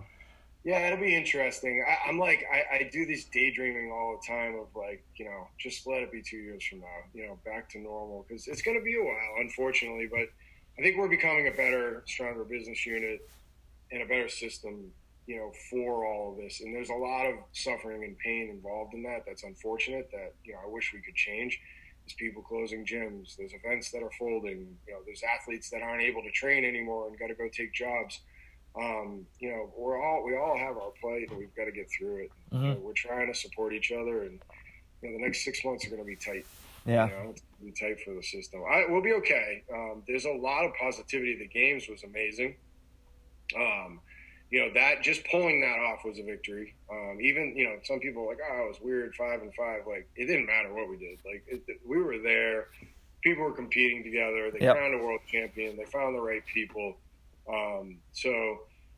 yeah, 0.64 0.86
it'll 0.86 0.98
be 0.98 1.14
interesting. 1.14 1.84
I, 1.88 2.10
am 2.10 2.18
like, 2.18 2.44
I, 2.52 2.76
I, 2.76 2.90
do 2.92 3.06
this 3.06 3.24
daydreaming 3.24 3.92
all 3.92 4.18
the 4.20 4.26
time 4.26 4.56
of 4.56 4.66
like, 4.74 5.02
you 5.14 5.24
know, 5.24 5.46
just 5.56 5.86
let 5.86 6.02
it 6.02 6.10
be 6.10 6.20
two 6.20 6.36
years 6.36 6.64
from 6.64 6.80
now, 6.80 6.86
you 7.14 7.26
know, 7.26 7.38
back 7.44 7.70
to 7.70 7.78
normal 7.78 8.26
because 8.28 8.48
it's 8.48 8.60
going 8.60 8.76
to 8.76 8.84
be 8.84 8.96
a 8.96 9.02
while, 9.02 9.36
unfortunately. 9.38 10.08
But 10.10 10.28
I 10.78 10.82
think 10.82 10.98
we're 10.98 11.08
becoming 11.08 11.46
a 11.46 11.52
better, 11.52 12.02
stronger 12.06 12.44
business 12.44 12.84
unit 12.84 13.20
and 13.92 14.02
a 14.02 14.06
better 14.06 14.28
system, 14.28 14.92
you 15.28 15.36
know, 15.36 15.52
for 15.70 16.04
all 16.04 16.32
of 16.32 16.38
this. 16.38 16.60
And 16.60 16.74
there's 16.74 16.90
a 16.90 16.94
lot 16.94 17.26
of 17.26 17.34
suffering 17.52 18.02
and 18.02 18.18
pain 18.18 18.50
involved 18.50 18.94
in 18.94 19.04
that. 19.04 19.22
That's 19.26 19.44
unfortunate. 19.44 20.10
That 20.10 20.34
you 20.42 20.54
know, 20.54 20.60
I 20.64 20.68
wish 20.68 20.92
we 20.92 21.00
could 21.00 21.14
change. 21.14 21.60
There's 22.04 22.14
people 22.14 22.42
closing 22.42 22.84
gyms. 22.84 23.36
There's 23.36 23.52
events 23.52 23.92
that 23.92 24.02
are 24.02 24.10
folding. 24.18 24.76
You 24.88 24.94
know, 24.94 25.00
there's 25.06 25.22
athletes 25.22 25.70
that 25.70 25.82
aren't 25.82 26.02
able 26.02 26.22
to 26.22 26.30
train 26.32 26.64
anymore 26.64 27.06
and 27.06 27.16
got 27.16 27.28
to 27.28 27.34
go 27.34 27.48
take 27.52 27.72
jobs 27.72 28.20
um, 28.76 29.26
you 29.40 29.50
know, 29.50 29.72
we're 29.76 30.00
all 30.00 30.24
we 30.24 30.36
all 30.36 30.56
have 30.56 30.76
our 30.76 30.90
plate, 31.00 31.28
and 31.30 31.38
we've 31.38 31.54
got 31.54 31.64
to 31.64 31.72
get 31.72 31.90
through 31.90 32.24
it. 32.24 32.30
Mm-hmm. 32.52 32.64
You 32.64 32.70
know, 32.74 32.80
we're 32.80 32.92
trying 32.92 33.32
to 33.32 33.38
support 33.38 33.72
each 33.72 33.92
other, 33.92 34.22
and 34.22 34.40
you 35.02 35.10
know, 35.10 35.18
the 35.18 35.24
next 35.24 35.44
six 35.44 35.64
months 35.64 35.86
are 35.86 35.90
going 35.90 36.02
to 36.02 36.06
be 36.06 36.16
tight. 36.16 36.46
Yeah, 36.86 37.06
you 37.06 37.12
know, 37.12 37.34
be 37.64 37.72
tight 37.72 38.00
for 38.04 38.14
the 38.14 38.22
system. 38.22 38.62
I, 38.70 38.84
we'll 38.88 39.02
be 39.02 39.14
okay. 39.14 39.64
Um, 39.72 40.02
there's 40.06 40.26
a 40.26 40.32
lot 40.32 40.64
of 40.64 40.72
positivity. 40.74 41.36
The 41.36 41.48
games 41.48 41.88
was 41.88 42.04
amazing. 42.04 42.56
Um, 43.56 44.00
you 44.50 44.60
know 44.60 44.72
that 44.74 45.02
just 45.02 45.24
pulling 45.24 45.60
that 45.60 45.78
off 45.78 46.04
was 46.04 46.18
a 46.18 46.22
victory. 46.22 46.74
Um, 46.90 47.18
even 47.20 47.54
you 47.56 47.64
know 47.64 47.76
some 47.84 48.00
people 48.00 48.26
like, 48.26 48.38
oh, 48.50 48.64
it 48.64 48.68
was 48.68 48.80
weird, 48.80 49.14
five 49.14 49.42
and 49.42 49.52
five. 49.54 49.82
Like 49.86 50.08
it 50.16 50.26
didn't 50.26 50.46
matter 50.46 50.72
what 50.72 50.88
we 50.88 50.96
did. 50.96 51.18
Like 51.24 51.44
it, 51.46 51.80
we 51.86 52.02
were 52.02 52.18
there. 52.18 52.68
People 53.22 53.44
were 53.44 53.52
competing 53.52 54.04
together. 54.04 54.50
They 54.50 54.64
yep. 54.64 54.76
found 54.76 54.94
a 54.94 54.98
world 54.98 55.20
champion. 55.30 55.76
They 55.76 55.84
found 55.84 56.14
the 56.14 56.20
right 56.20 56.42
people. 56.46 56.96
Um, 57.52 57.98
so, 58.12 58.28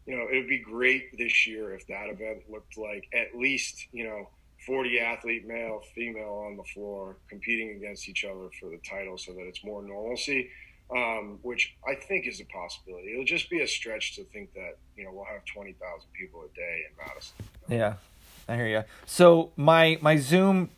you 0.07 0.17
know, 0.17 0.27
it 0.31 0.37
would 0.37 0.49
be 0.49 0.59
great 0.59 1.17
this 1.17 1.47
year 1.47 1.75
if 1.75 1.87
that 1.87 2.09
event 2.09 2.43
looked 2.51 2.77
like 2.77 3.09
at 3.15 3.39
least, 3.39 3.87
you 3.93 4.05
know, 4.05 4.29
40 4.67 5.01
athlete, 5.01 5.47
male, 5.47 5.83
female 5.95 6.45
on 6.47 6.57
the 6.57 6.65
floor 6.65 7.17
competing 7.29 7.77
against 7.77 8.09
each 8.09 8.25
other 8.25 8.51
for 8.61 8.69
the 8.69 8.79
title 8.89 9.17
so 9.17 9.33
that 9.33 9.47
it's 9.47 9.65
more 9.65 9.83
normalcy, 9.83 10.51
um, 10.95 11.39
which 11.43 11.77
I 11.89 11.95
think 11.95 12.27
is 12.27 12.41
a 12.41 12.45
possibility. 12.45 13.13
It'll 13.13 13.25
just 13.25 13.49
be 13.51 13.61
a 13.61 13.67
stretch 13.67 14.17
to 14.17 14.25
think 14.25 14.53
that, 14.55 14.79
you 14.97 15.05
know, 15.05 15.11
we'll 15.13 15.25
have 15.25 15.45
20,000 15.45 15.79
people 16.13 16.43
a 16.43 16.57
day 16.57 16.85
in 16.89 17.07
Madison. 17.07 17.35
Yeah, 17.69 17.95
I 18.49 18.57
hear 18.57 18.67
you. 18.67 18.85
So 19.07 19.53
my, 19.57 19.99
my 20.01 20.17
Zoom 20.17 20.71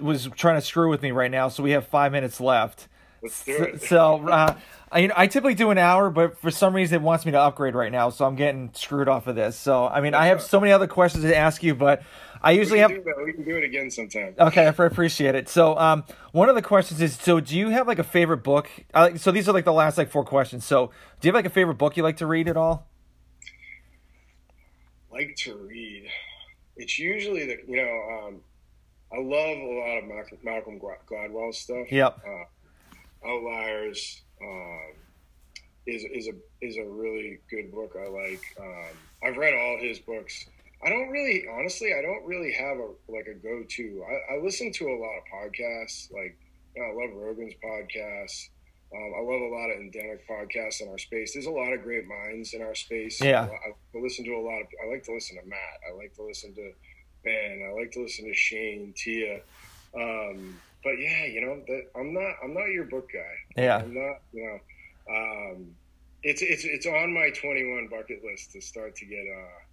was 0.00 0.28
trying 0.36 0.56
to 0.56 0.60
screw 0.60 0.88
with 0.88 1.02
me 1.02 1.10
right 1.10 1.30
now, 1.30 1.48
so 1.48 1.62
we 1.62 1.72
have 1.72 1.86
five 1.86 2.12
minutes 2.12 2.40
left. 2.40 2.88
Let's 3.22 3.44
do 3.44 3.56
it. 3.56 3.82
So, 3.82 4.28
uh, 4.28 4.56
I, 4.92 5.10
I 5.16 5.26
typically 5.26 5.54
do 5.54 5.70
an 5.70 5.78
hour, 5.78 6.10
but 6.10 6.38
for 6.38 6.50
some 6.50 6.74
reason 6.74 6.96
it 6.96 7.02
wants 7.02 7.26
me 7.26 7.32
to 7.32 7.40
upgrade 7.40 7.74
right 7.74 7.90
now, 7.90 8.10
so 8.10 8.24
I'm 8.24 8.36
getting 8.36 8.70
screwed 8.72 9.08
off 9.08 9.26
of 9.26 9.34
this. 9.34 9.58
So, 9.58 9.88
I 9.88 10.00
mean, 10.00 10.14
I 10.14 10.26
have 10.26 10.40
so 10.40 10.60
many 10.60 10.72
other 10.72 10.86
questions 10.86 11.24
to 11.24 11.36
ask 11.36 11.62
you, 11.62 11.74
but 11.74 12.02
I 12.46 12.52
usually 12.52 12.76
we 12.76 12.80
have. 12.82 12.92
we 13.24 13.32
can 13.32 13.42
do 13.42 13.56
it 13.56 13.64
again 13.64 13.90
sometime. 13.90 14.36
Okay, 14.38 14.66
I 14.66 14.68
appreciate 14.68 15.34
it. 15.34 15.48
So, 15.48 15.76
um, 15.76 16.04
one 16.30 16.48
of 16.48 16.54
the 16.54 16.62
questions 16.62 17.02
is: 17.02 17.16
so, 17.16 17.40
do 17.40 17.58
you 17.58 17.70
have 17.70 17.88
like 17.88 17.98
a 17.98 18.04
favorite 18.04 18.44
book? 18.44 18.70
Uh, 18.94 19.16
so, 19.16 19.32
these 19.32 19.48
are 19.48 19.52
like 19.52 19.64
the 19.64 19.72
last 19.72 19.98
like 19.98 20.10
four 20.10 20.24
questions. 20.24 20.64
So, 20.64 20.92
do 21.20 21.26
you 21.26 21.30
have 21.30 21.34
like 21.34 21.46
a 21.46 21.50
favorite 21.50 21.74
book 21.74 21.96
you 21.96 22.04
like 22.04 22.18
to 22.18 22.26
read 22.26 22.46
at 22.46 22.56
all? 22.56 22.86
like 25.10 25.28
like 25.28 25.36
to 25.38 25.56
read, 25.56 26.06
it's 26.76 27.00
usually 27.00 27.46
the 27.46 27.56
you 27.66 27.78
know 27.78 28.26
um, 28.28 28.40
I 29.12 29.18
love 29.18 29.58
a 29.58 29.80
lot 29.80 29.98
of 29.98 30.04
Malcolm, 30.04 30.38
Malcolm 30.44 30.80
Gladwell 30.80 31.52
stuff. 31.52 31.90
Yep. 31.90 32.20
Uh, 32.24 33.28
Outliers 33.28 34.22
um, 34.40 34.92
is 35.84 36.04
is 36.04 36.28
a 36.28 36.64
is 36.64 36.76
a 36.76 36.84
really 36.84 37.40
good 37.50 37.72
book. 37.72 37.96
I 37.98 38.08
like. 38.08 38.42
Um, 38.60 38.96
I've 39.24 39.36
read 39.36 39.52
all 39.52 39.78
his 39.80 39.98
books. 39.98 40.46
I 40.84 40.90
don't 40.90 41.08
really, 41.08 41.44
honestly, 41.58 41.92
I 41.98 42.02
don't 42.02 42.24
really 42.26 42.52
have 42.52 42.76
a 42.76 42.88
like 43.08 43.26
a 43.26 43.34
go 43.34 43.64
to. 43.66 44.04
I, 44.08 44.34
I, 44.34 44.38
listen 44.42 44.72
to 44.72 44.88
a 44.88 44.96
lot 44.96 45.16
of 45.16 45.24
podcasts. 45.32 46.12
Like 46.12 46.36
I 46.76 46.92
love 46.92 47.14
Rogan's 47.14 47.54
podcast. 47.64 48.48
Um, 48.94 49.12
I 49.16 49.20
love 49.20 49.40
a 49.40 49.48
lot 49.48 49.70
of 49.70 49.80
endemic 49.80 50.28
podcasts 50.28 50.80
in 50.80 50.88
our 50.88 50.98
space. 50.98 51.32
There's 51.32 51.46
a 51.46 51.50
lot 51.50 51.72
of 51.72 51.82
great 51.82 52.06
minds 52.06 52.54
in 52.54 52.62
our 52.62 52.74
space. 52.74 53.20
Yeah. 53.20 53.42
I, 53.42 53.70
I 53.70 54.00
listen 54.00 54.24
to 54.26 54.34
a 54.34 54.40
lot 54.40 54.60
of. 54.60 54.66
I 54.84 54.90
like 54.90 55.02
to 55.04 55.12
listen 55.12 55.36
to 55.42 55.48
Matt. 55.48 55.80
I 55.90 55.96
like 55.96 56.14
to 56.16 56.22
listen 56.22 56.54
to 56.54 56.72
Ben. 57.24 57.66
I 57.68 57.72
like 57.72 57.92
to 57.92 58.02
listen 58.02 58.26
to 58.26 58.34
Shane, 58.34 58.92
Tia. 58.96 59.40
Um, 59.94 60.60
but 60.84 61.00
yeah, 61.00 61.24
you 61.24 61.40
know, 61.40 61.62
that 61.66 61.90
I'm 61.98 62.12
not. 62.12 62.34
I'm 62.44 62.54
not 62.54 62.66
your 62.66 62.84
book 62.84 63.10
guy. 63.12 63.62
Yeah. 63.62 63.78
I'm 63.78 63.94
not. 63.94 64.20
You 64.32 64.44
know. 64.44 64.60
Um, 65.08 65.74
it's 66.22 66.42
it's 66.42 66.64
it's 66.64 66.86
on 66.86 67.14
my 67.14 67.30
21 67.30 67.88
bucket 67.88 68.24
list 68.24 68.52
to 68.52 68.60
start 68.60 68.96
to 68.96 69.06
get 69.06 69.24
uh 69.26 69.65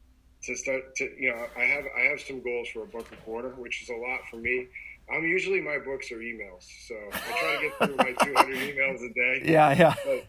to 0.44 0.56
start 0.56 0.96
to 0.98 1.10
you 1.18 1.32
know 1.32 1.46
I 1.56 1.64
have 1.64 1.86
I 1.98 2.02
have 2.02 2.22
some 2.22 2.41
goals 2.41 2.68
for 2.70 2.84
a 2.84 2.88
book 2.88 3.08
a 3.12 3.16
quarter, 3.18 3.50
which 3.50 3.82
is 3.84 3.89
a 3.89 3.96
lot 3.96 4.22
for 4.30 4.38
me. 4.38 4.68
I'm 5.12 5.24
usually 5.24 5.62
my 5.62 5.80
books 5.80 6.12
are 6.12 6.18
emails, 6.18 6.66
so 6.88 6.96
I 7.12 7.18
try 7.18 7.56
to 7.56 7.62
get 7.62 7.78
through 7.78 7.96
my 7.98 8.26
200 8.26 8.56
emails 8.58 9.04
a 9.04 9.14
day. 9.14 9.41
Yeah, 9.52 9.74
yeah. 9.74 9.96
But, 10.06 10.26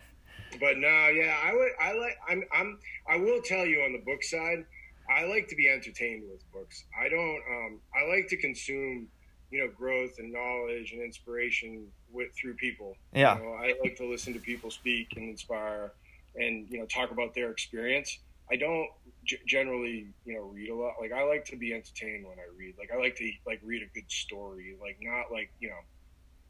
but 0.58 0.78
no, 0.78 1.08
yeah, 1.08 1.36
I 1.44 1.52
would 1.52 1.70
I 1.80 1.92
like 1.98 2.16
I'm 2.28 2.44
I'm 2.52 2.78
I 3.08 3.16
will 3.16 3.40
tell 3.42 3.66
you 3.66 3.80
on 3.82 3.92
the 3.92 4.02
book 4.04 4.22
side, 4.22 4.64
I 5.10 5.24
like 5.26 5.48
to 5.48 5.56
be 5.56 5.68
entertained 5.68 6.24
with 6.30 6.40
books. 6.52 6.84
I 7.00 7.08
don't 7.08 7.40
um 7.50 7.80
I 7.94 8.08
like 8.08 8.28
to 8.28 8.36
consume 8.36 9.08
you 9.50 9.60
know 9.60 9.68
growth 9.76 10.18
and 10.18 10.32
knowledge 10.32 10.92
and 10.92 11.02
inspiration 11.02 11.86
with 12.12 12.34
through 12.34 12.54
people. 12.54 12.96
Yeah. 13.12 13.36
You 13.36 13.44
know, 13.44 13.52
I 13.52 13.74
like 13.82 13.96
to 13.96 14.06
listen 14.06 14.32
to 14.34 14.40
people 14.40 14.70
speak 14.70 15.08
and 15.16 15.28
inspire 15.28 15.92
and 16.36 16.68
you 16.70 16.78
know 16.78 16.86
talk 16.86 17.10
about 17.10 17.34
their 17.34 17.50
experience. 17.50 18.18
I 18.50 18.56
don't 18.56 18.88
g- 19.24 19.38
generally 19.46 20.08
you 20.24 20.34
know 20.34 20.42
read 20.42 20.70
a 20.70 20.74
lot. 20.74 20.94
Like 21.00 21.12
I 21.12 21.24
like 21.24 21.44
to 21.46 21.56
be 21.56 21.72
entertained 21.74 22.26
when 22.26 22.38
I 22.38 22.46
read. 22.56 22.74
Like 22.78 22.90
I 22.92 22.96
like 22.96 23.16
to 23.16 23.30
like 23.46 23.60
read 23.64 23.82
a 23.82 23.94
good 23.94 24.10
story. 24.10 24.76
Like 24.80 24.98
not 25.02 25.32
like 25.32 25.50
you 25.60 25.68
know 25.68 25.80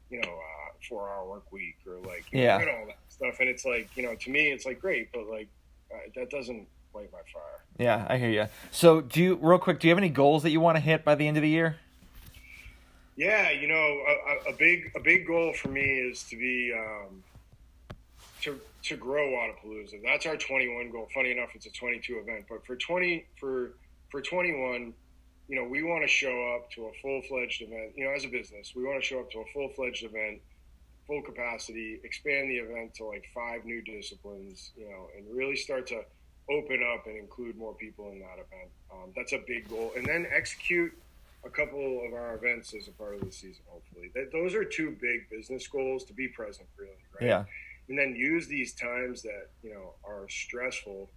you 0.09 0.21
know 0.21 0.29
uh, 0.33 0.71
four 0.87 1.09
hour 1.09 1.27
work 1.27 1.51
week 1.51 1.77
or 1.87 1.99
like 2.01 2.25
you 2.31 2.39
yeah 2.39 2.57
know, 2.65 2.71
all 2.71 2.85
that 2.87 2.99
stuff. 3.09 3.39
And 3.39 3.49
it's 3.49 3.65
like 3.65 3.89
you 3.95 4.03
know 4.03 4.15
to 4.15 4.29
me 4.29 4.51
it's 4.51 4.65
like 4.65 4.79
great, 4.79 5.09
but 5.13 5.27
like 5.27 5.49
uh, 5.93 5.97
that 6.15 6.29
doesn't 6.29 6.67
light 6.93 7.11
my 7.11 7.19
fire. 7.33 7.63
Yeah, 7.77 8.05
I 8.09 8.17
hear 8.17 8.29
you. 8.29 8.47
So 8.71 9.01
do 9.01 9.21
you 9.21 9.35
real 9.41 9.59
quick? 9.59 9.79
Do 9.79 9.87
you 9.87 9.91
have 9.91 9.97
any 9.97 10.09
goals 10.09 10.43
that 10.43 10.51
you 10.51 10.61
want 10.61 10.77
to 10.77 10.81
hit 10.81 11.03
by 11.03 11.15
the 11.15 11.27
end 11.27 11.37
of 11.37 11.43
the 11.43 11.49
year? 11.49 11.77
Yeah, 13.15 13.51
you 13.51 13.67
know, 13.67 13.75
a, 13.75 14.49
a 14.49 14.53
big 14.53 14.91
a 14.95 14.99
big 14.99 15.25
goal 15.25 15.53
for 15.53 15.69
me 15.69 15.81
is 15.81 16.23
to 16.23 16.35
be 16.37 16.73
um, 16.77 17.23
to 18.41 18.59
to 18.85 18.95
grow 18.95 19.27
Wodapalooza. 19.29 20.01
That's 20.03 20.25
our 20.25 20.37
21 20.37 20.91
goal. 20.91 21.07
Funny 21.13 21.31
enough, 21.31 21.49
it's 21.55 21.65
a 21.65 21.71
22 21.71 22.19
event, 22.19 22.45
but 22.47 22.65
for 22.65 22.75
20 22.75 23.25
for 23.39 23.73
for 24.11 24.21
21, 24.21 24.93
you 25.47 25.55
know, 25.55 25.67
we 25.67 25.83
want 25.83 26.03
to 26.03 26.07
show 26.07 26.55
up 26.55 26.69
to 26.71 26.85
a 26.85 26.91
full 27.01 27.21
fledged 27.23 27.61
event. 27.63 27.93
You 27.95 28.05
know, 28.05 28.11
as 28.11 28.25
a 28.25 28.27
business, 28.27 28.73
we 28.75 28.83
want 28.83 29.01
to 29.01 29.05
show 29.05 29.19
up 29.19 29.31
to 29.31 29.39
a 29.39 29.45
full 29.53 29.69
fledged 29.69 30.03
event, 30.03 30.39
full 31.07 31.21
capacity, 31.23 31.99
expand 32.03 32.49
the 32.49 32.57
event 32.57 32.93
to 32.95 33.05
like 33.05 33.25
five 33.33 33.65
new 33.65 33.81
disciplines. 33.81 34.71
You 34.77 34.87
know, 34.87 35.07
and 35.17 35.25
really 35.35 35.55
start 35.55 35.87
to 35.87 36.01
open 36.49 36.81
up 36.93 37.07
and 37.07 37.17
include 37.17 37.57
more 37.57 37.73
people 37.73 38.11
in 38.11 38.19
that 38.19 38.33
event. 38.35 38.69
Um, 38.93 39.11
that's 39.15 39.33
a 39.33 39.41
big 39.47 39.67
goal, 39.67 39.93
and 39.97 40.05
then 40.05 40.27
execute 40.31 40.93
a 41.43 41.49
couple 41.49 42.05
of 42.05 42.13
our 42.13 42.35
events 42.35 42.73
as 42.75 42.87
a 42.87 42.91
part 42.91 43.15
of 43.15 43.21
the 43.21 43.31
season. 43.31 43.63
Hopefully, 43.67 44.11
that, 44.13 44.31
those 44.31 44.53
are 44.53 44.63
two 44.63 44.95
big 45.01 45.27
business 45.31 45.67
goals 45.67 46.03
to 46.03 46.13
be 46.13 46.27
present. 46.27 46.67
Really, 46.77 46.91
right? 47.19 47.27
Yeah 47.27 47.43
and 47.89 47.97
then 47.97 48.15
use 48.15 48.47
these 48.47 48.73
times 48.73 49.21
that 49.21 49.49
you 49.63 49.73
know 49.73 49.93
are 50.03 50.27
stressful 50.29 51.09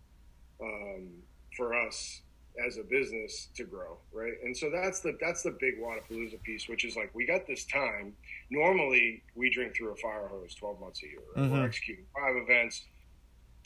um, 0.63 1.09
for 1.57 1.75
us 1.75 2.23
as 2.67 2.77
a 2.79 2.83
business 2.83 3.49
to 3.55 3.65
grow, 3.65 3.99
right? 4.13 4.33
And 4.43 4.57
so 4.57 4.71
that's 4.71 5.01
the 5.01 5.17
that's 5.21 5.43
the 5.43 5.57
big 5.61 5.81
Wodapalooza 5.81 6.43
piece, 6.43 6.69
which 6.69 6.85
is 6.85 6.97
like 6.97 7.11
we 7.15 7.27
got 7.27 7.47
this 7.47 7.65
time. 7.67 8.15
Normally, 8.51 9.23
we 9.35 9.51
drink 9.51 9.77
through 9.77 9.93
a 9.93 9.97
fire 9.97 10.29
hose 10.29 10.55
twelve 10.55 10.81
months 10.81 11.03
a 11.03 11.07
year. 11.07 11.19
Right? 11.37 11.45
Mm-hmm. 11.45 11.55
We're 11.55 11.67
executing 11.67 12.05
five 12.15 12.37
events. 12.37 12.85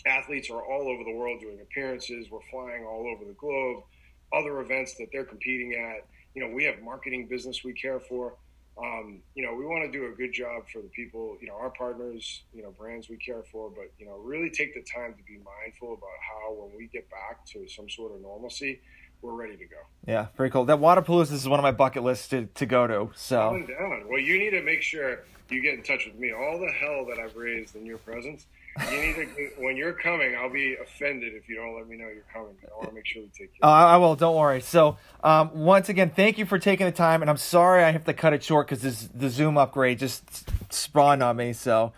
Athletes 0.05 0.51
are 0.51 0.65
all 0.65 0.89
over 0.89 1.05
the 1.05 1.15
world 1.15 1.41
doing 1.41 1.61
appearances. 1.63 2.29
We're 2.31 2.41
flying 2.51 2.85
all 2.85 3.07
over 3.15 3.25
the 3.25 3.35
globe. 3.35 3.85
Other 4.33 4.61
events 4.61 4.95
that 4.95 5.09
they're 5.13 5.25
competing 5.25 5.75
at. 5.75 6.07
You 6.35 6.45
know, 6.45 6.55
we 6.55 6.65
have 6.65 6.81
marketing 6.83 7.29
business 7.29 7.63
we 7.63 7.73
care 7.75 8.01
for 8.01 8.35
um, 8.79 9.21
you 9.35 9.45
know, 9.45 9.55
we 9.55 9.65
want 9.65 9.85
to 9.85 9.99
do 9.99 10.07
a 10.07 10.17
good 10.17 10.33
job 10.33 10.65
for 10.73 10.81
the 10.81 10.89
people, 10.89 11.37
you 11.41 11.49
know, 11.49 11.55
our 11.55 11.71
partners, 11.71 12.43
you 12.55 12.63
know, 12.63 12.71
brands 12.71 13.09
we 13.09 13.17
care 13.17 13.43
for, 13.43 13.71
but, 13.71 13.93
you 13.99 14.07
know, 14.07 14.17
really 14.17 14.51
take 14.51 14.75
the 14.75 14.83
time 14.83 15.15
to 15.15 15.23
be 15.25 15.39
mindful 15.39 15.93
about 15.93 16.09
how 16.21 16.53
when 16.55 16.71
we 16.77 16.87
get 16.87 17.09
back 17.11 17.45
to 17.47 17.69
some 17.69 17.89
sort 17.89 18.13
of 18.13 18.23
normalcy, 18.23 18.81
we're 19.21 19.35
ready 19.35 19.57
to 19.57 19.65
go. 19.65 19.77
Yeah, 20.07 20.29
very 20.37 20.51
cool. 20.51 20.65
That 20.65 20.79
Wodapalooza 20.79 21.33
is 21.33 21.49
one 21.49 21.61
of 21.61 21.63
my 21.63 21.71
bucket 21.71 22.03
lists 22.03 22.29
to, 22.29 22.47
to 22.47 22.67
go 22.67 22.87
to. 22.87 23.11
So, 23.15 23.63
down. 23.69 24.09
Well, 24.09 24.21
you 24.21 24.39
need 24.39 24.51
to 24.51 24.63
make 24.63 24.83
sure 24.83 25.25
you 25.51 25.63
get 25.63 25.75
in 25.75 25.83
touch 25.83 26.07
with 26.07 26.19
me. 26.19 26.33
All 26.33 26.59
the 26.59 26.73
hell 26.73 27.05
that 27.07 27.19
I've 27.19 27.37
raised 27.37 27.77
in 27.77 27.85
your 27.85 27.99
presence 27.99 28.47
you 28.91 29.01
need 29.01 29.15
to 29.15 29.51
when 29.59 29.77
you're 29.77 29.93
coming. 29.93 30.35
I'll 30.35 30.51
be 30.51 30.77
offended 30.77 31.35
if 31.35 31.49
you 31.49 31.57
don't 31.57 31.77
let 31.77 31.89
me 31.89 31.97
know 31.97 32.09
you're 32.09 32.25
coming. 32.33 32.55
I 32.65 32.77
want 32.77 32.89
to 32.89 32.95
make 32.95 33.07
sure 33.07 33.23
we 33.23 33.29
take 33.29 33.53
care. 33.53 33.69
Uh, 33.69 33.69
I 33.69 33.97
will. 33.99 34.17
Don't 34.17 34.37
worry. 34.37 34.61
So 34.61 34.97
um, 35.23 35.51
once 35.55 35.89
again, 35.89 36.11
thank 36.11 36.39
you 36.39 36.47
for 36.47 36.59
taking 36.59 36.87
the 36.87 36.93
time, 36.93 37.21
and 37.23 37.31
I'm 37.31 37.37
sorry 37.37 37.85
I 37.85 37.91
have 37.91 38.05
to 38.05 38.15
cut 38.15 38.33
it 38.33 38.43
short 38.43 38.69
because 38.69 39.09
the 39.09 39.29
Zoom 39.29 39.59
upgrade 39.59 39.99
just 39.99 40.51
spawned 40.73 41.23
on 41.23 41.37
me. 41.37 41.53
So 41.53 41.93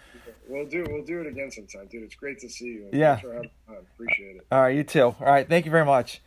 we'll 0.49 0.67
do 0.67 0.85
we'll 0.89 1.05
do 1.05 1.21
it 1.21 1.27
again 1.27 1.51
sometime, 1.51 1.87
dude. 1.87 2.03
It's 2.03 2.17
great 2.17 2.41
to 2.41 2.49
see 2.49 2.67
you. 2.67 2.89
Yeah, 2.93 3.21
I 3.69 3.75
appreciate 3.75 4.37
it. 4.37 4.47
All 4.51 4.61
right, 4.61 4.77
you 4.77 4.83
too. 4.85 5.03
All 5.03 5.17
right, 5.21 5.49
thank 5.49 5.65
you 5.65 5.71
very 5.71 5.85
much. 5.85 6.21